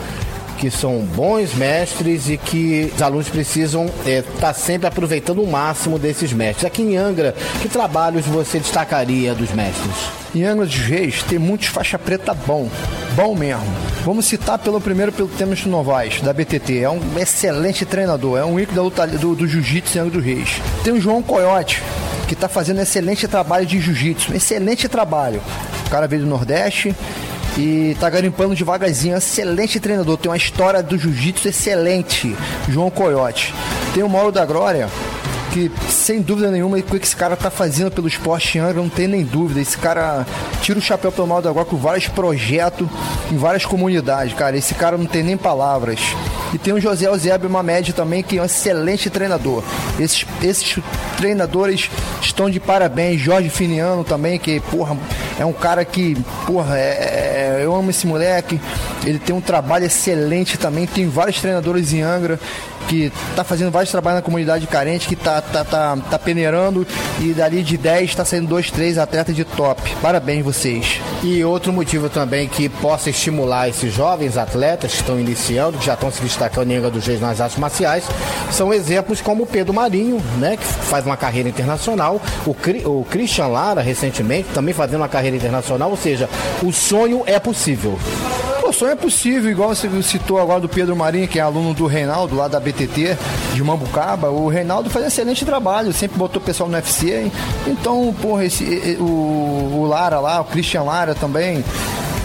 que 0.57 0.71
são 0.71 1.01
bons 1.01 1.55
mestres 1.55 2.29
e 2.29 2.37
que 2.37 2.93
os 2.95 3.03
alunos 3.03 3.29
precisam 3.29 3.87
estar 3.87 4.11
é, 4.11 4.23
tá 4.41 4.53
sempre 4.53 4.87
aproveitando 4.87 5.43
o 5.43 5.47
máximo 5.47 5.99
desses 5.99 6.33
mestres. 6.33 6.65
Aqui 6.65 6.83
em 6.83 6.97
Angra, 6.97 7.35
que 7.61 7.69
trabalhos 7.69 8.27
você 8.27 8.59
destacaria 8.59 9.35
dos 9.35 9.53
mestres? 9.53 9.95
Em 10.35 10.45
Angra 10.45 10.67
dos 10.67 10.77
Reis 10.77 11.23
tem 11.23 11.39
muitos 11.39 11.69
faixa 11.69 11.99
preta 11.99 12.35
bom, 12.35 12.69
bom 13.15 13.35
mesmo. 13.35 13.65
Vamos 14.05 14.27
citar 14.27 14.59
pelo 14.59 14.81
primeiro 14.81 15.13
pelo 15.13 15.29
Temas 15.29 15.65
Novaes, 15.65 16.21
da 16.21 16.33
BTT. 16.33 16.81
É 16.81 16.91
um 16.91 17.01
excelente 17.19 17.85
treinador, 17.85 18.39
é 18.39 18.45
um 18.45 18.59
ícone 18.59 18.77
da 18.77 18.83
luta 18.83 19.07
do, 19.07 19.35
do 19.35 19.47
jiu-jitsu 19.47 19.99
em 19.99 20.01
Angra 20.01 20.13
dos 20.13 20.25
Reis. 20.25 20.61
Tem 20.85 20.93
o 20.93 21.01
João 21.01 21.23
Coyote, 21.23 21.83
que 22.27 22.35
está 22.35 22.49
fazendo 22.49 22.81
excelente 22.81 23.27
trabalho 23.29 23.67
de 23.67 23.81
jiu-jitsu, 23.81 24.35
excelente 24.35 24.89
trabalho. 24.89 25.41
O 25.87 25.91
cara 25.91 26.09
veio 26.09 26.23
do 26.23 26.29
Nordeste, 26.29 26.95
e 27.57 27.97
tá 27.99 28.09
garimpando 28.11 28.55
devagarzinho. 28.55 29.17
Excelente 29.17 29.81
treinador, 29.81 30.17
tem 30.17 30.31
uma 30.31 30.37
história 30.37 30.83
do 30.83 30.99
jiu-jitsu 30.99 31.49
excelente. 31.49 32.37
João 32.69 32.91
Coyote. 32.91 33.55
Tem 33.95 34.03
o 34.03 34.09
Mauro 34.09 34.31
da 34.31 34.45
Glória, 34.45 34.89
que 35.53 35.71
sem 35.89 36.21
dúvida 36.21 36.51
nenhuma 36.51 36.79
o 36.79 36.83
que 36.83 36.97
esse 36.97 37.17
cara 37.17 37.37
tá 37.37 37.51
fazendo 37.51 37.91
pelo 37.91 38.07
esporte 38.07 38.59
Angra, 38.59 38.83
não 38.83 38.89
tem 38.89 39.09
nem 39.09 39.25
dúvida. 39.25 39.61
Esse 39.61 39.79
cara 39.79 40.27
tira 40.61 40.79
o 40.79 40.83
chapéu 40.83 41.11
pelo 41.11 41.27
Mauro 41.27 41.45
da 41.45 41.53
Glória 41.53 41.71
com 41.71 41.77
vários 41.77 42.09
projetos 42.09 42.87
em 43.31 43.37
várias 43.37 43.65
comunidades, 43.65 44.35
cara. 44.35 44.57
Esse 44.57 44.75
cara 44.75 44.99
não 44.99 45.07
tem 45.07 45.23
nem 45.23 45.37
palavras. 45.37 46.01
E 46.53 46.59
tem 46.59 46.73
o 46.73 46.81
José 46.81 47.07
Eusébio 47.07 47.51
Mamed 47.51 47.93
também, 47.93 48.23
que 48.23 48.39
é 48.39 48.43
um 48.43 48.45
excelente 48.45 49.11
treinador. 49.11 49.63
Esses, 49.99 50.25
esses 50.43 50.79
treinadores 51.17 51.91
estão 52.21 52.49
de 52.49 52.61
parabéns. 52.61 53.21
Jorge 53.21 53.51
Finiano 53.51 54.05
também, 54.05 54.39
que, 54.39 54.61
porra, 54.61 54.97
é 55.39 55.45
um 55.45 55.53
cara 55.53 55.85
que, 55.85 56.17
porra, 56.47 56.79
é, 56.79 57.59
é, 57.59 57.61
eu 57.65 57.75
amo 57.75 57.91
esse 57.91 58.07
moleque. 58.07 58.61
Ele 59.05 59.19
tem 59.19 59.35
um 59.35 59.41
trabalho 59.41 59.87
excelente 59.87 60.57
também. 60.57 60.87
Tem 60.87 61.09
vários 61.09 61.41
treinadores 61.41 61.93
em 61.93 62.03
Angra 62.03 62.39
que 62.89 63.13
tá 63.35 63.45
fazendo 63.45 63.71
vários 63.71 63.91
trabalhos 63.91 64.19
na 64.19 64.23
comunidade 64.23 64.67
carente, 64.67 65.09
que 65.09 65.17
tá, 65.17 65.41
tá, 65.41 65.65
tá, 65.65 65.97
tá 66.11 66.19
peneirando 66.19 66.87
e 67.21 67.33
dali 67.33 67.63
de 67.63 67.77
10 67.77 68.15
tá 68.15 68.25
saindo 68.25 68.47
2, 68.49 68.71
3 68.71 68.99
atletas 68.99 69.35
de 69.35 69.45
top. 69.45 69.83
Parabéns 70.01 70.45
vocês. 70.45 71.01
E 71.23 71.45
outro 71.45 71.73
motivo 71.73 72.09
também 72.09 72.49
que 72.49 72.69
possa 72.69 73.11
estimular 73.11 73.69
esses 73.69 73.93
jovens 73.93 74.37
atletas 74.37 74.93
que 74.93 74.99
estão 74.99 75.19
iniciando, 75.19 75.79
que 75.79 75.87
já 75.87 75.95
estão 75.95 76.11
se 76.11 76.23
destacando 76.23 76.71
em 76.71 76.77
dos 76.91 77.07
Reis 77.07 77.21
nas 77.21 77.41
artes 77.41 77.59
marciais, 77.59 78.05
são 78.51 78.73
exemplos 78.73 79.21
como 79.21 79.45
o 79.45 79.47
Pedro 79.47 79.75
Marinho, 79.75 80.21
né, 80.39 80.57
que 80.57 80.65
faz 80.65 81.05
uma 81.05 81.17
carreira 81.17 81.49
internacional, 81.49 82.21
o, 82.47 82.51
o 82.89 83.05
Christian 83.05 83.49
Lara, 83.49 83.81
recentemente, 83.81 84.49
também 84.55 84.75
fazendo 84.75 85.01
uma 85.01 85.09
carreira 85.09 85.37
internacional, 85.37 85.91
ou 85.91 85.97
seja, 85.97 86.29
o 86.63 86.73
sonho 86.73 87.23
é 87.27 87.39
possível. 87.39 87.99
Sonho 88.77 88.93
é 88.93 88.97
possível, 88.97 89.51
igual 89.51 89.75
você 89.75 89.89
citou 90.03 90.39
agora 90.39 90.61
do 90.61 90.69
Pedro 90.69 90.95
Marinho, 90.95 91.27
que 91.27 91.39
é 91.39 91.43
aluno 91.43 91.73
do 91.73 91.87
Reinaldo, 91.87 92.37
lá 92.37 92.47
da 92.47 92.61
BTT, 92.61 93.17
de 93.55 93.65
Mambucaba. 93.65 94.29
O 94.29 94.49
Reinaldo 94.49 94.91
faz 94.91 95.07
excelente 95.07 95.47
trabalho, 95.47 95.95
sempre 95.95 96.19
botou 96.19 96.43
o 96.43 96.45
pessoal 96.45 96.69
no 96.69 96.77
UFC. 96.77 97.33
Então, 97.67 98.15
porra, 98.21 98.45
esse, 98.45 98.99
o, 99.01 99.79
o 99.81 99.87
Lara 99.87 100.21
lá, 100.21 100.43
o 100.43 100.45
Christian 100.45 100.83
Lara 100.83 101.15
também, 101.15 101.65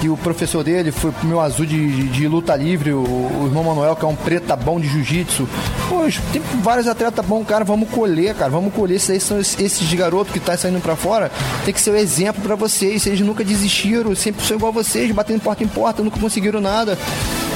que 0.01 0.09
o 0.09 0.17
professor 0.17 0.63
dele 0.63 0.91
foi 0.91 1.11
pro 1.11 1.27
meu 1.27 1.39
azul 1.39 1.63
de, 1.63 2.09
de 2.09 2.27
luta 2.27 2.55
livre, 2.55 2.91
o, 2.91 3.03
o, 3.03 3.45
irmão 3.45 3.63
Manuel, 3.63 3.95
que 3.95 4.03
é 4.03 4.07
um 4.07 4.15
preta 4.15 4.55
bom 4.55 4.79
de 4.79 4.87
jiu-jitsu. 4.87 5.47
Poxa, 5.87 6.19
tem 6.33 6.41
vários 6.63 6.87
atletas 6.87 7.23
bons, 7.23 7.45
cara, 7.45 7.63
vamos 7.63 7.87
colher, 7.87 8.33
cara, 8.33 8.49
vamos 8.49 8.73
colher. 8.73 8.95
Esses 8.95 9.21
são 9.21 9.39
esses 9.39 9.93
garotos 9.93 10.33
que 10.33 10.39
tá 10.39 10.57
saindo 10.57 10.81
para 10.81 10.95
fora, 10.95 11.31
tem 11.63 11.71
que 11.71 11.79
ser 11.79 11.91
o 11.91 11.93
um 11.93 11.97
exemplo 11.97 12.41
para 12.41 12.55
vocês. 12.55 13.05
Eles 13.05 13.21
nunca 13.21 13.43
desistiram, 13.43 14.15
sempre 14.15 14.43
são 14.43 14.57
igual 14.57 14.73
vocês, 14.73 15.11
batendo 15.11 15.39
porta 15.39 15.63
em 15.63 15.67
porta, 15.67 16.01
nunca 16.01 16.19
conseguiram 16.19 16.59
nada. 16.59 16.97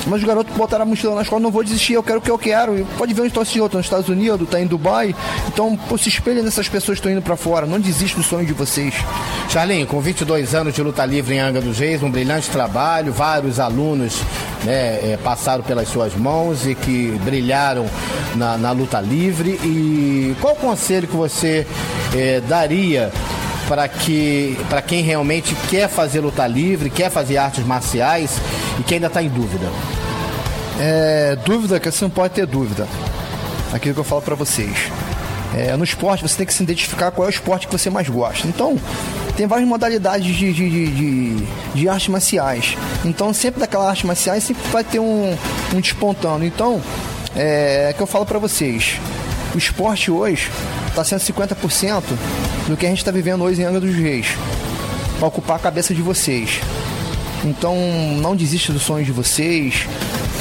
Mas 0.08 0.22
os 0.22 0.28
garotos 0.28 0.56
botaram 0.56 0.84
a 0.84 0.86
mochila 0.86 1.16
na 1.16 1.22
escola, 1.22 1.42
não 1.42 1.52
vou 1.52 1.64
desistir, 1.64 1.94
eu 1.94 2.04
quero 2.04 2.20
o 2.20 2.22
que 2.22 2.30
eu 2.30 2.38
quero. 2.38 2.86
Pode 2.98 3.14
ver 3.14 3.22
onde 3.22 3.30
estão 3.30 3.44
esses 3.44 3.56
outros, 3.56 3.78
nos 3.78 3.86
Estados 3.86 4.10
Unidos, 4.10 4.48
tá 4.50 4.60
em 4.60 4.68
Dubai. 4.68 5.16
Então, 5.48 5.76
pô, 5.76 5.98
se 5.98 6.10
espelha 6.10 6.42
nessas 6.44 6.70
pessoas 6.70 7.00
que 7.00 7.00
estão 7.00 7.12
indo 7.12 7.22
para 7.22 7.36
fora. 7.36 7.66
Não 7.66 7.80
desiste 7.80 8.16
do 8.16 8.24
sonho 8.24 8.46
de 8.46 8.54
vocês. 8.54 8.94
Charlinho, 9.50 9.88
com 9.88 10.00
22 10.00 10.54
anos 10.54 10.74
de 10.74 10.82
luta 10.82 11.06
livre 11.06 11.36
em 11.36 11.40
Anga 11.40 11.62
dos 11.62 11.80
Reis, 11.80 12.04
um 12.04 12.12
brilhante 12.12 12.50
trabalho, 12.50 13.12
vários 13.12 13.60
alunos 13.60 14.22
né, 14.64 15.14
é, 15.14 15.20
passaram 15.24 15.64
pelas 15.64 15.88
suas 15.88 16.16
mãos 16.16 16.66
e 16.68 16.76
que 16.76 17.20
brilharam 17.24 17.86
na, 18.36 18.58
na 18.58 18.72
luta 18.72 19.00
livre. 19.00 19.60
E 19.64 20.36
qual 20.42 20.54
o 20.54 20.58
conselho 20.58 21.08
que 21.08 21.16
você 21.16 21.66
é, 22.14 22.42
daria 22.42 23.12
para 23.68 23.88
que 23.88 24.58
para 24.70 24.82
quem 24.82 25.02
realmente 25.02 25.56
quer 25.70 25.90
fazer 25.90 26.20
luta 26.20 26.46
livre, 26.48 26.90
quer 26.90 27.10
fazer 27.10 27.38
artes 27.38 27.66
marciais 27.66 28.40
e 28.80 28.84
que 28.84 28.94
ainda 28.94 29.08
está 29.08 29.22
em 29.22 29.30
dúvida? 29.30 29.68
É, 30.80 31.38
dúvida 31.46 31.80
que 31.80 31.90
você 31.90 32.04
não 32.04 32.12
pode 32.12 32.34
ter 32.34 32.46
dúvida. 32.46 32.88
Aquilo 33.74 33.94
que 33.94 34.00
eu 34.00 34.06
falo 34.06 34.22
para 34.22 34.36
vocês. 34.36 34.92
É, 35.56 35.76
no 35.78 35.84
esporte 35.84 36.22
você 36.22 36.38
tem 36.38 36.46
que 36.46 36.54
se 36.54 36.64
identificar 36.64 37.12
qual 37.12 37.28
é 37.28 37.30
o 37.30 37.34
esporte 37.34 37.68
que 37.68 37.78
você 37.78 37.90
mais 37.90 38.10
gosta. 38.10 38.48
Então, 38.48 38.78
tem 39.38 39.48
várias 39.48 39.68
modalidades 39.68 40.36
de, 40.36 40.54
de, 40.54 40.70
de, 40.70 40.88
de, 40.92 41.48
de 41.74 41.90
artes 41.90 42.08
marciais. 42.10 42.78
Então, 43.04 43.34
sempre 43.34 43.60
daquela 43.60 43.90
arte 43.90 44.06
marcial 44.06 44.40
sempre 44.42 44.64
vai 44.72 44.84
ter 44.84 45.00
um, 45.00 45.36
um 45.74 45.80
despontando. 45.80 46.44
Então, 46.44 46.82
é, 47.36 47.88
é 47.90 47.94
que 47.94 48.02
eu 48.02 48.08
falo 48.08 48.26
para 48.26 48.40
vocês. 48.40 49.00
O 49.56 49.58
esporte 49.58 50.12
hoje 50.12 50.52
está 50.90 51.02
sendo 51.06 51.22
50% 51.22 52.04
do 52.68 52.76
que 52.76 52.86
a 52.86 52.90
gente 52.90 52.98
está 52.98 53.10
vivendo 53.10 53.42
hoje 53.42 53.62
em 53.62 53.64
Angra 53.64 53.80
dos 53.80 53.96
Reis. 53.96 54.28
Para 55.18 55.30
ocupar 55.30 55.56
a 55.56 55.60
cabeça 55.60 55.96
de 55.96 56.02
vocês. 56.02 56.60
Então, 57.42 57.74
não 58.20 58.36
desista 58.36 58.74
dos 58.74 58.82
sonhos 58.82 59.06
de 59.06 59.14
vocês. 59.14 59.88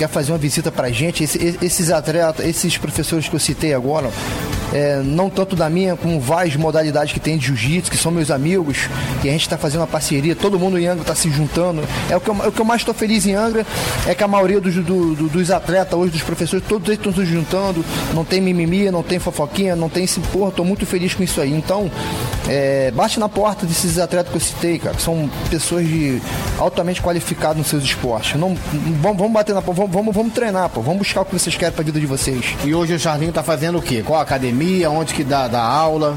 Quer 0.01 0.09
fazer 0.09 0.33
uma 0.33 0.39
visita 0.39 0.73
pra 0.73 0.91
gente? 0.91 1.23
esses 1.23 1.91
atletas, 1.93 2.45
esses 2.45 2.77
professores 2.77 3.29
que 3.29 3.37
eu 3.37 3.39
citei 3.39 3.73
agora, 3.73 4.11
é, 4.75 5.01
não 5.05 5.31
tanto 5.31 5.55
da 5.55 5.71
minha, 5.71 5.95
como 5.95 6.19
várias 6.19 6.57
modalidades 6.57 7.13
que 7.13 7.21
tem 7.21 7.39
de 7.39 7.47
jiu-jitsu, 7.47 7.91
que 7.91 7.97
são 7.97 8.11
meus 8.11 8.29
amigos, 8.29 8.89
que 9.23 9.29
a 9.29 9.33
gente 9.33 9.43
está 9.43 9.57
fazendo 9.57 9.83
uma 9.83 9.87
parceria, 9.87 10.35
todo 10.35 10.59
mundo 10.59 10.77
em 10.77 10.87
Angra 10.89 11.03
está 11.03 11.15
se 11.15 11.31
juntando. 11.31 11.83
É 12.11 12.17
o 12.17 12.21
que 12.21 12.29
eu, 12.29 12.37
é 12.43 12.49
o 12.49 12.53
que 12.53 12.61
eu 12.61 12.65
mais 12.65 12.81
estou 12.81 12.93
feliz 12.93 13.25
em 13.25 13.35
Angra, 13.35 13.65
é 14.05 14.15
que 14.15 14.25
a 14.25 14.29
maioria 14.29 14.61
dos, 14.61 14.75
do, 14.75 15.15
do, 15.15 15.29
dos 15.29 15.51
atletas 15.53 15.97
hoje, 15.97 16.11
dos 16.11 16.23
professores, 16.23 16.67
todos 16.67 16.89
eles 16.89 16.99
estão 16.99 17.13
se 17.13 17.25
juntando, 17.25 17.85
não 18.13 18.25
tem 18.25 18.41
mimimi, 18.41 18.91
não 18.91 19.05
tem 19.05 19.21
fofoquinha, 19.21 19.77
não 19.77 19.89
tem 19.89 20.05
esse 20.05 20.19
porra, 20.19 20.49
estou 20.49 20.65
muito 20.65 20.85
feliz 20.85 21.15
com 21.15 21.23
isso 21.23 21.41
aí. 21.41 21.53
Então, 21.53 21.89
é, 22.49 22.91
bate 22.91 23.19
na 23.19 23.29
porta 23.29 23.65
desses 23.67 23.99
atletas 23.99 24.31
que 24.31 24.37
eu 24.37 24.41
citei, 24.41 24.79
cara, 24.79 24.95
que 24.95 25.03
são 25.03 25.31
pessoas 25.51 25.87
de 25.87 26.21
altamente 26.59 27.01
qualificadas 27.01 27.57
nos 27.57 27.69
seus 27.69 27.83
esportes. 27.83 28.39
Não, 28.39 28.55
vamos, 29.01 29.19
vamos 29.19 29.33
bater 29.33 29.55
na 29.55 29.63
porta, 29.63 29.81
vamos, 29.81 29.95
vamos, 29.95 30.15
vamos 30.15 30.33
treinar, 30.33 30.69
pô, 30.69 30.81
vamos 30.83 30.99
buscar 30.99 31.23
o 31.23 31.25
que 31.25 31.33
vocês 31.33 31.57
querem 31.57 31.73
para 31.73 31.83
a 31.83 31.85
vida 31.85 31.99
de 31.99 32.07
vocês. 32.07 32.55
E 32.65 32.75
hoje 32.75 32.95
o 32.95 32.99
Charlinho 32.99 33.31
está 33.31 33.43
fazendo 33.43 33.79
o 33.79 33.83
quê? 33.83 34.03
Qual 34.05 34.19
a 34.19 34.23
academia? 34.23 34.91
Onde 34.91 35.15
que 35.15 35.25
dá, 35.25 35.49
dá 35.49 35.63
aula? 35.63 36.17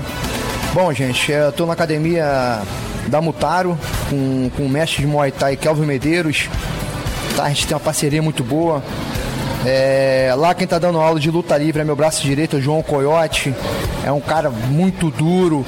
Bom, 0.73 0.91
gente, 0.93 1.31
eu 1.31 1.51
tô 1.51 1.65
na 1.65 1.73
academia 1.73 2.61
da 3.07 3.21
Mutaro 3.21 3.77
com, 4.09 4.49
com 4.55 4.63
o 4.63 4.69
mestre 4.69 5.01
de 5.01 5.07
Muay 5.07 5.31
Thai 5.31 5.55
Kelvin 5.55 5.85
Medeiros. 5.85 6.49
Tá, 7.35 7.43
a 7.43 7.49
gente 7.49 7.67
tem 7.67 7.75
uma 7.75 7.79
parceria 7.79 8.21
muito 8.21 8.43
boa. 8.43 8.83
É, 9.65 10.33
lá 10.37 10.53
quem 10.53 10.67
tá 10.67 10.77
dando 10.77 10.99
aula 10.99 11.19
de 11.19 11.31
luta 11.31 11.57
livre 11.57 11.81
é 11.81 11.85
meu 11.85 11.95
braço 11.95 12.21
direito, 12.21 12.57
é 12.57 12.59
o 12.59 12.61
João 12.61 12.83
Coyote. 12.83 13.53
É 14.05 14.11
um 14.11 14.19
cara 14.19 14.49
muito 14.49 15.09
duro. 15.09 15.65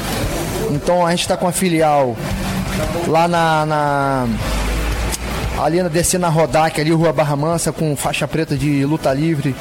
Então 0.69 1.05
a 1.05 1.11
gente 1.11 1.27
tá 1.27 1.35
com 1.35 1.47
a 1.47 1.51
filial 1.51 2.15
lá 3.07 3.27
na, 3.27 3.65
na 3.65 4.27
ali 5.61 5.81
na 5.81 5.89
descendo 5.89 6.21
na 6.21 6.29
Rodac, 6.29 6.79
ali 6.79 6.91
Rua 6.91 7.11
Barra 7.11 7.35
Mansa, 7.35 7.71
com 7.71 7.95
faixa 7.95 8.27
preta 8.27 8.55
de 8.55 8.85
luta 8.85 9.13
livre 9.13 9.55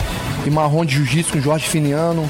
e 0.46 0.50
marrom 0.50 0.84
de 0.84 0.94
jiu-jitsu 0.94 1.32
com 1.32 1.40
Jorge 1.40 1.66
Finiano. 1.66 2.28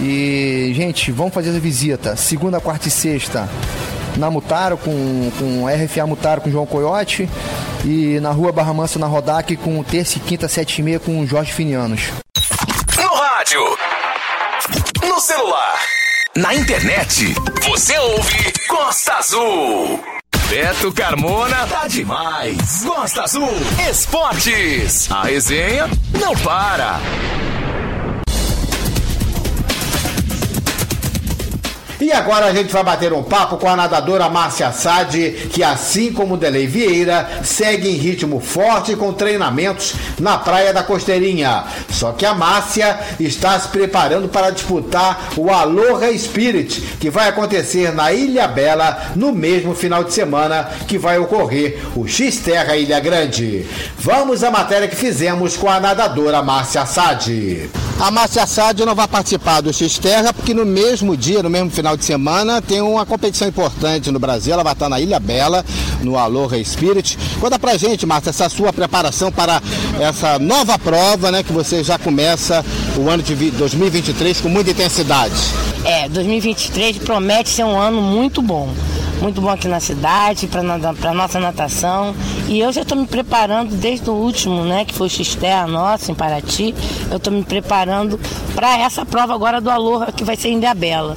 E, 0.00 0.72
gente, 0.74 1.12
vamos 1.12 1.34
fazer 1.34 1.50
a 1.50 1.60
visita 1.60 2.16
segunda, 2.16 2.60
quarta 2.60 2.88
e 2.88 2.90
sexta 2.90 3.48
na 4.16 4.30
Mutaro 4.30 4.76
com, 4.76 5.30
com 5.38 5.66
RFA 5.66 6.06
Mutaro 6.06 6.40
com 6.40 6.50
João 6.50 6.66
Coyote 6.66 7.28
e 7.84 8.18
na 8.20 8.30
rua 8.30 8.52
Barra 8.52 8.74
Mansa 8.74 8.98
na 8.98 9.06
Rodac 9.06 9.56
com 9.56 9.82
terça 9.82 10.18
e 10.18 10.20
quinta, 10.20 10.48
sete 10.48 10.80
e 10.80 10.82
meia 10.82 10.98
com 10.98 11.24
Jorge 11.26 11.52
Finianos. 11.52 12.10
No 12.96 13.14
rádio, 13.14 13.60
no 15.08 15.20
celular, 15.20 15.78
na 16.36 16.54
internet, 16.54 17.34
você 17.62 17.98
ouve 17.98 18.52
Costa 18.66 19.14
Azul. 19.16 20.02
Beto 20.48 20.92
Carmona 20.92 21.66
tá 21.66 21.86
demais. 21.86 22.82
Costa 22.84 23.24
Azul 23.24 23.50
Esportes. 23.90 25.10
A 25.10 25.24
resenha 25.24 25.88
não 26.18 26.34
para. 26.36 27.00
E 32.02 32.10
agora 32.10 32.46
a 32.46 32.52
gente 32.52 32.72
vai 32.72 32.82
bater 32.82 33.12
um 33.12 33.22
papo 33.22 33.56
com 33.56 33.68
a 33.68 33.76
nadadora 33.76 34.28
Márcia 34.28 34.72
Sade, 34.72 35.48
que 35.52 35.62
assim 35.62 36.12
como 36.12 36.36
Delei 36.36 36.66
Vieira, 36.66 37.42
segue 37.44 37.88
em 37.88 37.94
ritmo 37.94 38.40
forte 38.40 38.96
com 38.96 39.12
treinamentos 39.12 39.94
na 40.18 40.36
Praia 40.36 40.74
da 40.74 40.82
Costeirinha. 40.82 41.62
Só 41.88 42.10
que 42.10 42.26
a 42.26 42.34
Márcia 42.34 42.98
está 43.20 43.56
se 43.60 43.68
preparando 43.68 44.28
para 44.28 44.50
disputar 44.50 45.28
o 45.36 45.48
Aloha 45.48 46.12
Spirit, 46.18 46.80
que 46.98 47.08
vai 47.08 47.28
acontecer 47.28 47.94
na 47.94 48.12
Ilha 48.12 48.48
Bela 48.48 49.12
no 49.14 49.32
mesmo 49.32 49.72
final 49.72 50.02
de 50.02 50.12
semana 50.12 50.70
que 50.88 50.98
vai 50.98 51.20
ocorrer 51.20 51.78
o 51.94 52.08
X-Terra 52.08 52.76
Ilha 52.76 52.98
Grande. 52.98 53.64
Vamos 53.96 54.42
à 54.42 54.50
matéria 54.50 54.88
que 54.88 54.96
fizemos 54.96 55.56
com 55.56 55.70
a 55.70 55.78
nadadora 55.78 56.42
Márcia 56.42 56.84
Sade. 56.84 57.70
A 58.00 58.10
Márcia 58.10 58.44
Sade 58.48 58.84
não 58.84 58.96
vai 58.96 59.06
participar 59.06 59.60
do 59.60 59.72
X-Terra 59.72 60.32
porque 60.32 60.52
no 60.52 60.66
mesmo 60.66 61.16
dia, 61.16 61.40
no 61.40 61.48
mesmo 61.48 61.70
final 61.70 61.91
de 61.96 62.04
semana, 62.04 62.60
tem 62.60 62.80
uma 62.80 63.04
competição 63.06 63.48
importante 63.48 64.10
no 64.10 64.18
Brasil. 64.18 64.52
Ela 64.52 64.62
vai 64.62 64.72
estar 64.72 64.88
na 64.88 65.00
Ilha 65.00 65.18
Bela, 65.20 65.64
no 66.02 66.16
Aloha 66.16 66.62
Spirit. 66.64 67.18
Conta 67.40 67.58
pra 67.58 67.76
gente, 67.76 68.06
Márcia, 68.06 68.30
essa 68.30 68.48
sua 68.48 68.72
preparação 68.72 69.30
para 69.30 69.60
essa 70.00 70.38
nova 70.38 70.78
prova, 70.78 71.30
né? 71.30 71.42
Que 71.42 71.52
você 71.52 71.82
já 71.82 71.98
começa 71.98 72.64
o 72.96 73.08
ano 73.08 73.22
de 73.22 73.50
2023 73.52 74.40
com 74.40 74.48
muita 74.48 74.70
intensidade. 74.70 75.34
É, 75.84 76.08
2023 76.08 76.98
promete 76.98 77.50
ser 77.50 77.64
um 77.64 77.78
ano 77.78 78.00
muito 78.00 78.40
bom 78.40 78.72
muito 79.22 79.40
bom 79.40 79.50
aqui 79.50 79.68
na 79.68 79.78
cidade, 79.78 80.48
para 80.48 80.60
a 81.10 81.14
nossa 81.14 81.38
natação. 81.38 82.12
E 82.48 82.58
eu 82.58 82.72
já 82.72 82.82
estou 82.82 82.98
me 82.98 83.06
preparando 83.06 83.74
desde 83.76 84.10
o 84.10 84.12
último, 84.12 84.64
né, 84.64 84.84
que 84.84 84.92
foi 84.92 85.06
o 85.06 85.10
Xterra 85.10 85.66
nosso 85.68 86.10
em 86.10 86.14
Paraty. 86.14 86.74
Eu 87.08 87.18
estou 87.18 87.32
me 87.32 87.44
preparando 87.44 88.18
para 88.52 88.76
essa 88.78 89.06
prova 89.06 89.32
agora 89.32 89.60
do 89.60 89.70
Aloha, 89.70 90.10
que 90.10 90.24
vai 90.24 90.34
ser 90.36 90.48
em 90.48 90.60
Bela. 90.74 91.14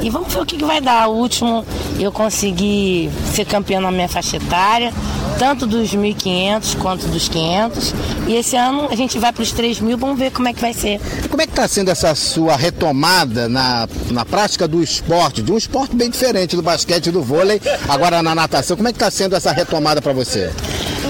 E 0.00 0.08
vamos 0.08 0.32
ver 0.32 0.40
o 0.40 0.46
que, 0.46 0.56
que 0.56 0.64
vai 0.64 0.80
dar. 0.80 1.08
O 1.08 1.16
último 1.16 1.64
eu 1.98 2.12
consegui 2.12 3.10
ser 3.34 3.44
campeã 3.44 3.80
na 3.80 3.90
minha 3.90 4.08
faixa 4.08 4.36
etária, 4.36 4.92
tanto 5.38 5.66
dos 5.66 5.92
1.500 5.92 6.76
quanto 6.78 7.08
dos 7.08 7.28
500. 7.28 7.94
E 8.28 8.36
esse 8.36 8.54
ano 8.54 8.86
a 8.88 8.94
gente 8.94 9.18
vai 9.18 9.32
para 9.32 9.42
os 9.42 9.52
3.000, 9.52 9.96
vamos 9.96 10.18
ver 10.18 10.30
como 10.30 10.48
é 10.48 10.52
que 10.52 10.60
vai 10.60 10.72
ser. 10.72 11.00
Como 11.28 11.42
é 11.42 11.46
que 11.46 11.52
está 11.52 11.66
sendo 11.66 11.90
essa 11.90 12.14
sua 12.14 12.56
retomada 12.56 13.48
na, 13.48 13.88
na 14.10 14.24
prática 14.24 14.68
do 14.68 14.82
esporte, 14.82 15.42
de 15.42 15.52
um 15.52 15.58
esporte 15.58 15.94
bem 15.94 16.10
diferente 16.10 16.56
do 16.56 16.62
basquete 16.62 17.06
e 17.06 17.10
do 17.10 17.22
vôlei, 17.22 17.60
agora 17.88 18.22
na 18.22 18.34
natação? 18.34 18.76
Como 18.76 18.88
é 18.88 18.92
que 18.92 18.96
está 18.96 19.10
sendo 19.10 19.36
essa 19.36 19.52
retomada 19.52 20.00
para 20.00 20.12
você? 20.12 20.50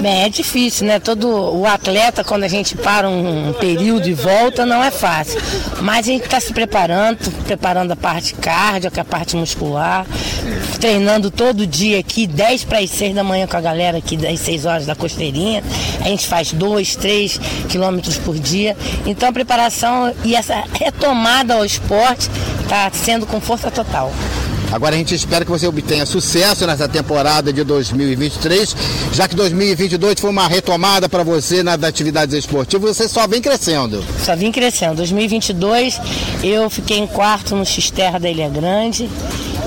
Bem, 0.01 0.23
é 0.23 0.29
difícil, 0.29 0.87
né? 0.87 0.97
Todo 0.97 1.27
o 1.27 1.65
atleta, 1.65 2.23
quando 2.23 2.45
a 2.45 2.47
gente 2.47 2.73
para 2.73 3.09
um 3.09 3.51
período 3.59 4.07
e 4.07 4.13
volta, 4.13 4.65
não 4.65 4.81
é 4.81 4.89
fácil. 4.89 5.41
Mas 5.81 6.07
a 6.07 6.11
gente 6.11 6.23
está 6.23 6.39
se 6.39 6.53
preparando, 6.53 7.17
preparando 7.43 7.91
a 7.91 7.95
parte 7.97 8.33
cardíaca, 8.35 9.01
a 9.01 9.05
parte 9.05 9.35
muscular, 9.35 10.05
treinando 10.79 11.29
todo 11.29 11.67
dia 11.67 11.99
aqui, 11.99 12.25
10 12.25 12.63
para 12.63 12.79
as 12.79 12.89
6 12.91 13.13
da 13.13 13.25
manhã 13.25 13.45
com 13.45 13.57
a 13.57 13.61
galera 13.61 13.97
aqui, 13.97 14.15
das 14.15 14.39
6 14.39 14.65
horas 14.65 14.85
da 14.85 14.95
costeirinha. 14.95 15.61
A 15.99 16.07
gente 16.07 16.25
faz 16.27 16.53
2, 16.53 16.95
3 16.95 17.37
quilômetros 17.67 18.17
por 18.17 18.39
dia. 18.39 18.77
Então 19.05 19.27
a 19.27 19.33
preparação 19.33 20.13
e 20.23 20.33
essa 20.33 20.63
retomada 20.71 21.55
ao 21.55 21.65
esporte 21.65 22.29
está 22.63 22.89
sendo 22.93 23.27
com 23.27 23.41
força 23.41 23.69
total. 23.69 24.13
Agora 24.71 24.95
a 24.95 24.97
gente 24.97 25.15
espera 25.15 25.43
que 25.43 25.49
você 25.49 25.67
obtenha 25.67 26.05
sucesso 26.05 26.65
nessa 26.67 26.87
temporada 26.87 27.51
de 27.51 27.63
2023, 27.63 28.75
já 29.11 29.27
que 29.27 29.35
2022 29.35 30.19
foi 30.19 30.29
uma 30.29 30.47
retomada 30.47 31.09
para 31.09 31.23
você 31.23 31.63
nas 31.63 31.81
atividades 31.83 32.35
esportivas, 32.35 32.95
você 32.95 33.07
só 33.07 33.27
vem 33.27 33.41
crescendo. 33.41 34.03
Só 34.23 34.35
vem 34.35 34.51
crescendo. 34.51 34.97
2022 34.97 35.99
eu 36.43 36.69
fiquei 36.69 36.99
em 36.99 37.07
quarto 37.07 37.55
no 37.55 37.65
X-Terra 37.65 38.19
da 38.19 38.29
Ilha 38.29 38.49
Grande. 38.49 39.09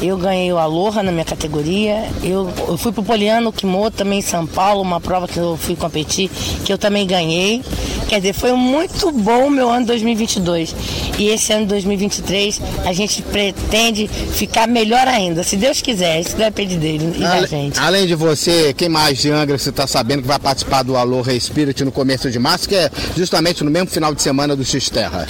Eu 0.03 0.18
ganhei 0.18 0.53
o 0.53 0.59
Aloha 0.59 1.00
na 1.00 1.12
minha 1.12 1.24
categoria. 1.24 2.05
Eu, 2.24 2.53
eu 2.66 2.76
fui 2.76 2.90
pro 2.90 3.05
Poliano 3.05 3.53
Kimoto 3.53 3.98
também 3.98 4.18
em 4.18 4.22
São 4.22 4.44
Paulo, 4.44 4.82
uma 4.82 5.00
prova 5.00 5.28
que 5.28 5.38
eu 5.38 5.57
fui 5.57 5.76
competir, 5.76 6.28
que 6.64 6.72
eu 6.72 6.76
também 6.76 7.07
ganhei. 7.07 7.62
Quer 8.09 8.16
dizer, 8.16 8.32
foi 8.32 8.53
muito 8.53 9.12
bom 9.12 9.46
o 9.46 9.50
meu 9.50 9.70
ano 9.70 9.86
2022. 9.86 10.74
E 11.18 11.28
esse 11.28 11.53
ano 11.53 11.66
2023 11.66 12.61
a 12.84 12.92
gente 12.92 13.22
pretende 13.22 14.09
ficar 14.09 14.66
melhor 14.66 15.07
ainda, 15.07 15.44
se 15.44 15.57
Deus 15.57 15.80
quiser. 15.80 16.20
Isso 16.20 16.36
depende 16.36 16.76
dele 16.76 17.14
e 17.16 17.24
Ale, 17.24 17.40
da 17.42 17.46
gente. 17.46 17.78
Além 17.78 18.07
de 18.07 18.16
você, 18.16 18.74
quem 18.76 18.88
mais 18.88 19.18
de 19.18 19.30
Angra 19.30 19.57
você 19.57 19.70
está 19.70 19.86
sabendo 19.86 20.22
que 20.22 20.28
vai 20.28 20.38
participar 20.40 20.82
do 20.82 20.96
Aloha 20.96 21.38
Spirit 21.38 21.84
no 21.84 21.92
começo 21.92 22.28
de 22.28 22.40
março, 22.40 22.68
que 22.68 22.74
é 22.74 22.90
justamente 23.16 23.62
no 23.62 23.70
mesmo 23.70 23.88
final 23.88 24.12
de 24.12 24.20
semana 24.20 24.57
do 24.57 24.64
X-Terra? 24.64 25.28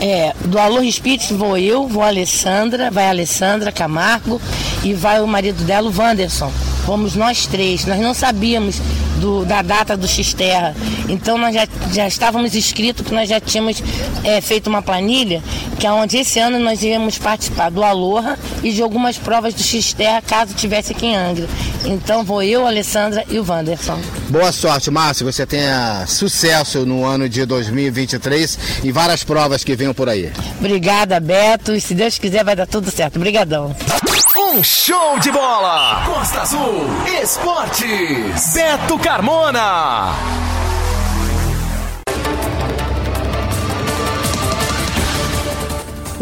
É, 0.00 0.34
do 0.46 0.58
Alô 0.58 0.82
Spirit 0.90 1.34
vou 1.34 1.58
eu, 1.58 1.86
vou 1.86 2.02
a 2.02 2.06
Alessandra, 2.06 2.90
vai 2.90 3.06
a 3.06 3.10
Alessandra 3.10 3.70
Camargo 3.70 4.40
e 4.82 4.94
vai 4.94 5.20
o 5.20 5.26
marido 5.26 5.62
dela, 5.64 5.90
o 5.90 5.94
Wanderson. 5.94 6.50
Fomos 6.86 7.14
nós 7.14 7.46
três. 7.46 7.84
Nós 7.84 8.00
não 8.00 8.14
sabíamos 8.14 8.80
do, 9.20 9.44
da 9.44 9.62
data 9.62 9.96
do 9.96 10.08
X-Terra. 10.08 10.74
Então 11.08 11.38
nós 11.38 11.54
já, 11.54 11.68
já 11.92 12.08
estávamos 12.08 12.54
inscritos, 12.54 13.06
que 13.06 13.14
nós 13.14 13.28
já 13.28 13.38
tínhamos 13.38 13.82
é, 14.24 14.40
feito 14.40 14.68
uma 14.68 14.82
planilha, 14.82 15.42
que 15.78 15.86
é 15.86 15.92
onde 15.92 16.16
esse 16.16 16.38
ano 16.38 16.58
nós 16.58 16.82
íamos 16.82 17.18
participar 17.18 17.70
do 17.70 17.84
Aloha 17.84 18.38
e 18.62 18.72
de 18.72 18.82
algumas 18.82 19.18
provas 19.18 19.54
do 19.54 19.62
X-Terra, 19.62 20.22
caso 20.22 20.54
tivesse 20.54 20.92
aqui 20.92 21.06
em 21.06 21.16
Angra. 21.16 21.46
Então 21.84 22.24
vou 22.24 22.42
eu, 22.42 22.64
a 22.66 22.68
Alessandra 22.68 23.24
e 23.28 23.38
o 23.38 23.44
Wanderson. 23.46 23.98
Boa 24.28 24.52
sorte, 24.52 24.90
Márcio. 24.90 25.30
Você 25.30 25.46
tenha 25.46 26.04
sucesso 26.06 26.86
no 26.86 27.04
ano 27.04 27.28
de 27.28 27.44
2023 27.44 28.58
e 28.84 28.92
várias 28.92 29.24
provas 29.24 29.62
que 29.64 29.74
venham 29.76 29.94
por 29.94 30.08
aí. 30.08 30.30
Obrigada, 30.58 31.18
Beto. 31.20 31.74
E 31.74 31.80
se 31.80 31.94
Deus 31.94 32.18
quiser, 32.18 32.44
vai 32.44 32.56
dar 32.56 32.66
tudo 32.66 32.90
certo. 32.90 33.16
Obrigadão. 33.16 33.74
Um 34.52 34.64
show 34.64 35.16
de 35.20 35.30
bola! 35.30 36.02
Costa 36.06 36.40
Azul 36.40 36.88
Esportes. 37.06 38.52
Beto 38.52 38.98
Carmona. 38.98 40.49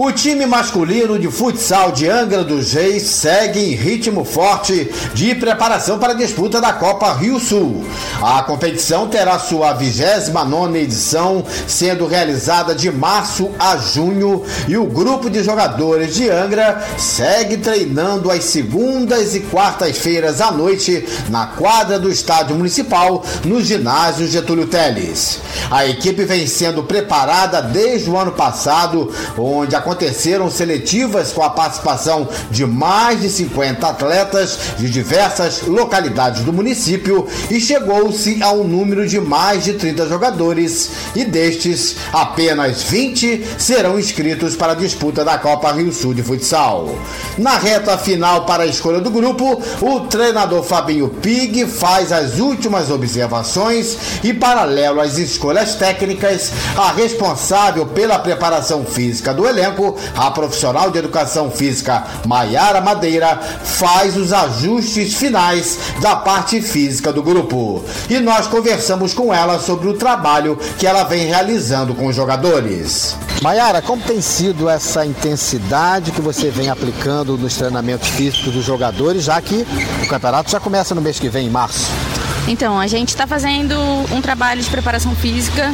O 0.00 0.12
time 0.12 0.46
masculino 0.46 1.18
de 1.18 1.28
futsal 1.28 1.90
de 1.90 2.08
Angra 2.08 2.44
dos 2.44 2.72
Reis 2.72 3.02
segue 3.02 3.58
em 3.58 3.74
ritmo 3.74 4.24
forte 4.24 4.88
de 5.12 5.34
preparação 5.34 5.98
para 5.98 6.12
a 6.12 6.16
disputa 6.16 6.60
da 6.60 6.72
Copa 6.72 7.12
Rio 7.14 7.40
Sul. 7.40 7.84
A 8.22 8.40
competição 8.44 9.08
terá 9.08 9.40
sua 9.40 9.72
29 9.72 10.78
edição, 10.78 11.44
sendo 11.66 12.06
realizada 12.06 12.76
de 12.76 12.92
março 12.92 13.50
a 13.58 13.76
junho, 13.76 14.44
e 14.68 14.76
o 14.76 14.84
grupo 14.84 15.28
de 15.28 15.42
jogadores 15.42 16.14
de 16.14 16.30
Angra 16.30 16.80
segue 16.96 17.56
treinando 17.56 18.30
às 18.30 18.44
segundas 18.44 19.34
e 19.34 19.40
quartas-feiras 19.40 20.40
à 20.40 20.52
noite 20.52 21.04
na 21.28 21.46
quadra 21.48 21.98
do 21.98 22.08
Estádio 22.08 22.54
Municipal, 22.54 23.24
no 23.44 23.60
ginásio 23.60 24.28
Getúlio 24.28 24.68
Teles. 24.68 25.40
A 25.72 25.84
equipe 25.86 26.24
vem 26.24 26.46
sendo 26.46 26.84
preparada 26.84 27.60
desde 27.60 28.08
o 28.08 28.16
ano 28.16 28.30
passado, 28.30 29.12
onde 29.36 29.74
a 29.74 29.87
aconteceram 29.88 30.50
seletivas 30.50 31.32
com 31.32 31.42
a 31.42 31.48
participação 31.48 32.28
de 32.50 32.66
mais 32.66 33.22
de 33.22 33.30
50 33.30 33.88
atletas 33.88 34.58
de 34.76 34.90
diversas 34.90 35.62
localidades 35.62 36.42
do 36.42 36.52
município 36.52 37.26
e 37.50 37.58
chegou-se 37.58 38.42
a 38.42 38.52
um 38.52 38.64
número 38.64 39.08
de 39.08 39.18
mais 39.18 39.64
de 39.64 39.72
30 39.72 40.06
jogadores 40.06 40.90
e 41.16 41.24
destes 41.24 41.96
apenas 42.12 42.82
20 42.82 43.46
serão 43.56 43.98
inscritos 43.98 44.54
para 44.54 44.72
a 44.72 44.76
disputa 44.76 45.24
da 45.24 45.38
Copa 45.38 45.72
Rio 45.72 45.92
Sul 45.92 46.12
de 46.12 46.22
Futsal. 46.22 46.94
Na 47.38 47.56
reta 47.56 47.96
final 47.96 48.44
para 48.44 48.64
a 48.64 48.66
escolha 48.66 49.00
do 49.00 49.10
grupo, 49.10 49.62
o 49.80 50.00
treinador 50.00 50.62
Fabinho 50.64 51.08
Pig 51.08 51.64
faz 51.66 52.12
as 52.12 52.38
últimas 52.38 52.90
observações 52.90 53.96
e 54.22 54.34
paralelo 54.34 55.00
às 55.00 55.16
escolhas 55.16 55.76
técnicas, 55.76 56.52
a 56.76 56.92
responsável 56.92 57.86
pela 57.86 58.18
preparação 58.18 58.84
física 58.84 59.32
do 59.32 59.48
elenco 59.48 59.77
tempo, 59.78 59.96
a 60.16 60.30
profissional 60.30 60.90
de 60.90 60.98
educação 60.98 61.50
física 61.50 62.04
Maiara 62.26 62.80
Madeira 62.80 63.36
faz 63.36 64.16
os 64.16 64.32
ajustes 64.32 65.14
finais 65.14 65.78
da 66.00 66.16
parte 66.16 66.60
física 66.60 67.12
do 67.12 67.22
grupo. 67.22 67.84
E 68.10 68.18
nós 68.18 68.48
conversamos 68.48 69.14
com 69.14 69.32
ela 69.32 69.60
sobre 69.60 69.88
o 69.88 69.94
trabalho 69.94 70.58
que 70.78 70.86
ela 70.86 71.04
vem 71.04 71.26
realizando 71.26 71.94
com 71.94 72.06
os 72.06 72.16
jogadores. 72.16 73.16
Maiara, 73.40 73.80
como 73.80 74.02
tem 74.02 74.20
sido 74.20 74.68
essa 74.68 75.06
intensidade 75.06 76.10
que 76.10 76.20
você 76.20 76.50
vem 76.50 76.68
aplicando 76.68 77.38
nos 77.38 77.56
treinamentos 77.56 78.08
físicos 78.08 78.52
dos 78.52 78.64
jogadores, 78.64 79.22
já 79.22 79.40
que 79.40 79.64
o 80.02 80.08
campeonato 80.08 80.50
já 80.50 80.58
começa 80.58 80.94
no 80.94 81.00
mês 81.00 81.20
que 81.20 81.28
vem, 81.28 81.46
em 81.46 81.50
março? 81.50 81.86
Então, 82.48 82.80
a 82.80 82.86
gente 82.86 83.10
está 83.10 83.26
fazendo 83.26 83.76
um 84.10 84.20
trabalho 84.22 84.62
de 84.62 84.70
preparação 84.70 85.14
física 85.14 85.72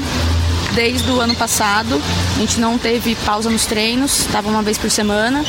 desde 0.74 1.10
o 1.10 1.20
ano 1.20 1.34
passado. 1.34 2.00
A 2.36 2.38
gente 2.38 2.60
não 2.60 2.78
teve 2.78 3.14
pausa 3.16 3.48
nos 3.50 3.66
treinos, 3.66 4.20
estava 4.20 4.48
uma 4.48 4.62
vez 4.62 4.76
por 4.76 4.90
semana. 4.90 5.44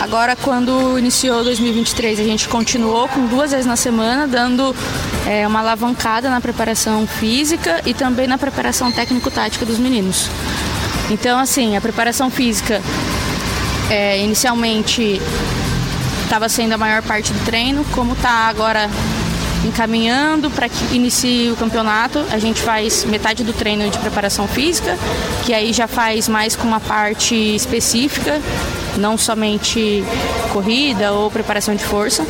Agora, 0.00 0.36
quando 0.36 0.98
iniciou 0.98 1.42
2023, 1.42 2.20
a 2.20 2.24
gente 2.24 2.48
continuou 2.48 3.08
com 3.08 3.26
duas 3.26 3.50
vezes 3.50 3.66
na 3.66 3.76
semana, 3.76 4.28
dando 4.28 4.74
é, 5.26 5.46
uma 5.46 5.58
alavancada 5.58 6.30
na 6.30 6.40
preparação 6.40 7.06
física 7.06 7.82
e 7.84 7.92
também 7.92 8.26
na 8.26 8.38
preparação 8.38 8.92
técnico-tática 8.92 9.66
dos 9.66 9.78
meninos. 9.78 10.28
Então, 11.10 11.38
assim, 11.38 11.76
a 11.76 11.80
preparação 11.80 12.30
física 12.30 12.80
é, 13.90 14.22
inicialmente 14.22 15.20
estava 16.22 16.48
sendo 16.48 16.74
a 16.74 16.78
maior 16.78 17.02
parte 17.02 17.32
do 17.32 17.44
treino, 17.44 17.84
como 17.92 18.12
está 18.12 18.48
agora 18.48 18.88
encaminhando 19.64 20.50
para 20.50 20.68
que 20.68 20.94
inicie 20.94 21.50
o 21.50 21.56
campeonato. 21.56 22.24
A 22.30 22.38
gente 22.38 22.60
faz 22.60 23.04
metade 23.04 23.44
do 23.44 23.52
treino 23.52 23.88
de 23.90 23.98
preparação 23.98 24.46
física, 24.46 24.96
que 25.44 25.52
aí 25.52 25.72
já 25.72 25.86
faz 25.86 26.28
mais 26.28 26.54
com 26.54 26.66
uma 26.66 26.80
parte 26.80 27.34
específica, 27.34 28.40
não 28.96 29.16
somente 29.16 30.04
corrida 30.52 31.12
ou 31.12 31.30
preparação 31.30 31.74
de 31.74 31.84
força. 31.84 32.24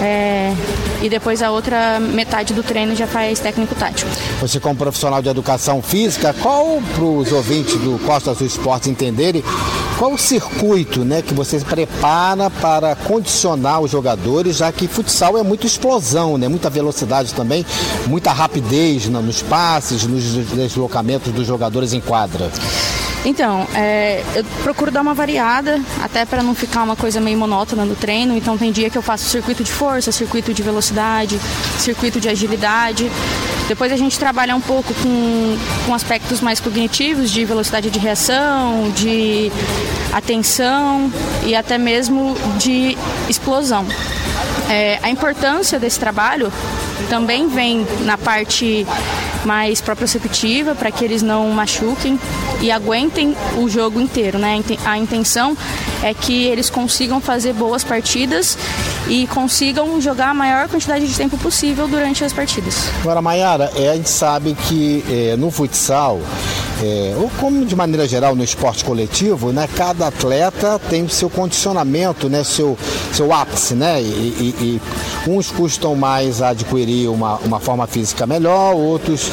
É, 0.00 0.52
e 1.00 1.08
depois 1.08 1.42
a 1.42 1.50
outra 1.50 2.00
metade 2.00 2.52
do 2.54 2.62
treino 2.62 2.94
já 2.96 3.06
faz 3.06 3.38
técnico-tático. 3.38 4.10
Você, 4.40 4.58
como 4.58 4.74
profissional 4.74 5.22
de 5.22 5.28
educação 5.28 5.80
física, 5.80 6.34
qual 6.40 6.82
para 6.94 7.04
os 7.04 7.30
ouvintes 7.30 7.76
do 7.76 8.00
Costa 8.04 8.34
do 8.34 8.44
Esporte 8.44 8.90
entenderem 8.90 9.44
qual 10.02 10.14
o 10.14 10.18
circuito 10.18 11.04
né, 11.04 11.22
que 11.22 11.32
você 11.32 11.60
prepara 11.60 12.50
para 12.50 12.96
condicionar 12.96 13.80
os 13.80 13.88
jogadores, 13.88 14.56
já 14.56 14.72
que 14.72 14.88
futsal 14.88 15.38
é 15.38 15.44
muita 15.44 15.64
explosão, 15.64 16.36
né, 16.36 16.48
muita 16.48 16.68
velocidade 16.68 17.32
também, 17.32 17.64
muita 18.08 18.32
rapidez 18.32 19.06
nos 19.06 19.42
passes, 19.42 20.04
nos 20.04 20.24
deslocamentos 20.24 21.32
dos 21.32 21.46
jogadores 21.46 21.92
em 21.92 22.00
quadra? 22.00 22.50
Então, 23.24 23.64
é, 23.76 24.24
eu 24.34 24.44
procuro 24.64 24.90
dar 24.90 25.02
uma 25.02 25.14
variada, 25.14 25.80
até 26.02 26.24
para 26.24 26.42
não 26.42 26.56
ficar 26.56 26.82
uma 26.82 26.96
coisa 26.96 27.20
meio 27.20 27.38
monótona 27.38 27.84
no 27.84 27.94
treino. 27.94 28.36
Então, 28.36 28.58
tem 28.58 28.72
dia 28.72 28.90
que 28.90 28.98
eu 28.98 29.02
faço 29.02 29.30
circuito 29.30 29.62
de 29.62 29.70
força, 29.70 30.10
circuito 30.10 30.52
de 30.52 30.64
velocidade, 30.64 31.38
circuito 31.78 32.18
de 32.18 32.28
agilidade. 32.28 33.08
Depois 33.68 33.92
a 33.92 33.96
gente 33.96 34.18
trabalha 34.18 34.54
um 34.54 34.60
pouco 34.60 34.92
com, 34.94 35.56
com 35.86 35.94
aspectos 35.94 36.40
mais 36.40 36.60
cognitivos, 36.60 37.30
de 37.30 37.44
velocidade 37.44 37.90
de 37.90 37.98
reação, 37.98 38.90
de 38.90 39.50
atenção 40.12 41.10
e 41.44 41.54
até 41.54 41.78
mesmo 41.78 42.34
de 42.58 42.96
explosão. 43.28 43.86
É, 44.68 44.98
a 45.02 45.10
importância 45.10 45.78
desse 45.78 45.98
trabalho 45.98 46.52
também 47.08 47.48
vem 47.48 47.86
na 48.04 48.16
parte 48.16 48.86
mais 49.44 49.80
proprioceptiva 49.80 50.74
para 50.74 50.90
que 50.90 51.04
eles 51.04 51.22
não 51.22 51.50
machuquem 51.50 52.18
e 52.60 52.70
aguentem 52.70 53.36
o 53.58 53.68
jogo 53.68 54.00
inteiro, 54.00 54.38
né? 54.38 54.62
A 54.84 54.98
intenção 54.98 55.56
é 56.02 56.12
que 56.14 56.44
eles 56.44 56.70
consigam 56.70 57.20
fazer 57.20 57.52
boas 57.52 57.84
partidas 57.84 58.56
e 59.08 59.26
consigam 59.28 60.00
jogar 60.00 60.30
a 60.30 60.34
maior 60.34 60.68
quantidade 60.68 61.06
de 61.06 61.14
tempo 61.14 61.36
possível 61.38 61.88
durante 61.88 62.24
as 62.24 62.32
partidas. 62.32 62.88
Agora, 63.00 63.20
Mayara, 63.20 63.70
é, 63.76 63.90
a 63.90 63.94
gente 63.94 64.10
sabe 64.10 64.56
que 64.68 65.04
é, 65.08 65.36
no 65.36 65.50
futsal, 65.50 66.20
é, 66.82 67.14
ou 67.16 67.30
como 67.38 67.64
de 67.64 67.76
maneira 67.76 68.06
geral 68.06 68.34
no 68.34 68.42
esporte 68.42 68.84
coletivo, 68.84 69.52
né, 69.52 69.68
cada 69.76 70.08
atleta 70.08 70.80
tem 70.90 71.08
seu 71.08 71.30
condicionamento, 71.30 72.28
né, 72.28 72.44
seu, 72.44 72.76
seu 73.12 73.32
ápice, 73.32 73.74
né? 73.74 74.00
E, 74.00 74.04
e, 74.04 74.80
e 75.26 75.30
uns 75.30 75.50
custam 75.50 75.94
mais 75.94 76.42
a 76.42 76.48
adquirir 76.48 77.08
uma, 77.08 77.36
uma 77.38 77.60
forma 77.60 77.86
física 77.86 78.26
melhor, 78.26 78.74
outros 78.74 79.30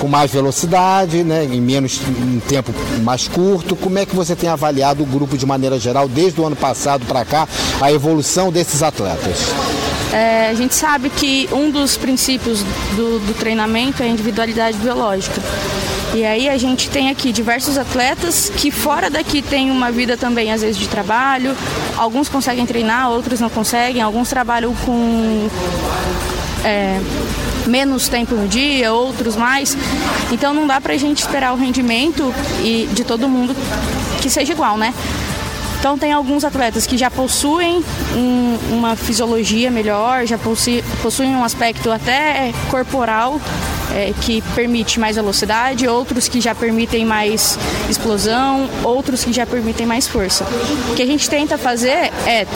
com 0.00 0.08
mais 0.08 0.30
velocidade, 0.30 1.22
né, 1.22 1.44
em 1.44 1.60
menos 1.60 2.00
em 2.08 2.40
tempo 2.40 2.72
mais 3.02 3.28
curto. 3.28 3.76
Como 3.76 3.98
é 3.98 4.06
que 4.06 4.16
você 4.16 4.34
tem 4.34 4.48
avaliado 4.48 5.02
o 5.02 5.06
grupo 5.06 5.36
de 5.36 5.44
maneira 5.44 5.78
geral 5.78 6.08
desde 6.08 6.40
o 6.40 6.46
ano 6.46 6.56
passado 6.56 7.04
para 7.06 7.24
cá, 7.24 7.46
a 7.80 7.92
evolução 7.92 8.50
desses 8.50 8.82
atletas? 8.82 9.38
É, 10.12 10.48
a 10.48 10.54
gente 10.54 10.74
sabe 10.74 11.08
que 11.08 11.48
um 11.52 11.70
dos 11.70 11.96
princípios 11.96 12.62
do, 12.96 13.20
do 13.20 13.34
treinamento 13.38 14.02
é 14.02 14.06
a 14.06 14.08
individualidade 14.08 14.76
biológica. 14.78 15.40
E 16.12 16.24
aí 16.24 16.48
a 16.48 16.58
gente 16.58 16.90
tem 16.90 17.08
aqui 17.08 17.30
diversos 17.30 17.78
atletas 17.78 18.50
que 18.50 18.72
fora 18.72 19.08
daqui 19.08 19.40
tem 19.40 19.70
uma 19.70 19.92
vida 19.92 20.16
também 20.16 20.50
às 20.50 20.62
vezes 20.62 20.76
de 20.76 20.88
trabalho. 20.88 21.56
Alguns 21.96 22.28
conseguem 22.28 22.66
treinar, 22.66 23.10
outros 23.10 23.38
não 23.38 23.48
conseguem. 23.48 24.02
Alguns 24.02 24.28
trabalham 24.28 24.74
com 24.74 25.48
é, 26.64 26.98
menos 27.70 28.08
tempo 28.08 28.34
no 28.34 28.48
dia, 28.48 28.92
outros 28.92 29.36
mais. 29.36 29.76
Então 30.32 30.52
não 30.52 30.66
dá 30.66 30.80
pra 30.80 30.96
gente 30.96 31.20
esperar 31.20 31.52
o 31.52 31.56
rendimento 31.56 32.34
e 32.62 32.88
de 32.92 33.04
todo 33.04 33.28
mundo 33.28 33.54
que 34.20 34.28
seja 34.28 34.52
igual, 34.52 34.76
né? 34.76 34.92
Então 35.78 35.96
tem 35.96 36.12
alguns 36.12 36.44
atletas 36.44 36.86
que 36.86 36.98
já 36.98 37.10
possuem 37.10 37.82
um, 38.14 38.58
uma 38.72 38.96
fisiologia 38.96 39.70
melhor, 39.70 40.26
já 40.26 40.36
possuem 40.36 41.34
um 41.34 41.42
aspecto 41.42 41.90
até 41.90 42.52
corporal 42.70 43.40
é, 43.94 44.12
que 44.20 44.42
permite 44.54 44.98
mais 45.00 45.16
velocidade, 45.16 45.86
outros 45.88 46.28
que 46.28 46.40
já 46.40 46.54
permitem 46.54 47.04
mais 47.04 47.58
explosão, 47.88 48.68
outros 48.84 49.24
que 49.24 49.32
já 49.32 49.46
permitem 49.46 49.86
mais 49.86 50.06
força. 50.06 50.44
O 50.90 50.94
que 50.94 51.02
a 51.02 51.06
gente 51.06 51.28
tenta 51.28 51.58
fazer 51.58 52.12
é 52.26 52.46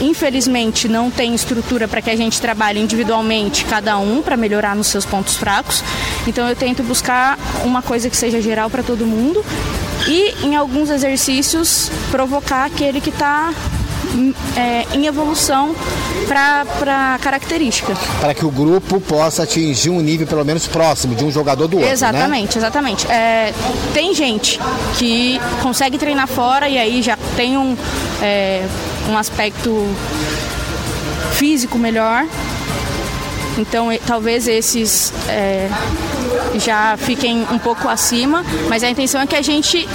infelizmente 0.00 0.88
não 0.88 1.10
tem 1.10 1.34
estrutura 1.34 1.88
para 1.88 2.02
que 2.02 2.10
a 2.10 2.16
gente 2.16 2.40
trabalhe 2.40 2.80
individualmente 2.80 3.64
cada 3.64 3.98
um 3.98 4.22
para 4.22 4.36
melhorar 4.36 4.76
nos 4.76 4.88
seus 4.88 5.04
pontos 5.04 5.36
fracos. 5.36 5.82
Então 6.26 6.48
eu 6.48 6.56
tento 6.56 6.82
buscar 6.82 7.38
uma 7.64 7.82
coisa 7.82 8.10
que 8.10 8.16
seja 8.16 8.40
geral 8.40 8.68
para 8.68 8.82
todo 8.82 9.06
mundo 9.06 9.44
e 10.06 10.34
em 10.44 10.54
alguns 10.54 10.90
exercícios 10.90 11.90
provocar 12.10 12.64
aquele 12.64 13.00
que 13.00 13.10
está 13.10 13.52
é, 14.56 14.86
em 14.94 15.06
evolução 15.06 15.74
para 16.26 17.18
característica. 17.22 17.94
Para 18.20 18.34
que 18.34 18.44
o 18.44 18.50
grupo 18.50 19.00
possa 19.00 19.44
atingir 19.44 19.90
um 19.90 20.00
nível 20.00 20.26
pelo 20.26 20.44
menos 20.44 20.66
próximo 20.66 21.14
de 21.14 21.24
um 21.24 21.30
jogador 21.30 21.68
do 21.68 21.76
outro. 21.76 21.86
Né? 21.86 21.92
Exatamente, 21.92 22.56
né? 22.56 22.60
exatamente. 22.60 23.06
É, 23.10 23.54
tem 23.94 24.14
gente 24.14 24.58
que 24.98 25.40
consegue 25.62 25.98
treinar 25.98 26.26
fora 26.26 26.68
e 26.68 26.76
aí 26.76 27.02
já 27.02 27.16
tem 27.36 27.56
um, 27.56 27.76
é, 28.22 28.66
um 29.08 29.16
aspecto 29.16 29.86
físico 31.32 31.78
melhor. 31.78 32.26
Então, 33.58 33.88
talvez 34.06 34.46
esses 34.46 35.12
é, 35.28 35.68
já 36.58 36.96
fiquem 36.98 37.46
um 37.50 37.58
pouco 37.58 37.88
acima, 37.88 38.44
mas 38.68 38.82
a 38.82 38.90
intenção 38.90 39.20
é 39.20 39.26
que 39.26 39.34
a 39.34 39.42
gente 39.42 39.88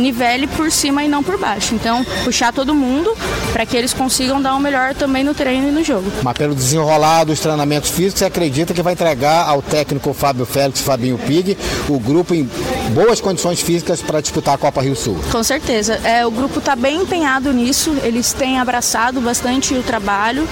nivele 0.00 0.46
por 0.46 0.70
cima 0.70 1.04
e 1.04 1.08
não 1.08 1.22
por 1.22 1.38
baixo. 1.38 1.74
Então, 1.74 2.04
puxar 2.24 2.52
todo 2.52 2.74
mundo 2.74 3.14
para 3.52 3.66
que 3.66 3.76
eles 3.76 3.92
consigam 3.92 4.40
dar 4.40 4.54
o 4.54 4.60
melhor 4.60 4.94
também 4.94 5.22
no 5.22 5.34
treino 5.34 5.68
e 5.68 5.70
no 5.70 5.84
jogo. 5.84 6.10
Mas 6.22 6.36
pelo 6.36 6.54
desenrolar 6.54 7.24
dos 7.24 7.40
treinamentos 7.40 7.90
físicos, 7.90 8.18
você 8.20 8.24
acredita 8.24 8.74
que 8.74 8.82
vai 8.82 8.92
entregar 8.92 9.48
ao 9.48 9.62
técnico 9.62 10.12
Fábio 10.12 10.46
Félix, 10.46 10.80
Fabinho 10.80 11.18
Pig, 11.18 11.56
o 11.88 11.98
grupo 11.98 12.34
em 12.34 12.48
boas 12.92 13.20
condições 13.20 13.60
físicas 13.60 14.02
para 14.02 14.20
disputar 14.20 14.54
a 14.54 14.58
Copa 14.58 14.82
Rio 14.82 14.96
Sul? 14.96 15.18
Com 15.30 15.42
certeza. 15.42 15.94
É, 16.04 16.26
o 16.26 16.30
grupo 16.30 16.58
está 16.58 16.74
bem 16.74 17.02
empenhado 17.02 17.52
nisso, 17.52 17.96
eles 18.02 18.32
têm 18.32 18.58
abraçado 18.58 19.20
bastante 19.20 19.74
o 19.74 19.82
trabalho 19.82 20.48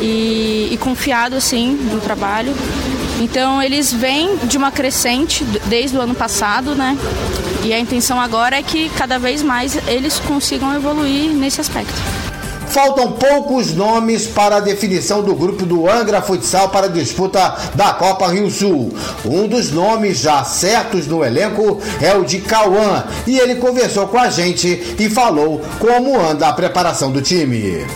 e, 0.00 0.68
e 0.72 0.78
confiado 0.78 1.36
assim 1.36 1.72
no 1.92 2.00
trabalho. 2.00 2.54
Então 3.20 3.62
eles 3.62 3.92
vêm 3.92 4.36
de 4.44 4.56
uma 4.56 4.70
crescente 4.70 5.44
desde 5.66 5.96
o 5.96 6.00
ano 6.00 6.14
passado, 6.14 6.74
né? 6.74 6.96
E 7.64 7.72
a 7.72 7.78
intenção 7.78 8.20
agora 8.20 8.56
é 8.56 8.62
que 8.62 8.88
cada 8.90 9.18
vez 9.18 9.42
mais 9.42 9.76
eles 9.88 10.18
consigam 10.20 10.74
evoluir 10.74 11.30
nesse 11.30 11.60
aspecto. 11.60 11.94
Faltam 12.68 13.12
poucos 13.12 13.74
nomes 13.74 14.26
para 14.26 14.56
a 14.56 14.60
definição 14.60 15.22
do 15.22 15.34
grupo 15.34 15.64
do 15.64 15.88
Angra 15.88 16.20
Futsal 16.20 16.68
para 16.68 16.86
a 16.86 16.90
disputa 16.90 17.56
da 17.74 17.94
Copa 17.94 18.28
Rio 18.28 18.50
Sul. 18.50 18.94
Um 19.24 19.48
dos 19.48 19.70
nomes 19.70 20.18
já 20.18 20.44
certos 20.44 21.06
no 21.06 21.24
elenco 21.24 21.80
é 22.02 22.14
o 22.14 22.24
de 22.24 22.40
Cauã 22.40 23.04
e 23.26 23.38
ele 23.38 23.54
conversou 23.54 24.08
com 24.08 24.18
a 24.18 24.28
gente 24.28 24.96
e 24.98 25.08
falou 25.08 25.62
como 25.78 26.20
anda 26.20 26.48
a 26.48 26.52
preparação 26.52 27.10
do 27.10 27.22
time. 27.22 27.86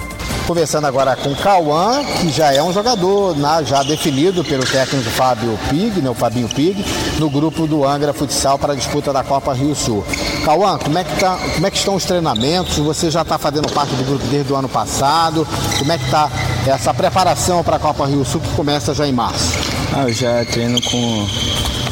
Conversando 0.51 0.89
agora 0.89 1.15
com 1.15 1.31
o 1.31 1.37
Cauã, 1.37 2.05
que 2.21 2.29
já 2.29 2.53
é 2.53 2.61
um 2.61 2.73
jogador 2.73 3.39
na, 3.39 3.63
já 3.63 3.85
definido 3.85 4.43
pelo 4.43 4.67
técnico 4.67 5.09
Fábio 5.11 5.57
Pig, 5.69 6.03
né, 6.03 6.11
o 6.11 6.15
Fabinho 6.15 6.49
Pig, 6.49 6.85
no 7.21 7.31
grupo 7.31 7.69
do 7.69 7.87
Angra 7.87 8.13
Futsal 8.13 8.59
para 8.59 8.73
a 8.73 8.77
disputa 8.77 9.13
da 9.13 9.23
Copa 9.23 9.55
Rio 9.55 9.77
Sul. 9.77 10.05
Cauã, 10.45 10.77
como 10.77 10.99
é 10.99 11.05
tá, 11.05 11.39
como 11.55 11.65
é 11.69 11.71
que 11.71 11.77
estão 11.77 11.95
os 11.95 12.05
treinamentos? 12.05 12.79
Você 12.79 13.13
já 13.13 13.23
está 13.23 13.39
fazendo 13.39 13.73
parte 13.73 13.95
do 13.95 14.03
grupo 14.03 14.27
desde 14.27 14.53
o 14.53 14.57
ano 14.57 14.69
passado. 14.69 15.47
Como 15.79 15.93
é 15.93 15.97
que 15.97 16.07
está 16.07 16.29
essa 16.67 16.93
preparação 16.93 17.63
para 17.63 17.77
a 17.77 17.79
Copa 17.79 18.05
Rio 18.07 18.25
Sul 18.25 18.41
que 18.41 18.51
começa 18.57 18.93
já 18.93 19.07
em 19.07 19.13
março? 19.13 19.57
Ah, 19.95 20.03
eu 20.09 20.13
já 20.13 20.45
treino 20.47 20.83
com 20.83 21.29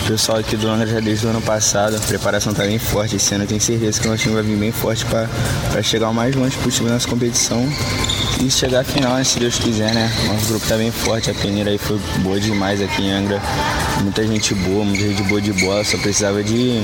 pessoal 0.09 0.39
aqui 0.39 0.57
do 0.57 0.67
Angra 0.67 0.87
já 0.87 1.01
desde 1.01 1.27
o 1.27 1.29
ano 1.29 1.43
passado. 1.43 1.95
A 1.95 2.01
preparação 2.01 2.53
está 2.53 2.65
bem 2.65 2.79
forte. 2.79 3.17
Esse 3.17 3.35
ano 3.35 3.45
eu 3.45 3.49
tenho 3.49 3.61
certeza 3.61 4.01
que 4.01 4.07
o 4.07 4.11
nosso 4.11 4.23
time 4.23 4.35
vai 4.35 4.43
vir 4.43 4.57
bem 4.57 4.73
forte 4.73 5.05
para 5.05 5.83
chegar 5.83 6.09
o 6.09 6.15
mais 6.15 6.35
longe 6.35 6.57
possível 6.57 6.91
nessa 6.91 7.07
competição 7.07 7.63
e 8.43 8.51
chegar 8.51 8.81
à 8.81 8.85
final, 8.85 9.17
né, 9.17 9.25
se 9.25 9.39
Deus 9.39 9.59
quiser, 9.59 9.93
né? 9.93 10.11
Nosso 10.29 10.47
grupo 10.47 10.65
está 10.65 10.77
bem 10.77 10.91
forte, 10.91 11.31
a 11.31 11.35
peneira 11.35 11.71
aí 11.71 11.77
foi 11.77 11.99
boa 12.21 12.41
demais 12.41 12.81
aqui 12.81 13.03
em 13.03 13.13
Angra. 13.13 13.39
Muita 14.01 14.27
gente 14.27 14.55
boa, 14.55 14.83
muita 14.83 15.05
gente 15.05 15.23
boa 15.25 15.43
de 15.43 15.53
bola, 15.53 15.85
só 15.85 15.99
precisava 15.99 16.43
de 16.43 16.83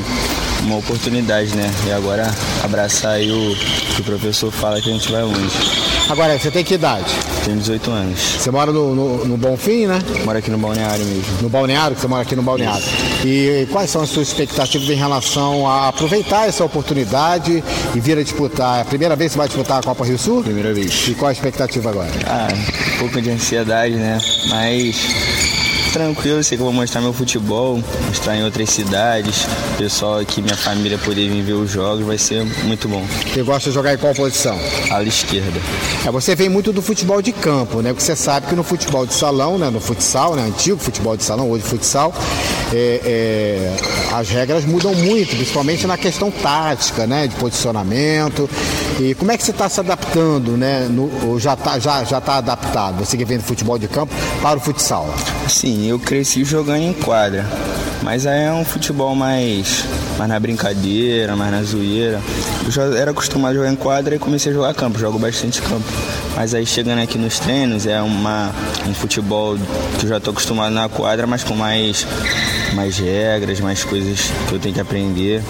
uma 0.65 0.77
oportunidade, 0.79 1.55
né? 1.55 1.71
E 1.87 1.93
agora 1.93 2.31
abraçar 2.63 3.13
aí 3.13 3.31
o 3.31 3.57
que 3.95 4.01
o 4.01 4.05
professor 4.05 4.51
fala 4.51 4.81
que 4.81 4.91
a 4.91 4.93
gente 4.93 5.11
vai 5.11 5.23
longe. 5.23 5.85
Agora, 6.09 6.39
você 6.39 6.51
tem 6.51 6.63
que 6.63 6.75
idade? 6.75 7.07
Tenho 7.45 7.57
18 7.59 7.91
anos. 7.91 8.21
Você 8.21 8.51
mora 8.51 8.71
no, 8.71 8.95
no, 8.95 9.25
no 9.25 9.37
Bonfim, 9.37 9.87
né? 9.87 9.99
Moro 10.25 10.39
aqui 10.39 10.51
no 10.51 10.59
Balneário 10.59 11.05
mesmo. 11.05 11.43
No 11.43 11.49
Balneário, 11.49 11.97
você 11.97 12.07
mora 12.07 12.23
aqui 12.23 12.37
no 12.37 12.43
Balneário. 12.43 12.83
Isso. 12.83 13.27
E 13.27 13.67
quais 13.73 13.91
são 13.91 14.03
as 14.03 14.11
suas 14.11 14.29
expectativas 14.29 14.89
em 14.91 14.95
relação 14.95 15.67
a 15.67 15.89
aproveitar 15.89 16.47
essa 16.47 16.65
oportunidade 16.65 17.65
e 17.95 18.01
vir 18.01 18.19
a 18.19 18.23
disputar? 18.23 18.79
É 18.79 18.83
a 18.83 18.85
primeira 18.85 19.17
vez 19.17 19.31
que 19.31 19.35
você 19.35 19.39
vai 19.39 19.49
disputar 19.49 19.79
a 19.79 19.83
Copa 19.83 20.05
Rio 20.05 20.19
Sul? 20.19 20.43
Primeira 20.43 20.75
vez. 20.75 21.09
E 21.09 21.15
qual 21.15 21.31
a 21.31 21.33
expectativa 21.33 21.89
agora? 21.89 22.11
Ah, 22.27 22.49
um 22.95 22.99
pouco 22.99 23.23
de 23.23 23.31
ansiedade, 23.31 23.95
né? 23.95 24.19
Mas 24.51 24.97
tranquilo, 25.95 26.43
sei 26.43 26.59
que 26.59 26.63
eu 26.63 26.67
vou 26.67 26.75
mostrar 26.75 27.01
meu 27.01 27.13
futebol, 27.13 27.81
mostrar 28.09 28.37
em 28.37 28.43
outras 28.43 28.69
cidades, 28.69 29.47
o 29.75 29.77
pessoal 29.79 30.19
aqui, 30.19 30.43
minha 30.43 30.57
família 30.57 30.99
poder 30.99 31.29
vir 31.31 31.43
ver 31.43 31.53
os 31.53 31.71
jogos, 31.71 32.05
vai 32.05 32.19
ser 32.19 32.45
muito 32.65 32.89
bom. 32.89 33.07
Você 33.33 33.45
gosta 33.45 33.71
de 33.71 33.75
jogar 33.75 33.95
em 33.95 33.99
qual 33.99 34.13
posição? 34.13 34.59
Ala 34.91 35.05
esquerda. 35.05 35.61
É, 36.05 36.11
você 36.11 36.35
vem 36.35 36.49
muito 36.49 36.73
do 36.73 36.83
futebol 36.83 37.23
de 37.23 37.31
campo, 37.31 37.81
né? 37.81 37.91
Porque 37.91 38.05
você 38.05 38.17
sabe 38.17 38.49
que 38.49 38.57
no 38.57 38.65
futebol 38.65 39.07
de 39.07 39.15
salão, 39.15 39.57
né? 39.57 39.71
No 39.71 39.81
futsal, 39.81 40.35
né? 40.35 40.43
Antigo 40.43 40.79
futebol 40.79 41.17
de 41.17 41.23
salão, 41.23 41.49
hoje 41.49 41.63
futsal, 41.63 42.13
é, 42.73 43.01
é, 43.05 43.77
as 44.13 44.29
regras 44.29 44.65
mudam 44.65 44.93
muito, 44.97 45.37
principalmente 45.37 45.87
na 45.87 45.97
questão 45.97 46.29
tática, 46.29 47.07
né? 47.07 47.29
De 47.29 47.37
posicionamento. 47.37 48.51
E 48.99 49.15
como 49.15 49.31
é 49.31 49.39
que 49.39 49.45
você 49.45 49.53
está 49.53 49.69
se 49.69 49.79
adaptando, 49.79 50.57
né? 50.57 50.89
No, 50.91 51.09
ou 51.29 51.39
já 51.39 51.55
está 51.55 51.79
já, 51.79 52.03
já 52.03 52.21
tá 52.21 52.39
adaptado, 52.39 52.99
você 52.99 53.17
que 53.17 53.25
vem 53.25 53.39
do 53.39 53.45
futebol 53.45 53.79
de 53.79 53.87
campo, 53.87 54.13
para 54.43 54.59
o 54.59 54.61
futsal? 54.61 55.09
Sim, 55.49 55.84
eu 55.89 55.99
cresci 55.99 56.45
jogando 56.45 56.83
em 56.83 56.93
quadra, 56.93 57.45
mas 58.03 58.27
aí 58.27 58.45
é 58.45 58.53
um 58.53 58.65
futebol 58.65 59.15
mais, 59.15 59.85
mais 60.19 60.29
na 60.29 60.39
brincadeira, 60.39 61.35
mais 61.35 61.51
na 61.51 61.63
zoeira. 61.63 62.21
Eu 62.65 62.71
já 62.71 62.83
era 62.85 63.11
acostumado 63.11 63.53
a 63.53 63.55
jogar 63.55 63.73
em 63.73 63.77
quadra 63.77 64.15
e 64.15 64.19
comecei 64.19 64.53
a 64.53 64.55
jogar 64.55 64.75
campo, 64.75 64.99
jogo 64.99 65.19
bastante 65.19 65.61
campo. 65.63 65.85
Mas 66.37 66.55
aí 66.55 66.67
chegando 66.67 67.01
aqui 67.01 67.17
nos 67.17 67.39
treinos 67.39 67.87
é 67.87 68.01
uma, 68.03 68.53
um 68.87 68.95
futebol 68.95 69.57
que 69.99 70.05
eu 70.05 70.09
já 70.09 70.19
estou 70.19 70.33
acostumado 70.33 70.73
na 70.73 70.89
quadra, 70.89 71.27
mas 71.27 71.45
com 71.45 71.55
mais, 71.55 72.07
mais 72.75 72.99
regras, 72.99 73.61
mais 73.61 73.85
coisas 73.85 74.31
que 74.49 74.55
eu 74.55 74.59
tenho 74.59 74.75
que 74.75 74.81
aprender. 74.81 75.43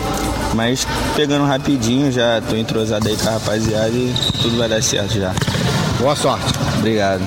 Mas 0.54 0.86
pegando 1.16 1.44
rapidinho, 1.44 2.12
já 2.12 2.38
estou 2.38 2.56
entrosado 2.56 3.08
aí 3.08 3.16
com 3.16 3.28
a 3.28 3.32
rapaziada 3.32 3.90
e 3.90 4.14
tudo 4.42 4.56
vai 4.56 4.68
dar 4.68 4.82
certo 4.82 5.14
já. 5.14 5.32
Boa 5.98 6.14
sorte. 6.14 6.52
Obrigado. 6.78 7.22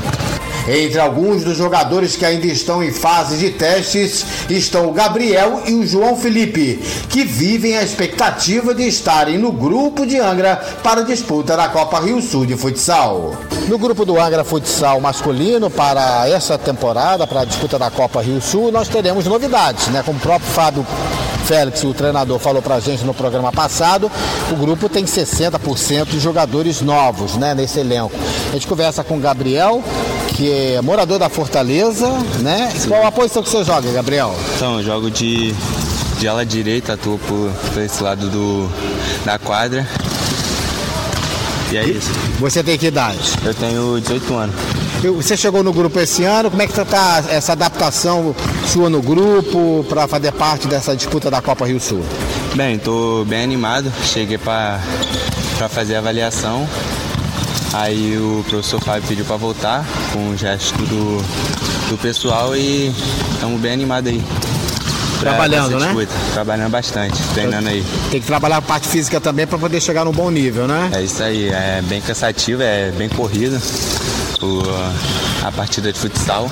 Entre 0.67 0.99
alguns 0.99 1.45
dos 1.45 1.57
jogadores 1.57 2.17
que 2.17 2.25
ainda 2.25 2.45
estão 2.45 2.83
em 2.83 2.91
fase 2.91 3.37
de 3.37 3.51
testes 3.51 4.25
estão 4.49 4.89
o 4.89 4.91
Gabriel 4.91 5.61
e 5.65 5.73
o 5.73 5.87
João 5.87 6.17
Felipe, 6.17 6.83
que 7.09 7.23
vivem 7.23 7.77
a 7.77 7.83
expectativa 7.83 8.75
de 8.75 8.85
estarem 8.85 9.37
no 9.37 9.51
grupo 9.51 10.05
de 10.05 10.19
Angra 10.19 10.57
para 10.83 11.01
a 11.01 11.03
disputa 11.05 11.55
da 11.55 11.69
Copa 11.69 12.01
Rio 12.01 12.21
Sul 12.21 12.45
de 12.45 12.57
futsal. 12.57 13.37
No 13.69 13.77
grupo 13.77 14.03
do 14.05 14.19
Angra 14.19 14.43
Futsal 14.43 14.99
masculino 14.99 15.69
para 15.69 16.27
essa 16.29 16.57
temporada, 16.57 17.25
para 17.25 17.41
a 17.41 17.45
disputa 17.45 17.79
da 17.79 17.89
Copa 17.89 18.21
Rio 18.21 18.41
Sul, 18.41 18.71
nós 18.71 18.87
teremos 18.87 19.25
novidades, 19.25 19.87
né? 19.87 20.03
Como 20.05 20.17
o 20.17 20.21
próprio 20.21 20.49
Fábio 20.51 20.85
Félix, 21.47 21.81
o 21.85 21.93
treinador, 21.93 22.37
falou 22.39 22.61
pra 22.61 22.77
gente 22.81 23.05
no 23.05 23.13
programa 23.13 23.53
passado, 23.53 24.11
o 24.51 24.55
grupo 24.57 24.89
tem 24.89 25.05
60% 25.05 26.07
de 26.07 26.19
jogadores 26.19 26.81
novos, 26.81 27.37
né, 27.37 27.55
nesse 27.55 27.79
elenco. 27.79 28.11
A 28.49 28.53
gente 28.53 28.67
conversa 28.67 29.01
com 29.01 29.15
o 29.15 29.19
Gabriel, 29.19 29.81
que 30.35 30.51
é 30.51 30.81
morador 30.81 31.17
da 31.17 31.29
Fortaleza, 31.29 32.09
né? 32.41 32.69
Sim. 32.77 32.89
Qual 32.89 33.05
a 33.05 33.11
posição 33.13 33.41
que 33.41 33.49
você 33.49 33.63
joga, 33.63 33.89
Gabriel? 33.93 34.35
Então, 34.57 34.79
eu 34.79 34.83
jogo 34.83 35.09
de, 35.09 35.55
de 36.19 36.27
ala 36.27 36.45
direita, 36.45 36.93
atuo 36.93 37.17
por, 37.17 37.49
por 37.73 37.81
esse 37.81 38.03
lado 38.03 38.29
do, 38.29 38.69
da 39.23 39.39
quadra. 39.39 39.87
E 41.71 41.77
é 41.77 41.85
isso. 41.85 42.11
Você 42.39 42.61
tem 42.61 42.77
que 42.77 42.87
idade? 42.87 43.19
Eu 43.45 43.53
tenho 43.53 44.01
18 44.01 44.35
anos. 44.35 44.55
Você 45.01 45.37
chegou 45.37 45.63
no 45.63 45.71
grupo 45.71 45.99
esse 45.99 46.23
ano, 46.23 46.49
como 46.49 46.61
é 46.61 46.67
que 46.67 46.79
está 46.79 47.23
essa 47.29 47.51
adaptação 47.51 48.35
sua 48.65 48.89
no 48.89 49.01
grupo 49.01 49.85
para 49.87 50.07
fazer 50.07 50.31
parte 50.31 50.67
dessa 50.67 50.95
disputa 50.95 51.29
da 51.29 51.39
Copa 51.39 51.67
Rio 51.67 51.79
Sul? 51.79 52.03
Bem, 52.55 52.75
estou 52.75 53.23
bem 53.23 53.43
animado. 53.43 53.91
Cheguei 54.03 54.39
para 54.39 54.79
fazer 55.69 55.95
a 55.95 55.99
avaliação. 55.99 56.67
Aí 57.73 58.17
o 58.17 58.43
professor 58.49 58.81
Fábio 58.81 59.07
pediu 59.07 59.23
para 59.23 59.35
voltar 59.35 59.85
com 60.11 60.31
o 60.31 60.37
gesto 60.37 60.77
do, 60.85 61.17
do 61.89 61.97
pessoal 61.99 62.55
e 62.55 62.91
estamos 63.33 63.61
bem 63.61 63.73
animados 63.73 64.11
aí. 64.11 64.23
Trabalhando, 65.19 65.79
né? 65.79 65.87
Disputa. 65.87 66.13
Trabalhando 66.33 66.71
bastante, 66.71 67.21
treinando 67.33 67.69
aí. 67.69 67.85
Tem 68.09 68.19
que 68.19 68.27
trabalhar 68.27 68.57
a 68.57 68.61
parte 68.61 68.87
física 68.87 69.21
também 69.21 69.45
para 69.45 69.59
poder 69.59 69.79
chegar 69.79 70.05
num 70.05 70.11
bom 70.11 70.31
nível, 70.31 70.67
né? 70.67 70.89
É 70.93 71.03
isso 71.03 71.21
aí, 71.21 71.49
é 71.49 71.83
bem 71.83 72.01
cansativo, 72.01 72.63
é 72.63 72.91
bem 72.91 73.09
corrido 73.09 73.59
o, 74.41 74.61
a 75.43 75.51
partida 75.51 75.91
de 75.91 75.99
futsal 75.99 76.49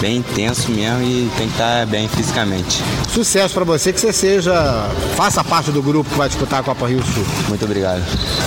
bem 0.00 0.16
intenso 0.16 0.70
mesmo 0.70 1.02
e 1.02 1.30
tem 1.36 1.46
que 1.46 1.52
estar 1.52 1.86
bem 1.86 2.08
fisicamente. 2.08 2.82
Sucesso 3.12 3.52
para 3.52 3.64
você, 3.64 3.92
que 3.92 4.00
você 4.00 4.12
seja, 4.12 4.88
faça 5.14 5.44
parte 5.44 5.70
do 5.70 5.82
grupo 5.82 6.08
que 6.08 6.16
vai 6.16 6.28
disputar 6.28 6.60
a 6.60 6.62
Copa 6.62 6.88
Rio 6.88 7.02
Sul. 7.04 7.24
Muito 7.48 7.64
obrigado. 7.64 8.02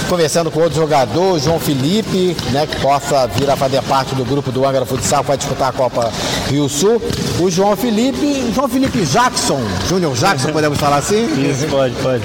Conversando 0.10 0.50
com 0.50 0.60
outro 0.62 0.76
jogador, 0.76 1.40
João 1.40 1.60
Felipe, 1.60 2.36
né, 2.52 2.66
que 2.66 2.80
possa 2.82 3.28
vir 3.28 3.50
a 3.50 3.56
fazer 3.56 3.82
parte 3.84 4.16
do 4.16 4.26
grupo 4.26 4.52
do 4.52 4.66
Angra 4.68 4.86
Futsal 4.86 5.22
que 5.22 5.28
vai 5.28 5.38
disputar 5.38 5.70
a 5.70 5.74
Copa 5.74 6.12
Rio 6.50 6.68
Sul. 6.68 7.02
O 7.40 7.50
João 7.52 7.76
Felipe, 7.76 8.52
João 8.54 8.68
Felipe 8.68 9.06
Jackson, 9.06 9.62
Júnior 9.88 10.16
Jackson, 10.16 10.50
podemos 10.54 10.80
falar 10.80 10.98
assim? 10.98 11.26
Isso, 11.50 11.68
pode, 11.68 11.94
pode. 11.96 12.24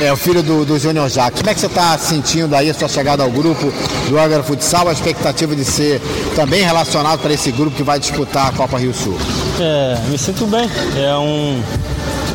É, 0.00 0.12
o 0.12 0.16
filho 0.16 0.42
do, 0.42 0.64
do 0.64 0.78
Júnior 0.78 1.08
Jackson. 1.08 1.38
Como 1.38 1.50
é 1.50 1.54
que 1.54 1.60
você 1.60 1.66
está 1.66 1.96
sentindo 1.96 2.54
aí 2.54 2.68
a 2.68 2.74
sua 2.74 2.88
chegada 2.88 3.22
ao 3.22 3.30
grupo 3.30 3.72
do 4.08 4.18
Angra 4.18 4.42
Futsal, 4.42 4.88
a 4.88 4.92
expectativa 4.92 5.56
de 5.56 5.64
ser 5.64 6.00
também 6.34 6.62
relacionado 6.62 7.20
para 7.20 7.32
esse 7.32 7.50
grupo 7.50 7.74
que 7.74 7.82
vai 7.82 7.98
disputar 7.98 8.48
a 8.48 8.52
Copa 8.52 8.78
Rio 8.78 8.92
Sul? 8.92 9.16
É, 9.58 9.98
me 10.10 10.18
sinto 10.18 10.46
bem. 10.46 10.68
É 10.98 11.14
um, 11.16 11.62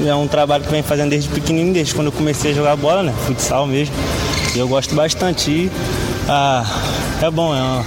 é 0.07 0.15
um 0.15 0.27
trabalho 0.27 0.63
que 0.63 0.71
vem 0.71 0.81
fazendo 0.81 1.11
desde 1.11 1.29
pequenininho, 1.29 1.73
desde 1.73 1.93
quando 1.93 2.07
eu 2.07 2.13
comecei 2.13 2.51
a 2.51 2.55
jogar 2.55 2.75
bola, 2.75 3.03
né? 3.03 3.13
Futsal 3.27 3.67
mesmo. 3.67 3.93
E 4.55 4.59
eu 4.59 4.67
gosto 4.67 4.95
bastante. 4.95 5.51
E, 5.51 5.71
ah, 6.27 6.65
é 7.21 7.29
bom, 7.29 7.53
é 7.55 7.61
uma 7.61 7.85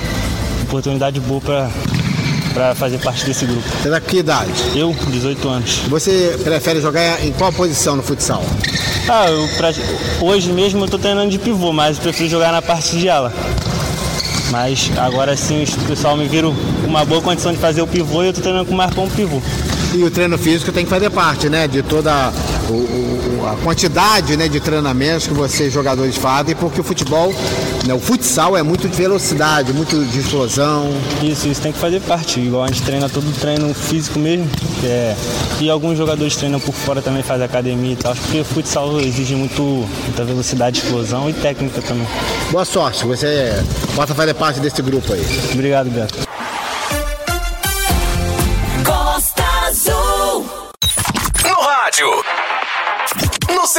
oportunidade 0.62 1.18
boa 1.18 1.40
para 1.40 1.68
para 2.54 2.74
fazer 2.74 2.98
parte 2.98 3.26
desse 3.26 3.44
grupo. 3.44 3.68
Você 3.82 3.90
tá 3.90 4.00
com 4.00 4.06
que 4.06 4.18
idade? 4.18 4.50
Eu, 4.74 4.96
18 5.08 5.48
anos. 5.48 5.78
Você 5.88 6.38
prefere 6.42 6.80
jogar 6.80 7.22
em 7.22 7.32
qual 7.32 7.52
posição 7.52 7.96
no 7.96 8.02
futsal? 8.02 8.42
Ah, 9.08 9.28
eu, 9.28 9.46
pra, 9.56 9.70
hoje 10.22 10.52
mesmo 10.52 10.84
eu 10.84 10.88
tô 10.88 10.98
treinando 10.98 11.30
de 11.30 11.38
pivô, 11.38 11.72
mas 11.72 11.96
eu 11.96 12.02
prefiro 12.04 12.30
jogar 12.30 12.52
na 12.52 12.62
parte 12.62 12.96
de 12.96 13.08
ala. 13.08 13.32
Mas 14.50 14.90
agora 14.96 15.36
sim 15.36 15.64
o 15.64 15.84
pessoal 15.86 16.16
me 16.16 16.28
viram 16.28 16.54
uma 16.86 17.04
boa 17.04 17.20
condição 17.20 17.52
de 17.52 17.58
fazer 17.58 17.82
o 17.82 17.86
pivô 17.86 18.22
e 18.22 18.28
eu 18.28 18.32
tô 18.32 18.40
treinando 18.40 18.66
com 18.66 18.72
o 18.72 18.76
Marcão 18.76 19.08
pivô. 19.10 19.42
E 19.92 20.02
o 20.02 20.10
treino 20.10 20.38
físico 20.38 20.70
tem 20.70 20.84
que 20.84 20.90
fazer 20.90 21.10
parte, 21.10 21.48
né? 21.48 21.66
De 21.66 21.82
toda 21.82 22.32
o, 22.72 23.46
a 23.46 23.56
quantidade 23.56 24.36
né, 24.36 24.48
de 24.48 24.60
treinamentos 24.60 25.26
que 25.26 25.34
vocês 25.34 25.72
jogadores 25.72 26.16
fazem, 26.16 26.54
porque 26.54 26.80
o 26.80 26.84
futebol, 26.84 27.32
né, 27.86 27.94
o 27.94 27.98
futsal 27.98 28.56
é 28.56 28.62
muito 28.62 28.88
de 28.88 28.96
velocidade, 28.96 29.72
muito 29.72 30.02
de 30.04 30.20
explosão. 30.20 30.90
Isso, 31.22 31.48
isso 31.48 31.60
tem 31.60 31.72
que 31.72 31.78
fazer 31.78 32.00
parte. 32.00 32.40
Igual 32.40 32.64
a 32.64 32.66
gente 32.68 32.82
treina 32.82 33.08
todo 33.08 33.30
treino 33.38 33.72
físico 33.74 34.18
mesmo. 34.18 34.48
É, 34.82 35.14
e 35.60 35.70
alguns 35.70 35.98
jogadores 35.98 36.36
treinam 36.36 36.60
por 36.60 36.74
fora 36.74 37.00
também, 37.02 37.22
fazem 37.22 37.44
academia 37.44 37.92
e 37.92 37.96
tal. 37.96 38.14
Porque 38.14 38.40
o 38.40 38.44
futsal 38.44 39.00
exige 39.00 39.34
muito, 39.34 39.62
muita 39.62 40.24
velocidade, 40.24 40.78
explosão 40.78 41.28
e 41.28 41.32
técnica 41.32 41.82
também. 41.82 42.06
Boa 42.50 42.64
sorte, 42.64 43.04
você 43.04 43.52
bota 43.94 44.14
fazer 44.14 44.34
parte 44.34 44.60
desse 44.60 44.80
grupo 44.82 45.12
aí. 45.12 45.24
Obrigado, 45.52 45.90
Beto. 45.90 46.33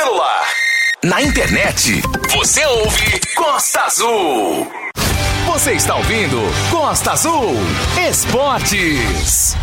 Celular, 0.05 0.45
na 1.03 1.19
internet, 1.19 2.01
você 2.29 2.63
ouve 2.63 3.19
Costa 3.35 3.81
Azul. 3.81 4.71
Você 5.47 5.73
está 5.73 5.95
ouvindo 5.95 6.39
Costa 6.69 7.13
Azul 7.13 7.55
Esportes. 8.07 9.55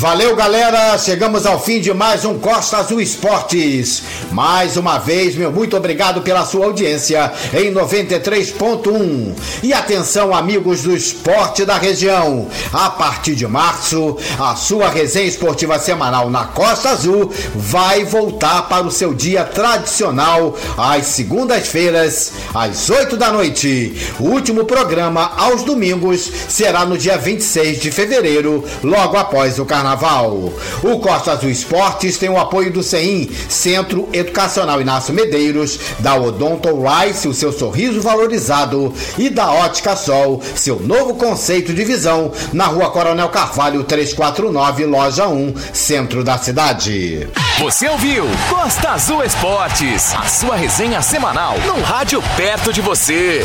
Valeu, 0.00 0.34
galera! 0.34 0.96
Chegamos 0.96 1.44
ao 1.44 1.60
fim 1.60 1.78
de 1.78 1.92
mais 1.92 2.24
um 2.24 2.38
Costa 2.38 2.78
Azul 2.78 3.02
Esportes. 3.02 4.02
Mais 4.32 4.78
uma 4.78 4.96
vez, 4.96 5.36
meu 5.36 5.52
muito 5.52 5.76
obrigado 5.76 6.22
pela 6.22 6.46
sua 6.46 6.64
audiência 6.64 7.30
em 7.52 7.70
93.1. 7.70 9.34
E 9.62 9.74
atenção, 9.74 10.34
amigos 10.34 10.84
do 10.84 10.96
esporte 10.96 11.66
da 11.66 11.76
região. 11.76 12.48
A 12.72 12.88
partir 12.88 13.34
de 13.34 13.46
março, 13.46 14.16
a 14.38 14.56
sua 14.56 14.88
resenha 14.88 15.26
esportiva 15.26 15.78
semanal 15.78 16.30
na 16.30 16.46
Costa 16.46 16.88
Azul 16.88 17.30
vai 17.54 18.02
voltar 18.02 18.70
para 18.70 18.86
o 18.86 18.90
seu 18.90 19.12
dia 19.12 19.44
tradicional, 19.44 20.56
às 20.78 21.08
segundas-feiras, 21.08 22.32
às 22.54 22.88
8 22.88 23.18
da 23.18 23.30
noite. 23.30 23.94
O 24.18 24.30
último 24.30 24.64
programa, 24.64 25.30
aos 25.36 25.62
domingos, 25.62 26.32
será 26.48 26.86
no 26.86 26.96
dia 26.96 27.18
26 27.18 27.78
de 27.78 27.90
fevereiro, 27.90 28.64
logo 28.82 29.18
após 29.18 29.58
o 29.58 29.66
carnaval. 29.66 29.89
Carnaval. 29.90 30.52
O 30.82 30.98
Costa 31.00 31.32
Azul 31.32 31.50
Esportes 31.50 32.18
tem 32.18 32.28
o 32.28 32.38
apoio 32.38 32.72
do 32.72 32.82
CEIM, 32.82 33.28
Centro 33.48 34.08
Educacional 34.12 34.80
Inácio 34.80 35.12
Medeiros, 35.12 35.78
da 35.98 36.14
Odonto 36.14 36.68
Rice, 36.82 37.26
o 37.26 37.34
seu 37.34 37.52
sorriso 37.52 38.00
valorizado, 38.00 38.92
e 39.18 39.28
da 39.28 39.50
Ótica 39.50 39.96
Sol, 39.96 40.42
seu 40.54 40.78
novo 40.80 41.14
conceito 41.14 41.72
de 41.72 41.84
visão, 41.84 42.32
na 42.52 42.66
rua 42.66 42.90
Coronel 42.90 43.28
Carvalho 43.28 43.82
349, 43.84 44.86
loja 44.86 45.26
1, 45.26 45.54
centro 45.72 46.22
da 46.22 46.38
cidade. 46.38 47.28
Você 47.58 47.88
ouviu 47.88 48.24
Costa 48.48 48.90
Azul 48.90 49.24
Esportes, 49.24 50.14
a 50.14 50.26
sua 50.26 50.56
resenha 50.56 51.02
semanal, 51.02 51.58
num 51.66 51.82
rádio 51.82 52.22
perto 52.36 52.72
de 52.72 52.80
você. 52.80 53.44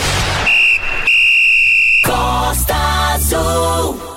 Costa 2.05 2.75
Azul. 3.15 4.14